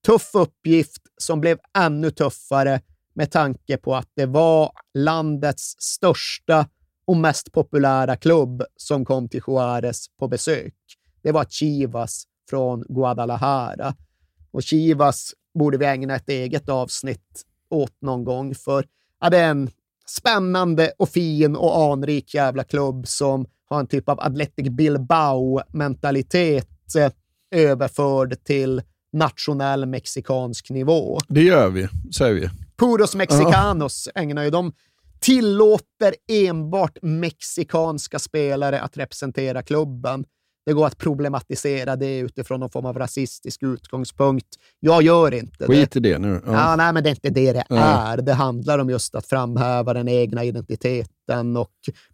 Tuff 0.06 0.30
uppgift 0.34 1.02
som 1.18 1.40
blev 1.40 1.58
ännu 1.78 2.10
tuffare 2.10 2.80
med 3.14 3.30
tanke 3.30 3.76
på 3.76 3.96
att 3.96 4.08
det 4.14 4.26
var 4.26 4.72
landets 4.94 5.74
största 5.78 6.66
och 7.06 7.16
mest 7.16 7.52
populära 7.52 8.16
klubb 8.16 8.62
som 8.76 9.04
kom 9.04 9.28
till 9.28 9.42
Juarez 9.46 10.06
på 10.18 10.28
besök. 10.28 10.74
Det 11.22 11.32
var 11.32 11.44
Chivas 11.44 12.24
från 12.50 12.84
Guadalajara. 12.88 13.94
Och 14.50 14.62
Chivas 14.62 15.32
borde 15.54 15.78
vi 15.78 15.86
ägna 15.86 16.16
ett 16.16 16.28
eget 16.28 16.68
avsnitt 16.68 17.44
åt 17.68 17.96
någon 18.00 18.24
gång, 18.24 18.54
för 18.54 18.86
ja, 19.20 19.30
det 19.30 19.38
är 19.38 19.50
en 19.50 19.70
spännande 20.06 20.92
och 20.98 21.08
fin 21.08 21.56
och 21.56 21.92
anrik 21.92 22.34
jävla 22.34 22.64
klubb 22.64 23.08
som 23.08 23.46
har 23.68 23.80
en 23.80 23.86
typ 23.86 24.08
av 24.08 24.20
Athletic 24.20 24.68
Bilbao-mentalitet 24.68 26.94
eh, 26.96 27.10
överförd 27.50 28.44
till 28.44 28.82
nationell 29.12 29.86
mexikansk 29.86 30.70
nivå. 30.70 31.18
Det 31.28 31.42
gör 31.42 31.70
vi, 31.70 31.88
säger 32.16 32.34
vi. 32.34 32.50
Puros 32.78 33.14
Mexicanos 33.14 34.08
ägnar 34.14 34.44
ju 34.44 34.50
de 34.50 34.72
tillåter 35.20 36.14
enbart 36.28 36.98
mexikanska 37.02 38.18
spelare 38.18 38.80
att 38.80 38.96
representera 38.96 39.62
klubben. 39.62 40.24
Det 40.66 40.72
går 40.72 40.86
att 40.86 40.98
problematisera 40.98 41.96
det 41.96 42.18
utifrån 42.18 42.60
någon 42.60 42.70
form 42.70 42.86
av 42.86 42.98
rasistisk 42.98 43.62
utgångspunkt. 43.62 44.46
Jag 44.80 45.02
gör 45.02 45.34
inte 45.34 45.56
det. 45.58 45.66
Skit 45.66 45.96
i 45.96 46.00
det 46.00 46.18
nu. 46.18 46.42
Ja. 46.46 46.52
Ja. 46.52 46.76
nej, 46.76 46.92
men 46.92 47.02
det 47.02 47.08
är 47.08 47.10
inte 47.10 47.30
det 47.30 47.52
det 47.52 47.64
är. 47.68 48.16
Det 48.16 48.32
handlar 48.32 48.78
om 48.78 48.90
just 48.90 49.14
att 49.14 49.26
framhäva 49.26 49.94
den 49.94 50.08
egna 50.08 50.44
identiteten 50.44 51.56
och 51.56 51.72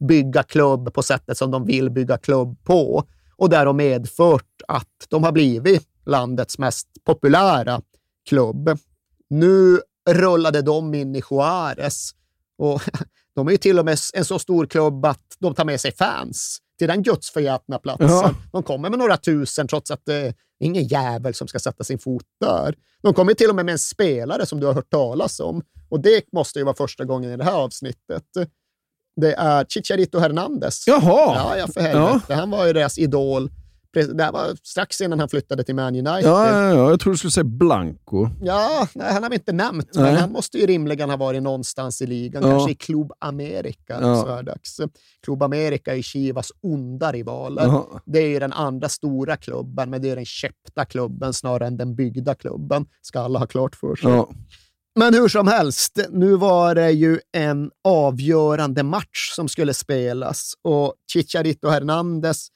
bygga 0.08 0.42
klubb 0.42 0.94
på 0.94 1.02
sättet 1.02 1.38
som 1.38 1.50
de 1.50 1.64
vill 1.64 1.90
bygga 1.90 2.18
klubb 2.18 2.64
på. 2.64 3.04
Och 3.36 3.50
det 3.50 3.56
har 3.56 3.72
medfört 3.72 4.62
att 4.68 5.06
de 5.08 5.24
har 5.24 5.32
blivit 5.32 5.88
landets 6.06 6.58
mest 6.58 6.88
populära 7.04 7.80
klubb. 8.28 8.78
Nu 9.30 9.80
rullade 10.08 10.62
de 10.62 10.94
in 10.94 11.16
i 11.16 11.20
Juárez 11.20 12.14
och 12.58 12.82
de 13.34 13.46
är 13.46 13.52
ju 13.52 13.56
till 13.56 13.78
och 13.78 13.84
med 13.84 13.98
en 14.14 14.24
så 14.24 14.38
stor 14.38 14.66
klubb 14.66 15.04
att 15.04 15.36
de 15.38 15.54
tar 15.54 15.64
med 15.64 15.80
sig 15.80 15.92
fans 15.92 16.58
till 16.78 16.88
den 16.88 17.02
gudsförgätna 17.02 17.78
platsen. 17.78 18.08
Ja. 18.08 18.34
De 18.52 18.62
kommer 18.62 18.90
med 18.90 18.98
några 18.98 19.16
tusen 19.16 19.68
trots 19.68 19.90
att 19.90 20.00
det 20.04 20.14
är 20.14 20.34
ingen 20.60 20.84
jävel 20.84 21.34
som 21.34 21.48
ska 21.48 21.58
sätta 21.58 21.84
sin 21.84 21.98
fot 21.98 22.24
där. 22.40 22.74
De 23.02 23.14
kommer 23.14 23.34
till 23.34 23.48
och 23.48 23.54
med 23.54 23.64
med 23.64 23.72
en 23.72 23.78
spelare 23.78 24.46
som 24.46 24.60
du 24.60 24.66
har 24.66 24.74
hört 24.74 24.90
talas 24.90 25.40
om. 25.40 25.62
Och 25.88 26.00
det 26.00 26.32
måste 26.32 26.58
ju 26.58 26.64
vara 26.64 26.76
första 26.76 27.04
gången 27.04 27.30
i 27.32 27.36
det 27.36 27.44
här 27.44 27.52
avsnittet. 27.52 28.24
Det 29.16 29.34
är 29.34 29.64
Chicharito 29.64 30.18
Hernandez. 30.18 30.84
Jaha! 30.86 31.00
Ja, 31.34 31.56
ja, 31.58 31.66
för 31.66 31.80
helvete. 31.80 32.34
Han 32.34 32.50
var 32.50 32.66
ju 32.66 32.72
deras 32.72 32.98
idol. 32.98 33.50
Det 33.92 34.22
här 34.24 34.32
var 34.32 34.56
strax 34.62 35.00
innan 35.00 35.20
han 35.20 35.28
flyttade 35.28 35.64
till 35.64 35.74
Man 35.74 35.94
United. 35.94 36.30
Ja, 36.30 36.48
ja, 36.48 36.68
ja, 36.74 36.90
jag 36.90 37.00
tror 37.00 37.12
du 37.12 37.16
skulle 37.18 37.30
säga 37.30 37.44
Blanco. 37.44 38.28
Ja, 38.42 38.88
nej, 38.94 39.12
han 39.12 39.22
har 39.22 39.30
vi 39.30 39.36
inte 39.36 39.52
nämnt, 39.52 39.90
Nej. 39.94 40.04
men 40.04 40.16
han 40.16 40.32
måste 40.32 40.58
ju 40.58 40.66
rimligen 40.66 41.10
ha 41.10 41.16
varit 41.16 41.42
någonstans 41.42 42.02
i 42.02 42.06
ligan, 42.06 42.42
Ja. 42.42 42.50
kanske 42.50 42.70
i 42.70 42.74
Club 42.74 43.12
America. 43.18 43.98
Ja. 44.00 44.44
Så. 44.62 44.88
Club 45.24 45.42
America 45.42 45.96
är 45.96 46.02
Chivas 46.02 46.52
onda 46.62 47.12
rivaler. 47.12 47.62
Jaha. 47.62 47.84
Det 48.06 48.18
är 48.18 48.28
ju 48.28 48.38
den 48.38 48.52
andra 48.52 48.88
stora 48.88 49.36
klubben, 49.36 49.90
men 49.90 50.02
det 50.02 50.10
är 50.10 50.16
den 50.16 50.24
köpta 50.24 50.84
klubben 50.84 51.32
snarare 51.32 51.66
än 51.66 51.76
den 51.76 51.94
byggda 51.94 52.34
klubben, 52.34 52.86
ska 53.02 53.20
alla 53.20 53.38
ha 53.38 53.46
klart 53.46 53.76
för 53.76 53.96
sig. 53.96 54.10
Ja. 54.10 54.30
Men 54.98 55.14
hur 55.14 55.28
som 55.28 55.48
helst, 55.48 55.98
nu 56.10 56.36
var 56.36 56.74
det 56.74 56.90
ju 56.90 57.18
en 57.32 57.70
avgörande 57.84 58.82
match 58.82 59.32
som 59.34 59.48
skulle 59.48 59.74
spelas 59.74 60.52
och 60.62 60.94
Chicharito 61.12 61.68
Hernandez, 61.68 62.48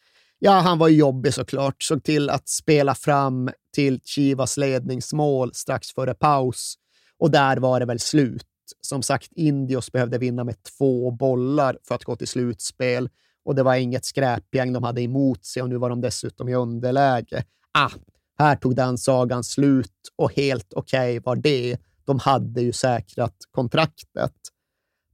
ja, 0.44 0.52
han 0.52 0.78
var 0.78 0.88
ju 0.88 0.96
jobbig 0.96 1.34
såklart, 1.34 1.82
såg 1.82 2.02
till 2.02 2.30
att 2.30 2.48
spela 2.48 2.94
fram 2.94 3.50
till 3.74 4.00
Chivas 4.04 4.56
ledningsmål 4.56 5.54
strax 5.54 5.92
före 5.92 6.14
paus 6.14 6.74
och 7.18 7.30
där 7.30 7.56
var 7.56 7.80
det 7.80 7.86
väl 7.86 8.00
slut. 8.00 8.46
Som 8.80 9.02
sagt, 9.02 9.32
Indios 9.32 9.92
behövde 9.92 10.18
vinna 10.18 10.44
med 10.44 10.56
två 10.62 11.10
bollar 11.10 11.78
för 11.88 11.94
att 11.94 12.04
gå 12.04 12.16
till 12.16 12.28
slutspel 12.28 13.08
och 13.44 13.54
det 13.54 13.62
var 13.62 13.74
inget 13.74 14.04
skräpgäng 14.04 14.72
de 14.72 14.82
hade 14.82 15.02
emot 15.02 15.44
sig 15.44 15.62
och 15.62 15.68
nu 15.68 15.76
var 15.76 15.90
de 15.90 16.00
dessutom 16.00 16.48
i 16.48 16.54
underläge. 16.54 17.44
Ah, 17.72 17.90
här 18.38 18.56
tog 18.56 18.76
den 18.76 18.98
sagan 18.98 19.44
slut 19.44 20.12
och 20.16 20.34
helt 20.34 20.72
okej 20.74 21.18
var 21.18 21.36
det. 21.36 21.76
De 22.04 22.18
hade 22.18 22.60
ju 22.60 22.72
säkrat 22.72 23.36
kontraktet. 23.50 24.34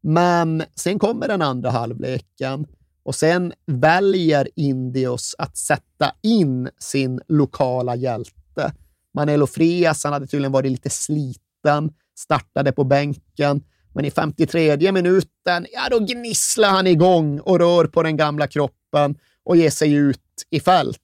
Men 0.01 0.63
sen 0.75 0.99
kommer 0.99 1.29
den 1.29 1.43
andra 1.43 1.71
halvleken 1.71 2.67
och 3.03 3.15
sen 3.15 3.53
väljer 3.67 4.49
Indios 4.57 5.35
att 5.39 5.57
sätta 5.57 6.13
in 6.23 6.71
sin 6.79 7.21
lokala 7.29 7.97
hjälte. 7.97 8.73
Manelo 9.15 9.47
Frias, 9.47 10.05
han 10.05 10.13
hade 10.13 10.27
tydligen 10.27 10.53
varit 10.53 10.73
lite 10.73 10.91
sliten, 10.91 11.93
startade 12.19 12.73
på 12.73 12.85
bänken, 12.85 13.63
men 13.95 14.05
i 14.05 14.11
53 14.11 14.93
minuten, 14.93 15.67
ja 15.73 15.89
då 15.91 15.99
gnisslar 15.99 16.71
han 16.71 16.87
igång 16.87 17.41
och 17.41 17.59
rör 17.59 17.85
på 17.85 18.03
den 18.03 18.17
gamla 18.17 18.47
kroppen 18.47 19.19
och 19.45 19.57
ger 19.57 19.71
sig 19.71 19.93
ut 19.93 20.21
i 20.51 20.61
fält. 20.61 20.99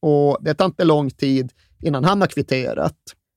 Och 0.00 0.38
det 0.40 0.54
tar 0.54 0.64
inte 0.66 0.84
lång 0.84 1.10
tid 1.10 1.52
innan 1.82 2.04
han 2.04 2.20
har 2.20 2.28
kvitterat. 2.28 2.96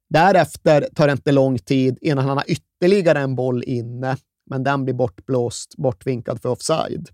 Därefter 0.10 0.88
tar 0.96 1.08
det 1.08 1.14
inte 1.14 1.32
lång 1.32 1.60
tid 1.60 1.98
innan 2.02 2.26
han 2.26 2.38
har 2.38 2.46
ytterligare 2.48 3.20
en 3.20 3.36
boll 3.36 3.64
inne, 3.64 4.18
men 4.50 4.64
den 4.64 4.84
blir 4.84 4.94
bortblåst, 4.94 5.76
bortvinkad 5.78 6.42
för 6.42 6.50
offside. 6.50 7.10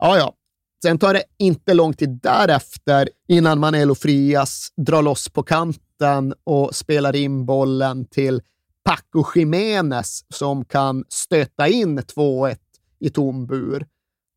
Ja, 0.00 0.18
ja. 0.18 0.34
Sen 0.82 0.98
tar 0.98 1.14
det 1.14 1.22
inte 1.38 1.74
lång 1.74 1.92
tid 1.94 2.20
därefter 2.22 3.08
innan 3.28 3.60
Manelo 3.60 3.94
Frias 3.94 4.68
drar 4.76 5.02
loss 5.02 5.28
på 5.28 5.42
kanten 5.42 6.34
och 6.44 6.74
spelar 6.74 7.16
in 7.16 7.46
bollen 7.46 8.04
till 8.04 8.42
Paco 8.84 9.24
Jiménez 9.34 10.24
som 10.34 10.64
kan 10.64 11.04
stöta 11.08 11.68
in 11.68 11.98
2-1 11.98 12.56
i 13.00 13.10
tom 13.10 13.46
bur. 13.46 13.86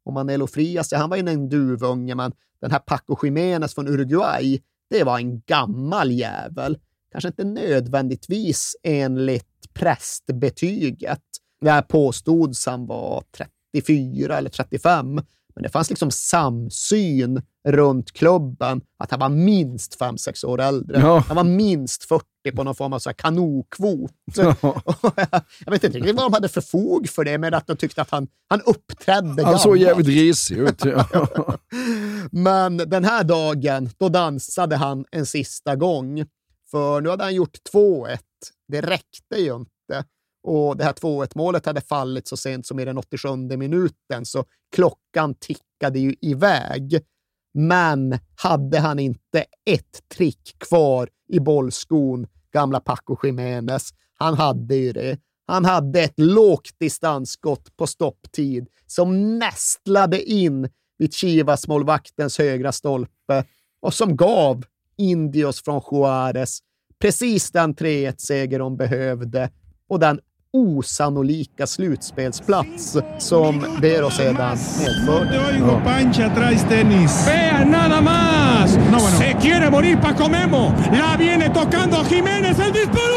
Och 0.06 0.14
Manelo 0.14 0.48
Frias, 0.48 0.92
ja, 0.92 0.98
han 0.98 1.10
var 1.10 1.18
ju 1.18 1.30
en 1.30 1.50
duvunge, 1.50 2.16
men 2.16 2.32
den 2.62 2.72
här 2.72 2.80
Paco 2.80 3.26
Jiménez 3.26 3.76
från 3.76 3.88
Uruguay, 3.88 4.62
det 4.90 5.04
var 5.04 5.18
en 5.18 5.42
gammal 5.42 6.12
jävel. 6.12 6.78
Kanske 7.12 7.28
inte 7.28 7.44
nödvändigtvis 7.44 8.76
enligt 8.84 9.74
prästbetyget. 9.74 11.22
Där 11.62 11.82
påstods 11.82 12.66
han 12.66 12.86
var 12.86 13.24
34 13.74 14.38
eller 14.38 14.50
35. 14.50 15.22
Men 15.56 15.64
det 15.64 15.70
fanns 15.70 15.90
liksom 15.90 16.12
samsyn 16.12 17.42
runt 17.68 18.12
klubben 18.12 18.82
att 18.98 19.12
han 19.12 19.20
var 19.20 19.30
minst 19.30 20.00
5-6 20.00 20.46
år 20.46 20.62
äldre. 20.62 21.00
Ja. 21.00 21.24
Han 21.28 21.36
var 21.36 21.44
minst 21.44 22.04
40 22.04 22.26
på 22.56 22.64
någon 22.64 22.76
form 22.76 22.94
av 22.94 23.00
så 23.00 23.10
här 23.10 23.14
kanokvot. 23.14 24.12
jag 25.66 25.72
vet 25.72 25.84
inte 25.84 25.98
riktigt 25.98 26.16
vad 26.16 26.26
de 26.26 26.34
hade 26.34 26.50
för 26.50 26.62
fog 26.62 27.10
för 27.10 27.24
det, 27.24 27.38
men 27.38 27.54
att 27.54 27.68
de 27.68 27.78
tyckte 27.78 28.02
att 28.02 28.10
han, 28.10 28.28
han 28.50 28.62
uppträdde 28.62 29.46
Han 29.46 29.60
såg 29.60 29.78
gammalt. 29.78 29.82
jävligt 29.82 30.08
risig 30.08 30.58
ut. 30.58 30.86
Ja. 30.86 31.08
Men 32.32 32.78
den 32.78 33.06
här 33.06 33.24
dagen, 33.24 33.90
då 33.98 34.10
dansade 34.10 34.76
han 34.76 35.06
en 35.12 35.26
sista 35.26 35.76
gång. 35.76 36.26
För 36.72 37.02
nu 37.02 37.10
hade 37.10 37.24
han 37.24 37.36
gjort 37.36 37.58
2-1. 37.74 38.18
Det 38.68 38.82
räckte 38.82 39.36
ju 39.36 39.56
inte. 39.56 39.72
Och 40.44 40.78
det 40.78 40.84
här 40.84 40.94
2-1 40.94 41.32
målet 41.36 41.66
hade 41.66 41.82
fallit 41.82 42.28
så 42.28 42.38
sent 42.38 42.66
som 42.66 42.80
i 42.80 42.86
den 42.86 42.98
87 42.98 43.36
minuten, 43.36 44.26
så 44.26 44.46
klockan 44.76 45.36
tickade 45.40 46.00
ju 46.00 46.16
iväg. 46.22 47.02
Men 47.54 48.20
hade 48.36 48.80
han 48.80 49.00
inte 49.00 49.46
ett 49.66 50.10
trick 50.16 50.56
kvar 50.58 51.10
i 51.30 51.40
bollskon, 51.40 52.28
gamla 52.54 52.80
Paco 52.80 53.18
Jiménez, 53.24 53.90
han 54.14 54.34
hade 54.34 54.76
ju 54.76 54.92
det. 54.92 55.20
Han 55.46 55.66
hade 55.66 56.02
ett 56.02 56.20
lågt 56.20 56.70
distansskott 56.80 57.78
på 57.78 57.88
stopptid 57.88 58.68
som 58.88 59.40
nästlade 59.40 60.24
in 60.24 60.70
vid 60.98 61.14
Chivas-målvaktens 61.14 62.38
högra 62.38 62.72
stolpe 62.72 63.46
och 63.82 63.94
som 63.94 64.16
gav 64.16 64.64
Indios 64.98 65.64
från 65.64 65.82
Juarez 65.92 66.60
precis 67.00 67.52
den 67.52 67.76
3-1-seger 67.76 68.60
de 68.60 68.78
behövde 68.78 69.50
och 69.88 70.00
den 70.00 70.20
osannolika 70.54 71.68
slutspelsplats 71.68 72.98
som 73.20 73.66
Vero 73.82 74.10
sedan 74.12 74.58
medförde. 74.80 75.60
No. 75.60 75.82
Pancha 75.84 76.30
traes 76.36 76.64
tenis. 76.70 77.26
Vean 77.26 77.72
nada 77.72 78.02
más! 78.02 78.78
No, 78.92 79.00
bueno. 79.00 79.18
Se 79.18 79.34
quiere 79.42 79.70
morir 79.70 79.98
Paco 80.00 80.30
Memo. 80.30 80.74
La 80.92 81.18
viene 81.18 81.50
tocando 81.50 82.04
Jiménez. 82.06 82.60
¡El 82.60 82.72
disparo 82.72 83.16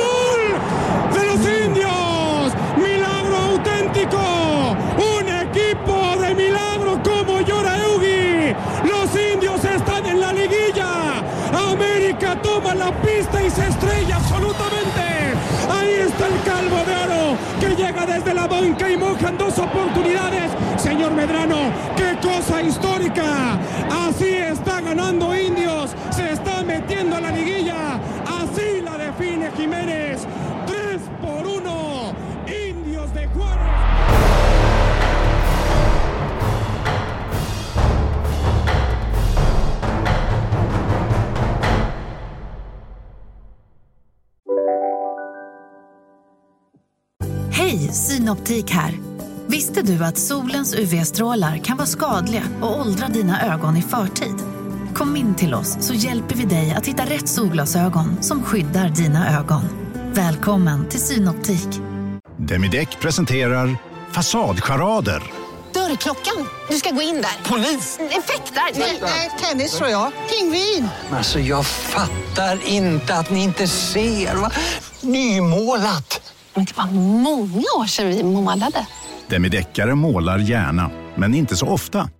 de 1.14 1.26
los 1.26 1.40
indios! 1.66 2.54
¡Milagro 2.78 3.36
auténtico! 3.50 4.76
¡Un 4.96 5.28
equipo 5.28 6.16
de 6.20 6.34
milagro 6.34 7.02
como 7.02 7.40
llora 7.40 7.76
Eugi! 7.84 8.54
¡Los 8.88 9.10
indios 9.34 9.62
están 9.62 10.06
en 10.06 10.20
la 10.20 10.32
liguilla! 10.32 11.22
¡América 11.70 12.40
toma 12.42 12.74
la 12.74 12.90
pista 13.02 13.42
y 13.42 13.50
se 13.50 13.68
estrella 13.68 14.16
absolutamente! 14.16 14.75
Desde 18.16 18.32
la 18.32 18.46
banca 18.46 18.90
y 18.90 18.96
moja 18.96 19.28
en 19.28 19.36
dos 19.36 19.58
oportunidades. 19.58 20.50
Señor 20.76 21.12
Medrano, 21.12 21.70
qué 21.96 22.16
cosa 22.26 22.62
histórica. 22.62 23.58
Así 24.08 24.28
está 24.28 24.80
ganando 24.80 25.36
Indios, 25.36 25.94
se 26.10 26.32
está 26.32 26.62
metiendo 26.62 27.16
a 27.16 27.20
la 27.20 27.30
liguilla. 27.30 27.85
Hej, 47.66 47.92
Synoptik 47.92 48.70
här. 48.70 48.98
Visste 49.46 49.82
du 49.82 50.04
att 50.04 50.18
solens 50.18 50.74
UV-strålar 50.74 51.58
kan 51.58 51.76
vara 51.76 51.86
skadliga 51.86 52.42
och 52.62 52.80
åldra 52.80 53.08
dina 53.08 53.54
ögon 53.54 53.76
i 53.76 53.82
förtid? 53.82 54.34
Kom 54.94 55.16
in 55.16 55.34
till 55.34 55.54
oss 55.54 55.76
så 55.80 55.94
hjälper 55.94 56.34
vi 56.34 56.44
dig 56.44 56.74
att 56.76 56.86
hitta 56.86 57.04
rätt 57.04 57.28
solglasögon 57.28 58.22
som 58.22 58.42
skyddar 58.42 58.88
dina 58.88 59.38
ögon. 59.38 59.62
Välkommen 60.12 60.88
till 60.88 61.00
Synoptik. 61.00 61.68
Demideck 62.36 63.00
presenterar 63.00 63.76
Fasadcharader. 64.12 65.22
Dörrklockan. 65.72 66.46
Du 66.70 66.76
ska 66.76 66.90
gå 66.90 67.02
in 67.02 67.16
där. 67.16 67.50
Polis? 67.50 67.98
Effektar? 68.00 68.78
Nej, 69.02 69.30
tennis 69.40 69.72
tror 69.78 69.90
jag. 69.90 70.12
Pingvin. 70.30 70.88
Alltså 71.10 71.40
jag 71.40 71.66
fattar 71.66 72.68
inte 72.68 73.14
att 73.14 73.30
ni 73.30 73.42
inte 73.42 73.66
ser. 73.66 74.34
Va? 74.34 74.50
Nymålat! 75.00 76.15
Men 76.56 76.64
det 76.64 76.76
var 76.76 76.86
många 77.20 77.66
år 77.78 77.86
sedan 77.86 78.08
vi 78.08 78.22
målade. 78.22 78.86
Demideckare 79.28 79.94
målar 79.94 80.38
gärna, 80.38 80.90
men 81.16 81.34
inte 81.34 81.56
så 81.56 81.66
ofta. 81.66 82.10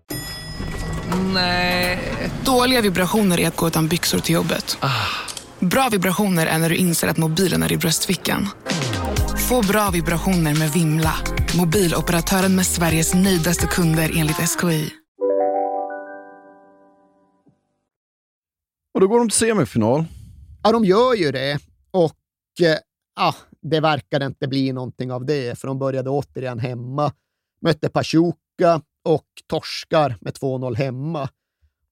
Nej. 1.34 1.98
Dåliga 2.44 2.80
vibrationer 2.80 3.40
är 3.40 3.48
att 3.48 3.56
gå 3.56 3.68
utan 3.68 3.88
byxor 3.88 4.18
till 4.18 4.34
jobbet. 4.34 4.78
Bra 5.60 5.88
vibrationer 5.88 6.46
är 6.46 6.58
när 6.58 6.68
du 6.68 6.76
inser 6.76 7.08
att 7.08 7.16
mobilen 7.16 7.62
är 7.62 7.72
i 7.72 7.76
bröstfickan. 7.76 8.48
Få 9.48 9.62
bra 9.62 9.90
vibrationer 9.90 10.54
med 10.54 10.72
Vimla. 10.72 11.14
Mobiloperatören 11.58 12.56
med 12.56 12.66
Sveriges 12.66 13.14
nöjdaste 13.14 13.66
kunder 13.66 14.12
enligt 14.16 14.36
SKI. 14.36 14.90
Och 18.94 19.00
då 19.00 19.08
går 19.08 19.18
de 19.18 19.28
till 19.28 19.38
semifinal. 19.38 20.04
Ja, 20.62 20.72
de 20.72 20.84
gör 20.84 21.14
ju 21.14 21.32
det. 21.32 21.58
Och 21.90 22.12
eh, 22.60 22.76
ja, 23.16 23.34
det 23.70 23.80
verkade 23.80 24.26
inte 24.26 24.48
bli 24.48 24.72
någonting 24.72 25.12
av 25.12 25.26
det, 25.26 25.58
för 25.58 25.68
de 25.68 25.78
började 25.78 26.10
återigen 26.10 26.58
hemma. 26.58 27.12
Mötte 27.60 27.88
Pachuca 27.88 28.82
och 29.04 29.26
torskar 29.46 30.16
med 30.20 30.32
2-0 30.32 30.74
hemma. 30.74 31.28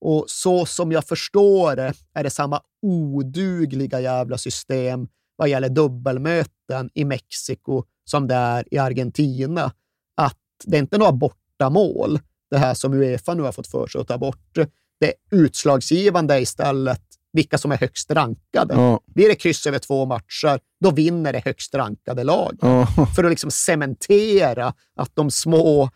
Och 0.00 0.24
så 0.28 0.66
som 0.66 0.92
jag 0.92 1.04
förstår 1.04 1.76
det 1.76 1.92
är 2.14 2.24
det 2.24 2.30
samma 2.30 2.60
odugliga 2.82 4.00
jävla 4.00 4.38
system 4.38 5.08
vad 5.36 5.48
gäller 5.48 5.68
dubbelmöten 5.68 6.90
i 6.94 7.04
Mexiko 7.04 7.84
som 8.04 8.28
det 8.28 8.34
är 8.34 8.74
i 8.74 8.78
Argentina. 8.78 9.72
Att 10.16 10.38
det 10.64 10.76
är 10.76 10.80
inte 10.80 10.98
några 10.98 11.12
bortamål, 11.12 12.18
det 12.50 12.58
här 12.58 12.74
som 12.74 12.94
Uefa 12.94 13.34
nu 13.34 13.42
har 13.42 13.52
fått 13.52 13.66
för 13.66 13.86
sig 13.86 14.00
att 14.00 14.08
ta 14.08 14.18
bort. 14.18 14.58
Det 15.00 15.14
utslagsgivande 15.30 16.34
är 16.34 16.40
istället 16.40 17.02
vilka 17.34 17.58
som 17.58 17.72
är 17.72 17.76
högst 17.76 18.10
rankade. 18.10 18.74
Ja. 18.74 19.00
Blir 19.06 19.28
det 19.28 19.34
kryss 19.34 19.66
över 19.66 19.78
två 19.78 20.06
matcher, 20.06 20.60
då 20.80 20.90
vinner 20.90 21.32
det 21.32 21.44
högst 21.44 21.74
rankade 21.74 22.24
lag. 22.24 22.58
Ja. 22.60 22.86
För 23.16 23.24
att 23.24 23.30
liksom 23.30 23.50
cementera 23.50 24.74
att 24.96 25.10
de 25.14 25.30
små 25.30 25.90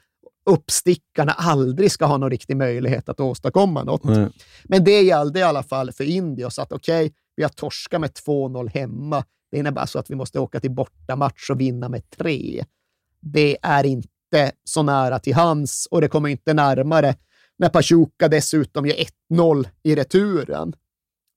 uppstickarna 0.46 1.32
aldrig 1.32 1.92
ska 1.92 2.06
ha 2.06 2.16
någon 2.16 2.30
riktig 2.30 2.56
möjlighet 2.56 3.08
att 3.08 3.20
åstadkomma 3.20 3.84
något. 3.84 4.04
Nej. 4.04 4.28
Men 4.64 4.84
det 4.84 5.02
gällde 5.02 5.38
i 5.38 5.42
alla 5.42 5.62
fall 5.62 5.92
för 5.92 6.04
Indios 6.04 6.58
att 6.58 6.72
okej, 6.72 7.12
vi 7.36 7.42
har 7.42 7.50
torskat 7.50 8.00
med 8.00 8.10
2-0 8.10 8.68
hemma. 8.68 9.24
Det 9.50 9.58
innebär 9.58 9.86
så 9.86 9.98
att 9.98 10.10
vi 10.10 10.14
måste 10.14 10.40
åka 10.40 10.60
till 10.60 10.70
bortamatch 10.70 11.50
och 11.50 11.60
vinna 11.60 11.88
med 11.88 12.10
3. 12.10 12.64
Det 13.20 13.56
är 13.62 13.86
inte 13.86 14.52
så 14.64 14.82
nära 14.82 15.18
till 15.18 15.34
hands 15.34 15.88
och 15.90 16.00
det 16.00 16.08
kommer 16.08 16.28
inte 16.28 16.54
närmare 16.54 17.14
när 17.58 17.68
Pachuca 17.68 18.28
dessutom 18.28 18.86
gör 18.86 18.96
1-0 19.32 19.68
i 19.82 19.94
returen. 19.94 20.72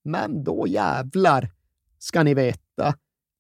Men 0.04 0.44
då 0.44 0.68
jävlar 0.68 1.52
ska 2.00 2.24
ni 2.24 2.34
veta, 2.34 2.96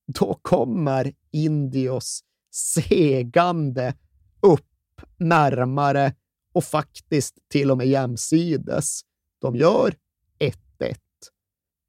då 0.07 0.39
kommer 0.41 1.13
Indios 1.31 2.23
segande 2.51 3.93
upp 4.39 5.01
närmare 5.17 6.13
och 6.53 6.63
faktiskt 6.63 7.37
till 7.49 7.71
och 7.71 7.77
med 7.77 7.87
jämsides. 7.87 9.01
De 9.39 9.55
gör 9.55 9.95
1-1. 10.39 10.95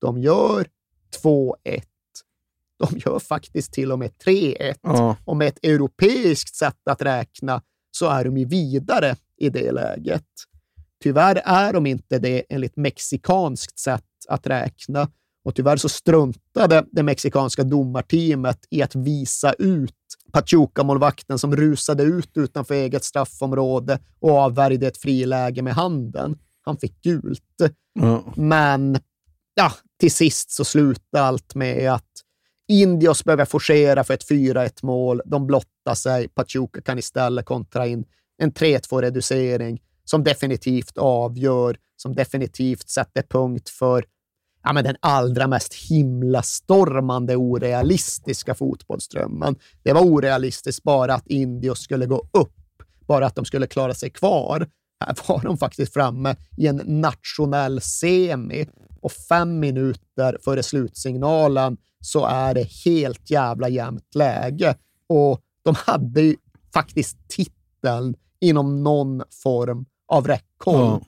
De 0.01 0.19
gör 0.19 0.67
2-1. 1.23 1.83
De 2.79 2.99
gör 2.99 3.19
faktiskt 3.19 3.73
till 3.73 3.93
och 3.93 3.99
med 3.99 4.11
3-1. 4.25 4.75
Ja. 4.83 5.17
Och 5.25 5.37
med 5.37 5.49
ett 5.49 5.65
europeiskt 5.65 6.55
sätt 6.55 6.89
att 6.89 7.03
räkna 7.03 7.63
så 7.91 8.09
är 8.09 8.25
de 8.25 8.37
ju 8.37 8.45
vidare 8.45 9.17
i 9.37 9.49
det 9.49 9.73
läget. 9.73 10.27
Tyvärr 11.03 11.43
är 11.45 11.73
de 11.73 11.87
inte 11.87 12.19
det 12.19 12.45
enligt 12.49 12.77
mexikanskt 12.77 13.79
sätt 13.79 14.05
att 14.29 14.47
räkna. 14.47 15.09
Och 15.45 15.55
tyvärr 15.55 15.77
så 15.77 15.89
struntade 15.89 16.85
det 16.93 17.03
mexikanska 17.03 17.65
domarteamet 17.65 18.59
i 18.71 18.83
att 18.83 18.95
visa 18.95 19.53
ut 19.53 19.95
Pachuca-målvakten 20.33 21.39
som 21.39 21.57
rusade 21.57 22.03
ut 22.03 22.31
utanför 22.35 22.75
eget 22.75 23.05
straffområde 23.05 23.99
och 24.21 24.31
avvärjde 24.31 24.87
ett 24.87 24.99
friläge 24.99 25.63
med 25.63 25.75
handen. 25.75 26.39
Han 26.63 26.77
fick 26.77 27.03
gult. 27.03 27.43
Ja. 27.93 28.33
Men 28.37 28.99
ja, 29.55 29.73
till 30.01 30.13
sist 30.13 30.51
så 30.51 30.65
slutade 30.65 31.25
allt 31.25 31.55
med 31.55 31.93
att 31.93 32.11
Indios 32.69 33.25
behöver 33.25 33.45
forcera 33.45 34.05
för 34.05 34.15
ett 34.15 34.31
4-1 34.31 34.71
mål. 34.83 35.21
De 35.25 35.47
blottar 35.47 35.95
sig. 35.95 36.29
Pachuca 36.29 36.81
kan 36.81 36.99
istället 36.99 37.45
kontra 37.45 37.87
in 37.87 38.05
en 38.39 38.53
3-2-reducering 38.53 39.83
som 40.05 40.25
definitivt 40.25 40.99
avgör, 40.99 41.77
som 41.97 42.15
definitivt 42.15 42.89
sätter 42.89 43.23
punkt 43.23 43.69
för 43.69 44.05
ja, 44.63 44.73
men 44.73 44.85
den 44.85 44.97
allra 45.01 45.47
mest 45.47 45.75
himlastormande 45.75 47.37
orealistiska 47.37 48.55
fotbollsdrömmen. 48.55 49.57
Det 49.83 49.93
var 49.93 50.01
orealistiskt 50.01 50.83
bara 50.83 51.15
att 51.15 51.27
Indios 51.27 51.81
skulle 51.81 52.07
gå 52.07 52.29
upp, 52.33 52.83
bara 53.07 53.27
att 53.27 53.35
de 53.35 53.45
skulle 53.45 53.67
klara 53.67 53.95
sig 53.95 54.11
kvar. 54.11 54.69
Här 55.05 55.17
var 55.29 55.43
de 55.43 55.59
faktiskt 55.59 55.93
framme 55.93 56.37
i 56.57 56.67
en 56.67 56.83
nationell 56.85 57.81
semi 57.81 58.69
och 59.01 59.13
fem 59.13 59.61
minuter 59.61 60.39
före 60.45 60.63
slutsignalen 60.63 61.77
så 62.01 62.27
är 62.27 62.55
det 62.55 62.69
helt 62.85 63.31
jävla 63.31 63.69
jämnt 63.69 64.15
läge. 64.15 64.75
Och 65.07 65.41
de 65.63 65.75
hade 65.79 66.21
ju 66.21 66.37
faktiskt 66.75 67.17
titeln 67.29 68.15
inom 68.41 68.83
någon 68.83 69.23
form 69.43 69.87
av 70.09 70.27
räckhåll. 70.27 70.81
Ja. 70.81 71.01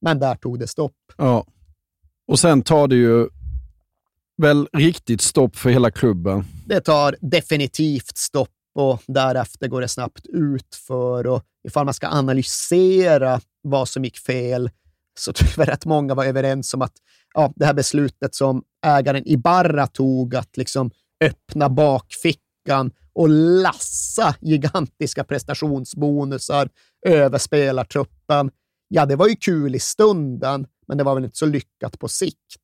Men 0.00 0.18
där 0.18 0.34
tog 0.34 0.58
det 0.58 0.66
stopp. 0.66 0.96
Ja. 1.16 1.46
Och 2.30 2.38
sen 2.38 2.62
tar 2.62 2.88
det 2.88 2.96
ju 2.96 3.28
väl 4.42 4.68
riktigt 4.72 5.20
stopp 5.20 5.56
för 5.56 5.70
hela 5.70 5.90
klubben. 5.90 6.44
Det 6.66 6.80
tar 6.80 7.16
definitivt 7.20 8.16
stopp 8.16 8.48
och 8.74 9.02
därefter 9.06 9.68
går 9.68 9.80
det 9.80 9.88
snabbt 9.88 10.26
ut 10.26 10.74
för 10.86 11.26
och 11.26 11.42
ifall 11.68 11.84
man 11.84 11.94
ska 11.94 12.08
analysera 12.08 13.40
vad 13.62 13.88
som 13.88 14.04
gick 14.04 14.18
fel 14.18 14.70
så 15.18 15.32
tror 15.32 15.50
jag 15.56 15.68
rätt 15.68 15.84
många 15.84 16.14
var 16.14 16.24
överens 16.24 16.74
om 16.74 16.82
att 16.82 16.92
ja, 17.34 17.52
det 17.56 17.66
här 17.66 17.74
beslutet 17.74 18.34
som 18.34 18.62
ägaren 18.86 19.28
Ibarra 19.28 19.86
tog 19.86 20.34
att 20.34 20.56
liksom 20.56 20.90
öppna 21.24 21.68
bakfickan 21.68 22.90
och 23.12 23.28
lassa 23.62 24.34
gigantiska 24.40 25.24
prestationsbonusar 25.24 26.68
över 27.06 27.38
spelartruppen. 27.38 28.50
Ja, 28.88 29.06
det 29.06 29.16
var 29.16 29.28
ju 29.28 29.36
kul 29.36 29.74
i 29.74 29.80
stunden, 29.80 30.66
men 30.90 30.98
det 30.98 31.04
var 31.04 31.14
väl 31.14 31.24
inte 31.24 31.38
så 31.38 31.46
lyckat 31.46 31.98
på 31.98 32.08
sikt. 32.08 32.62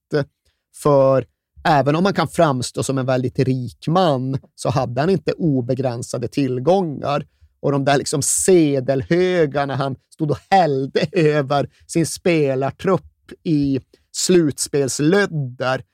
För 0.83 1.27
även 1.65 1.97
om 1.97 2.03
man 2.03 2.15
kan 2.15 2.29
framstå 2.29 2.83
som 2.83 2.99
en 2.99 3.07
väldigt 3.07 3.39
rik 3.39 3.89
man 3.89 4.39
så 4.55 4.71
hade 4.71 5.01
han 5.01 5.11
inte 5.11 5.33
obegränsade 5.33 6.29
tillgångar. 6.29 7.27
Och 7.61 7.73
de 7.73 7.85
där 7.85 7.99
liksom 7.99 8.23
sedelhögarna 8.23 9.77
han 9.77 9.97
stod 10.15 10.31
och 10.31 10.39
hällde 10.51 11.07
över 11.13 11.71
sin 11.87 12.07
spelartrupp 12.07 13.33
i 13.43 13.81
slutspelslödder, 14.13 15.85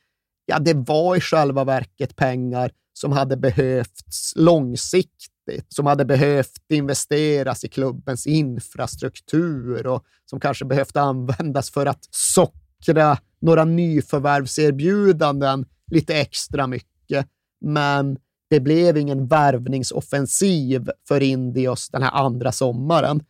ja, 0.47 0.59
det 0.59 0.75
var 0.75 1.17
i 1.17 1.21
själva 1.21 1.65
verket 1.65 2.17
pengar 2.17 2.71
som 2.93 3.13
hade 3.13 3.37
behövts 3.37 4.33
långsiktigt, 4.37 5.32
som 5.69 5.87
hade 5.87 6.05
behövt 6.05 6.63
investeras 6.73 7.65
i 7.65 7.69
klubbens 7.69 8.27
infrastruktur 8.27 9.87
och 9.87 10.05
som 10.25 10.41
kanske 10.41 10.65
behövt 10.65 10.97
användas 10.97 11.71
för 11.71 11.87
att 11.87 12.09
sockra 12.11 13.19
några 13.41 13.65
nyförvärvserbjudanden 13.65 15.67
lite 15.91 16.15
extra 16.21 16.67
mycket, 16.67 17.27
men 17.61 18.19
det 18.51 18.61
blev 18.61 18.97
ingen 18.97 19.27
värvningsoffensiv 19.27 20.91
för 21.09 21.21
Indios 21.21 21.91
den 21.91 22.03
här 22.03 22.11
andra 22.11 22.53
sommaren. 22.53 23.23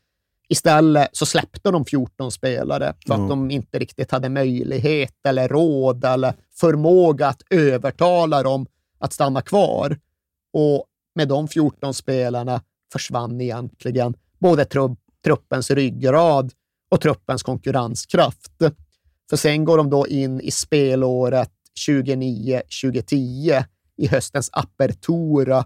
Istället 0.49 1.09
så 1.13 1.27
släppte 1.27 1.71
de 1.71 1.85
14 1.85 2.31
spelare 2.31 2.95
för 3.07 3.15
att 3.15 3.19
Mm. 3.19 3.29
de 3.29 3.51
inte 3.51 3.79
riktigt 3.79 4.11
hade 4.11 4.29
möjlighet 4.29 5.27
eller 5.27 5.49
råd 5.49 6.05
eller 6.05 6.35
förmåga 6.61 7.29
att 7.29 7.43
övertala 7.51 8.43
dem 8.43 8.67
att 8.99 9.13
stanna 9.13 9.43
kvar. 9.43 9.99
Och 10.53 10.87
med 11.15 11.29
de 11.29 11.49
14 11.49 11.95
spelarna 11.95 12.63
försvann 12.93 13.41
egentligen 13.41 14.15
både 14.39 14.65
tru- 14.65 14.97
truppens 15.25 15.71
ryggrad 15.71 16.53
och 16.91 17.01
truppens 17.01 17.43
konkurrenskraft. 17.43 18.53
För 19.31 19.37
sen 19.37 19.65
går 19.65 19.77
de 19.79 19.91
då 19.91 20.07
in 20.07 20.41
i 20.41 20.51
spelåret 20.51 21.51
29-2010 21.89 23.65
i 23.97 24.07
höstens 24.07 24.51
apertura 24.53 25.65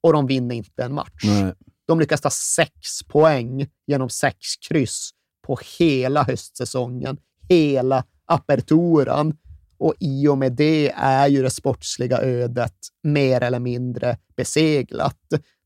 och 0.00 0.12
de 0.12 0.26
vinner 0.26 0.54
inte 0.54 0.84
en 0.84 0.94
match. 0.94 1.22
Nej. 1.24 1.52
De 1.86 2.00
lyckas 2.00 2.20
ta 2.20 2.30
sex 2.30 3.02
poäng 3.08 3.68
genom 3.86 4.08
sex 4.08 4.38
kryss 4.68 5.10
på 5.46 5.58
hela 5.78 6.22
höstsäsongen, 6.22 7.16
hela 7.48 8.04
aperturan. 8.26 9.36
Och 9.84 9.94
i 10.00 10.28
och 10.28 10.38
med 10.38 10.52
det 10.52 10.92
är 10.96 11.28
ju 11.28 11.42
det 11.42 11.50
sportsliga 11.50 12.18
ödet 12.18 12.74
mer 13.02 13.40
eller 13.40 13.58
mindre 13.58 14.18
beseglat. 14.36 15.18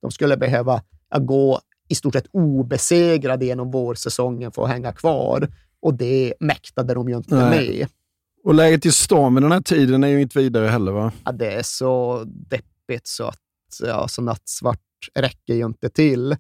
De 0.03 0.11
skulle 0.11 0.37
behöva 0.37 0.83
gå 1.19 1.61
i 1.89 1.95
stort 1.95 2.13
sett 2.13 2.27
obesegrade 2.33 3.45
genom 3.45 3.71
vårsäsongen 3.71 4.53
för 4.53 4.63
att 4.63 4.69
hänga 4.69 4.93
kvar. 4.93 5.49
Och 5.83 5.95
det 5.95 6.35
mäktade 6.41 6.95
de 6.95 7.09
ju 7.09 7.17
inte 7.17 7.35
Nej. 7.35 7.51
med. 7.51 7.89
Och 8.45 8.55
läget 8.55 8.87
i 8.87 8.93
stan 8.93 9.35
vid 9.35 9.43
den 9.43 9.53
här 9.53 9.61
tiden 9.61 10.05
är 10.05 10.09
ju 10.09 10.23
inte 10.23 10.39
vidare 10.39 10.67
heller 10.67 10.93
va? 10.93 11.13
Ja, 11.25 11.33
det 11.33 11.53
är 11.53 11.63
så 11.63 12.25
deppigt 12.27 13.07
så 13.07 13.25
att 13.25 13.41
ja, 13.83 14.09
så 14.09 14.23
nattsvart 14.23 14.81
räcker 15.15 15.55
ju 15.55 15.65
inte 15.65 15.89
till. 15.89 16.37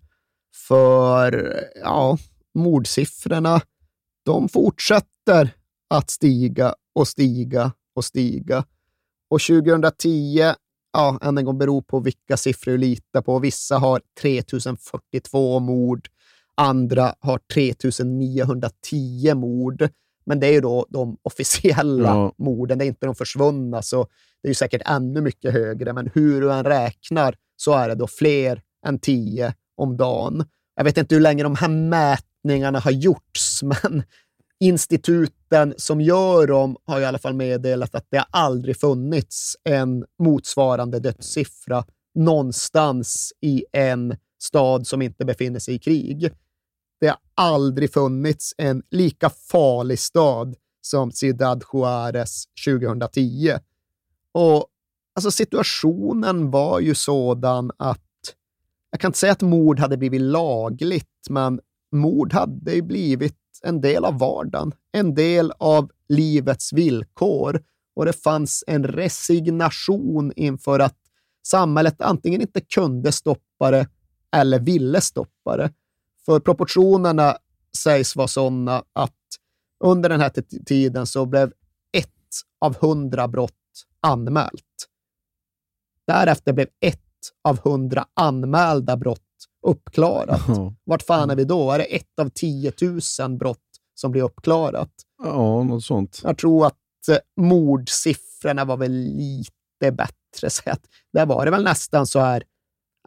För 0.68 1.54
ja, 1.82 2.18
mordsiffrorna, 2.54 3.60
de 4.24 4.48
fortsätter 4.48 5.54
att 5.90 6.10
stiga 6.10 6.74
och 6.98 7.08
stiga 7.08 7.72
och 7.94 8.04
stiga. 8.04 8.64
Och 9.30 9.40
2010, 9.40 10.52
ja, 10.92 11.18
än 11.22 11.38
en 11.38 11.44
gång 11.44 11.58
beror 11.58 11.82
på 11.82 12.00
vilka 12.00 12.36
siffror 12.36 12.72
du 12.72 12.78
litar 12.78 13.22
på. 13.22 13.38
Vissa 13.38 13.78
har 13.78 14.00
3042 14.20 15.58
mord, 15.60 16.08
andra 16.54 17.14
har 17.20 17.40
3910 17.54 19.34
mord. 19.34 19.88
Men 20.26 20.40
det 20.40 20.46
är 20.46 20.52
ju 20.52 20.60
då 20.60 20.86
de 20.88 21.16
officiella 21.22 22.08
Ja. 22.08 22.32
morden, 22.38 22.78
det 22.78 22.84
är 22.84 22.86
inte 22.86 23.06
de 23.06 23.14
försvunna, 23.14 23.82
så 23.82 24.06
det 24.42 24.48
är 24.48 24.50
ju 24.50 24.54
säkert 24.54 24.82
ännu 24.84 25.20
mycket 25.20 25.52
högre. 25.52 25.92
Men 25.92 26.10
hur 26.14 26.40
du 26.40 26.52
än 26.52 26.64
räknar 26.64 27.34
så 27.56 27.72
är 27.72 27.88
det 27.88 27.94
då 27.94 28.06
fler 28.06 28.62
än 28.86 28.98
10 28.98 29.54
om 29.76 29.96
dagen. 29.96 30.44
Jag 30.76 30.84
vet 30.84 30.98
inte 30.98 31.14
hur 31.14 31.22
länge 31.22 31.42
de 31.42 31.54
här 31.54 31.68
mätningarna 31.68 32.78
har 32.78 32.90
gjorts, 32.90 33.62
men 33.62 34.02
instituten 34.60 35.74
som 35.76 36.00
gör 36.00 36.46
dem 36.46 36.76
har 36.84 37.00
i 37.00 37.04
alla 37.04 37.18
fall 37.18 37.34
meddelat 37.34 37.94
att 37.94 38.06
det 38.10 38.16
har 38.16 38.26
aldrig 38.30 38.80
funnits 38.80 39.56
en 39.64 40.04
motsvarande 40.18 40.98
dödssiffra 40.98 41.84
någonstans 42.14 43.32
i 43.40 43.64
en 43.72 44.16
stad 44.38 44.86
som 44.86 45.02
inte 45.02 45.24
befinner 45.24 45.60
sig 45.60 45.74
i 45.74 45.78
krig. 45.78 46.30
Det 47.00 47.08
har 47.08 47.18
aldrig 47.34 47.92
funnits 47.92 48.54
en 48.58 48.82
lika 48.90 49.30
farlig 49.30 49.98
stad 49.98 50.56
som 50.80 51.12
Ciudad 51.12 51.64
Juarez 51.72 52.44
2010. 52.66 53.52
Och 54.32 54.66
alltså 55.14 55.30
situationen 55.30 56.50
var 56.50 56.80
ju 56.80 56.94
sådan 56.94 57.70
att 57.76 58.00
jag 58.90 59.00
kan 59.00 59.08
inte 59.08 59.18
säga 59.18 59.32
att 59.32 59.42
mord 59.42 59.80
hade 59.80 59.96
blivit 59.96 60.20
lagligt, 60.20 61.26
men 61.30 61.60
mord 61.92 62.32
hade 62.32 62.74
ju 62.74 62.82
blivit 62.82 63.36
en 63.62 63.80
del 63.80 64.04
av 64.04 64.18
vardagen, 64.18 64.72
en 64.92 65.14
del 65.14 65.52
av 65.58 65.90
livets 66.08 66.72
villkor 66.72 67.62
och 67.96 68.04
det 68.04 68.12
fanns 68.12 68.64
en 68.66 68.84
resignation 68.84 70.32
inför 70.36 70.80
att 70.80 70.96
samhället 71.46 72.02
antingen 72.02 72.40
inte 72.40 72.60
kunde 72.60 73.12
stoppa 73.12 73.70
det 73.70 73.88
eller 74.36 74.60
ville 74.60 75.00
stoppa 75.00 75.56
det. 75.56 75.72
För 76.26 76.40
proportionerna 76.40 77.36
sägs 77.76 78.16
vara 78.16 78.28
sådana 78.28 78.84
att 78.92 79.14
under 79.84 80.08
den 80.08 80.20
här 80.20 80.32
tiden 80.66 81.06
så 81.06 81.26
blev 81.26 81.52
ett 81.92 82.08
av 82.60 82.76
hundra 82.76 83.28
brott 83.28 83.52
anmält. 84.00 84.88
Därefter 86.06 86.52
blev 86.52 86.68
ett 86.80 87.00
av 87.44 87.58
hundra 87.64 88.06
anmälda 88.14 88.96
brott 88.96 89.27
uppklarat. 89.70 90.40
Ja. 90.48 90.74
Vart 90.84 91.02
fan 91.02 91.30
är 91.30 91.36
vi 91.36 91.44
då? 91.44 91.70
Är 91.72 91.78
det 91.78 91.84
ett 91.84 92.18
av 92.20 92.28
10 92.34 92.72
000 93.20 93.38
brott 93.38 93.58
som 93.94 94.10
blir 94.12 94.22
uppklarat? 94.22 94.90
Ja, 95.22 95.62
något 95.62 95.84
sånt. 95.84 96.20
Jag 96.24 96.38
tror 96.38 96.66
att 96.66 96.74
eh, 97.10 97.16
mordsiffrorna 97.40 98.64
var 98.64 98.76
väl 98.76 98.92
lite 98.92 99.92
bättre. 99.92 100.14
Så 100.50 100.70
att 100.70 100.80
där 101.12 101.26
var 101.26 101.44
det 101.44 101.50
väl 101.50 101.64
nästan 101.64 102.06
så 102.06 102.20
här, 102.20 102.42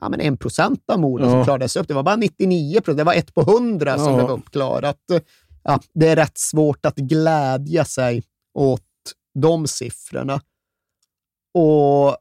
ja, 0.01 0.09
men 0.09 0.21
en 0.21 0.37
procent 0.37 0.83
av 0.89 0.99
morden 0.99 1.29
som 1.29 1.37
Ja. 1.39 1.43
klarades 1.45 1.75
upp. 1.75 1.87
Det 1.87 1.93
var 1.93 2.03
bara 2.03 2.15
99 2.15 2.81
procent. 2.81 2.97
Det 2.97 3.03
var 3.03 3.13
ett 3.13 3.33
på 3.33 3.41
hundra 3.43 3.97
som 3.97 4.07
Ja. 4.13 4.15
blev 4.15 4.29
uppklarat. 4.29 4.97
Ja, 5.63 5.79
det 5.93 6.07
är 6.07 6.15
rätt 6.15 6.37
svårt 6.37 6.85
att 6.85 6.95
glädja 6.95 7.85
sig 7.85 8.23
åt 8.53 8.81
de 9.39 9.67
siffrorna. 9.67 10.41
Och 11.53 12.17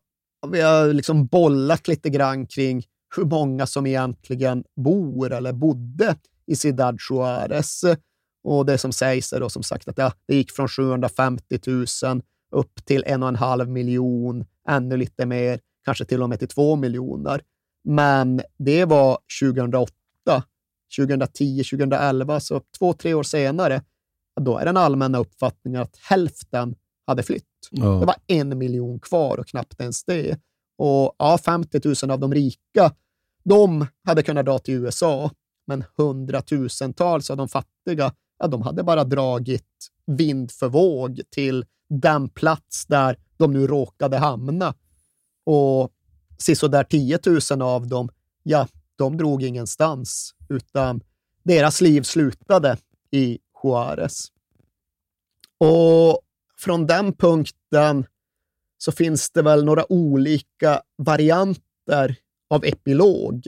vi 0.53 0.61
har 0.61 0.93
liksom 0.93 1.27
bollat 1.27 1.89
lite 1.89 2.11
grann 2.11 2.47
kring 2.47 2.85
hur 3.17 3.25
många 3.25 3.67
som 3.67 3.87
egentligen 3.87 4.65
bor 4.77 5.33
eller 5.33 5.53
bodde 5.53 6.17
i 6.47 6.57
Ciudad 6.57 6.99
Juárez. 7.11 7.97
Och 8.45 8.67
det 8.67 8.79
som 8.79 8.93
sägs 8.93 9.33
är 9.33 9.41
då 9.41 9.49
som 9.49 9.63
sagt 9.63 9.89
att 9.89 9.99
ja, 9.99 10.13
det 10.27 10.35
gick 10.35 10.53
från 10.53 10.69
750 10.69 11.59
000 11.67 12.23
upp 12.53 12.85
till 12.85 13.05
en 13.07 13.23
och 13.23 13.29
en 13.29 13.37
halv 13.37 13.69
miljon, 13.69 14.45
ännu 14.69 14.97
lite 14.97 15.27
mer, 15.27 15.61
kanske 15.85 16.05
till 16.05 16.23
och 16.23 16.29
med 16.29 16.39
till 16.39 16.49
två 16.49 16.77
miljoner. 16.77 17.43
Men 17.85 18.43
det 18.59 18.85
var 18.85 19.19
2008. 19.43 19.93
2010, 20.97 21.63
2011, 21.65 22.41
så 22.41 22.63
två, 22.79 22.93
tre 22.93 23.15
år 23.15 23.23
senare, 23.23 23.83
då 24.41 24.59
är 24.59 24.65
den 24.65 24.77
allmänna 24.77 25.19
uppfattningen 25.19 25.83
att 25.83 25.97
hälften 25.97 26.75
hade 27.07 27.23
flytt. 27.23 27.45
Ja. 27.71 27.87
Det 27.87 28.07
var 28.07 28.17
en 28.27 28.59
miljon 28.59 29.01
kvar 29.01 29.39
och 29.39 29.47
knappt 29.47 29.81
ens 29.81 30.05
det. 30.05 30.41
Och 30.83 31.15
ja, 31.19 31.39
50 31.39 31.81
000 32.03 32.11
av 32.11 32.21
de 32.21 32.35
rika, 32.35 32.95
de 33.45 33.87
hade 34.05 34.23
kunnat 34.23 34.47
dra 34.47 34.59
till 34.59 34.75
USA, 34.75 35.31
men 35.67 35.85
hundratusentals 35.97 37.31
av 37.31 37.37
de 37.37 37.49
fattiga, 37.49 38.13
ja, 38.39 38.47
de 38.47 38.63
hade 38.63 38.83
bara 38.83 39.05
dragit 39.05 39.91
vind 40.07 40.51
för 40.51 40.69
våg 40.69 41.21
till 41.31 41.65
den 41.89 42.29
plats 42.29 42.87
där 42.87 43.17
de 43.37 43.53
nu 43.53 43.67
råkade 43.67 44.19
hamna. 44.19 44.75
Och 45.45 45.93
sisådär 46.39 46.85
10 46.85 47.19
000 47.51 47.63
av 47.63 47.87
dem, 47.87 48.09
ja, 48.43 48.69
de 48.97 49.17
drog 49.17 49.43
ingenstans, 49.43 50.35
utan 50.49 51.01
deras 51.43 51.81
liv 51.81 52.03
slutade 52.03 52.77
i 53.11 53.39
Juarez. 53.63 54.27
Och 55.59 56.21
från 56.59 56.87
den 56.87 57.13
punkten 57.13 58.07
så 58.83 58.93
finns 58.93 59.31
det 59.31 59.43
väl 59.43 59.65
några 59.65 59.93
olika 59.93 60.81
varianter 60.99 62.17
av 62.51 62.65
epilog. 62.65 63.47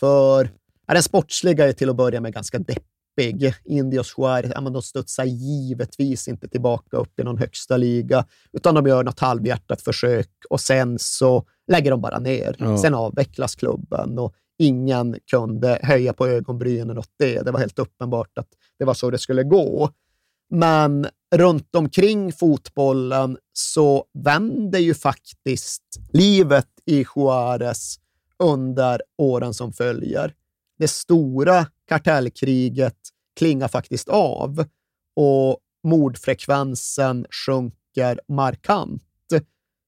För 0.00 0.50
ja, 0.86 0.94
den 0.94 1.02
sportsliga 1.02 1.68
är 1.68 1.72
till 1.72 1.90
att 1.90 1.96
börja 1.96 2.20
med 2.20 2.34
ganska 2.34 2.58
deppig. 2.58 3.54
Indios 3.64 4.14
Juárez, 4.16 4.52
ja, 4.54 4.60
men 4.60 4.72
de 4.72 4.82
studsar 4.82 5.24
givetvis 5.24 6.28
inte 6.28 6.48
tillbaka 6.48 6.96
upp 6.96 7.20
i 7.20 7.22
någon 7.22 7.38
högsta 7.38 7.76
liga, 7.76 8.24
utan 8.52 8.74
de 8.74 8.86
gör 8.86 9.04
något 9.04 9.20
halvhjärtat 9.20 9.82
försök 9.82 10.30
och 10.50 10.60
sen 10.60 10.98
så 10.98 11.44
lägger 11.72 11.90
de 11.90 12.00
bara 12.00 12.18
ner. 12.18 12.56
Ja. 12.58 12.78
Sen 12.78 12.94
avvecklas 12.94 13.54
klubben 13.54 14.18
och 14.18 14.34
ingen 14.58 15.16
kunde 15.30 15.78
höja 15.82 16.12
på 16.12 16.26
ögonbrynen 16.26 16.98
åt 16.98 17.10
det. 17.18 17.42
Det 17.42 17.50
var 17.50 17.60
helt 17.60 17.78
uppenbart 17.78 18.38
att 18.38 18.48
det 18.78 18.84
var 18.84 18.94
så 18.94 19.10
det 19.10 19.18
skulle 19.18 19.42
gå. 19.42 19.90
Men 20.50 21.06
runt 21.32 21.74
omkring 21.74 22.32
fotbollen 22.32 23.38
så 23.52 24.04
vänder 24.14 24.78
ju 24.78 24.94
faktiskt 24.94 25.82
livet 26.12 26.68
i 26.86 27.04
Juarez 27.16 27.98
under 28.38 29.02
åren 29.18 29.54
som 29.54 29.72
följer. 29.72 30.34
Det 30.78 30.88
stora 30.88 31.66
kartellkriget 31.88 32.96
klingar 33.36 33.68
faktiskt 33.68 34.08
av 34.08 34.64
och 35.16 35.58
mordfrekvensen 35.84 37.26
sjunker 37.30 38.20
markant. 38.28 39.02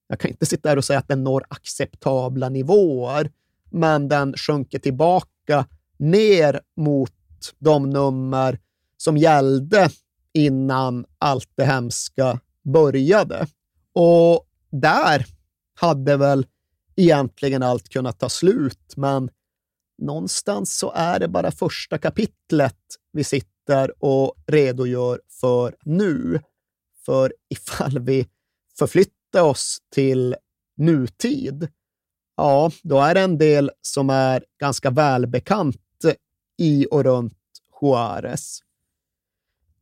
Jag 0.09 0.21
kan 0.21 0.31
inte 0.31 0.47
sitta 0.47 0.69
här 0.69 0.77
och 0.77 0.85
säga 0.85 0.99
att 0.99 1.09
den 1.09 1.25
når 1.25 1.45
acceptabla 1.49 2.49
nivåer, 2.49 3.31
men 3.71 4.09
den 4.09 4.35
sjunker 4.37 4.79
tillbaka 4.79 5.67
ner 5.99 6.61
mot 6.77 7.13
de 7.59 7.91
nummer 7.91 8.59
som 8.97 9.17
gällde 9.17 9.91
innan 10.35 11.07
allt 11.19 11.51
det 11.55 11.65
hemska 11.65 12.41
började. 12.63 13.47
Och 13.93 14.47
där 14.71 15.27
hade 15.75 16.17
väl 16.17 16.47
egentligen 16.97 17.63
allt 17.63 17.89
kunnat 17.89 18.19
ta 18.19 18.29
slut, 18.29 18.97
men 18.97 19.31
någonstans 19.99 20.79
så 20.79 20.93
är 20.93 21.21
det 21.21 21.29
bara 21.29 21.51
första 21.51 21.99
kapitlet 21.99 22.79
vi 23.13 23.25
sitter 23.25 24.05
och 24.05 24.35
redogör 24.47 25.21
för 25.41 25.77
nu. 25.85 26.41
För 27.07 27.35
ifall 27.49 27.99
vi 27.99 28.29
förflyttar 28.79 29.43
oss 29.43 29.79
till 29.95 30.37
nutid, 30.77 31.69
ja, 32.37 32.71
då 32.83 33.01
är 33.01 33.15
det 33.15 33.21
en 33.21 33.39
del 33.39 33.71
som 33.81 34.11
är 34.11 34.45
ganska 34.61 34.91
välbekant 34.91 35.77
i 36.59 36.87
och 36.91 37.05
runt 37.05 37.39
Juarez. 37.83 38.64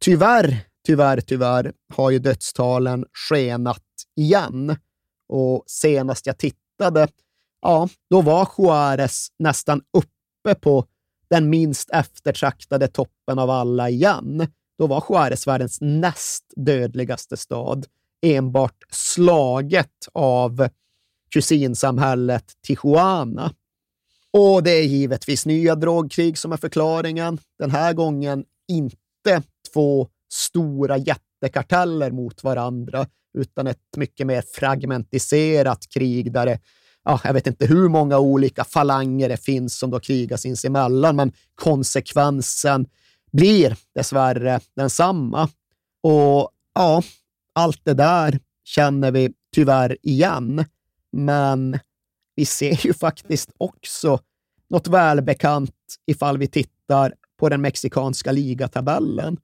Tyvärr, 0.02 0.60
tyvärr, 0.86 1.20
tyvärr 1.20 1.72
har 1.94 2.10
ju 2.10 2.18
dödstalen 2.18 3.04
skenat 3.28 3.82
igen. 4.16 4.76
Och 5.28 5.64
senast 5.66 6.26
jag 6.26 6.38
tittade, 6.38 7.08
ja, 7.60 7.88
då 8.10 8.20
var 8.20 8.48
Juarez 8.58 9.28
nästan 9.38 9.82
uppe 9.92 10.60
på 10.60 10.86
den 11.30 11.50
minst 11.50 11.90
eftertraktade 11.90 12.88
toppen 12.88 13.38
av 13.38 13.50
alla 13.50 13.90
igen. 13.90 14.46
Då 14.78 14.86
var 14.86 15.04
Juarez 15.08 15.46
världens 15.46 15.78
näst 15.80 16.44
dödligaste 16.56 17.36
stad, 17.36 17.86
enbart 18.22 18.84
slaget 18.90 20.08
av 20.12 20.68
kusinsamhället 21.30 22.44
Tijuana. 22.66 23.54
Och 24.30 24.62
det 24.62 24.70
är 24.70 24.84
givetvis 24.84 25.46
nya 25.46 25.74
drogkrig 25.74 26.38
som 26.38 26.52
är 26.52 26.56
förklaringen. 26.56 27.38
Den 27.58 27.70
här 27.70 27.92
gången 27.92 28.44
inte 28.68 29.42
två 29.72 30.08
stora 30.32 30.96
jättekarteller 30.96 32.10
mot 32.10 32.44
varandra, 32.44 33.06
utan 33.38 33.66
ett 33.66 33.96
mycket 33.96 34.26
mer 34.26 34.42
fragmentiserat 34.54 35.88
krig 35.88 36.32
där 36.32 36.46
det, 36.46 36.60
ja, 37.04 37.20
jag 37.24 37.32
vet 37.32 37.46
inte 37.46 37.66
hur 37.66 37.88
många 37.88 38.18
olika 38.18 38.64
falanger 38.64 39.28
det 39.28 39.44
finns 39.44 39.78
som 39.78 39.90
då 39.90 40.00
krigar 40.00 40.36
sinsemellan, 40.36 41.16
men 41.16 41.32
konsekvensen 41.54 42.86
blir 43.32 43.76
dessvärre 43.94 44.60
densamma. 44.76 45.48
Och 46.02 46.50
ja, 46.74 47.02
allt 47.54 47.80
det 47.84 47.94
där 47.94 48.38
känner 48.64 49.10
vi 49.10 49.32
tyvärr 49.54 49.96
igen. 50.02 50.64
Men 51.12 51.78
vi 52.34 52.44
ser 52.44 52.86
ju 52.86 52.94
faktiskt 52.94 53.50
också 53.58 54.18
något 54.70 54.88
välbekant 54.88 55.74
ifall 56.06 56.38
vi 56.38 56.46
tittar 56.46 57.14
på 57.40 57.48
den 57.48 57.60
mexikanska 57.60 58.32
ligatabellen. 58.32 59.36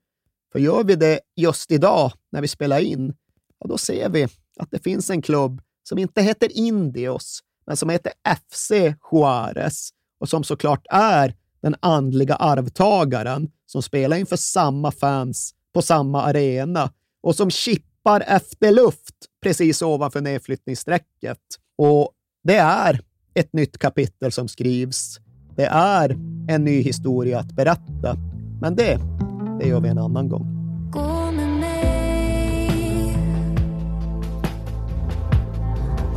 För 0.53 0.59
gör 0.59 0.85
vi 0.85 0.97
det 0.97 1.21
just 1.37 1.73
idag 1.73 2.13
när 2.33 2.41
vi 2.41 2.49
spelar 2.49 2.81
in, 2.81 3.15
ja, 3.59 3.67
då 3.69 3.79
ser 3.79 4.09
vi 4.09 4.29
att 4.59 4.71
det 4.71 4.79
finns 4.79 5.11
en 5.11 5.23
klubb 5.23 5.61
som 5.83 5.99
inte 5.99 6.23
heter 6.23 6.59
Indios, 6.59 7.41
men 7.67 7.77
som 7.77 7.89
heter 7.91 8.13
FC 8.37 8.73
Juarez 9.13 9.91
och 10.21 10.29
som 10.29 10.45
såklart 10.45 10.87
är 10.91 11.35
den 11.61 11.75
andliga 11.81 12.35
arvtagaren 12.35 13.51
som 13.67 13.83
spelar 13.83 14.17
inför 14.17 14.37
samma 14.37 14.91
fans 14.91 15.55
på 15.75 15.83
samma 15.83 16.23
arena 16.23 16.93
och 17.23 17.37
som 17.37 17.51
chippar 17.51 18.21
efter 18.21 18.73
luft 18.73 19.15
precis 19.43 19.83
ovanför 19.83 20.21
nedflyttningsstrecket. 20.21 21.39
Och 21.79 22.11
det 22.45 22.57
är 22.57 23.01
ett 23.35 23.53
nytt 23.53 23.79
kapitel 23.79 24.33
som 24.33 24.49
skrivs. 24.49 25.19
Det 25.57 25.67
är 25.67 26.11
en 26.49 26.65
ny 26.65 26.83
historia 26.83 27.39
att 27.39 27.53
berätta. 27.53 28.17
Men 28.61 28.77
det, 28.77 28.99
det 29.59 29.67
gör 29.69 29.81
vi 29.81 29.89
en 29.89 29.99
annan 29.99 30.29
gång. 30.29 30.47
Gå 30.91 31.33
med 31.33 31.49
mig 31.49 33.17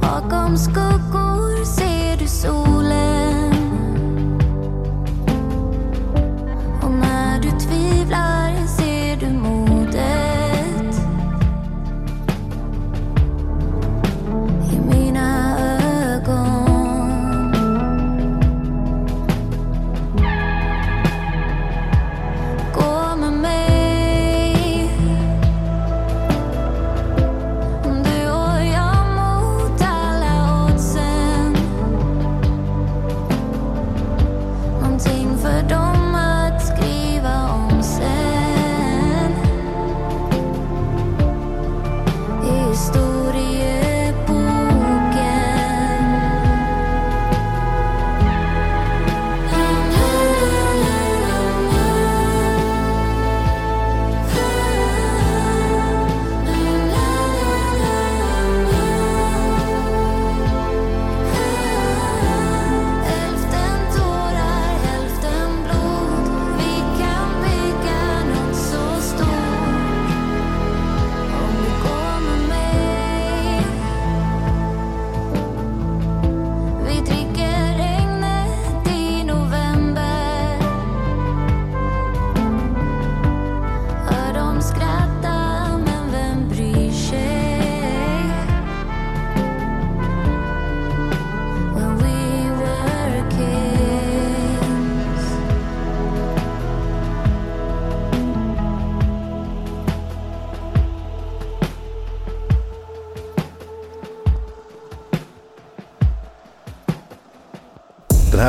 Bakom 0.01 0.57
skuggor 0.57 1.65
ser 1.65 2.17
du 2.17 2.27
solen 2.27 3.53
Och 6.83 6.91
när 6.91 7.41
du 7.41 7.49
tvivlar 7.51 8.50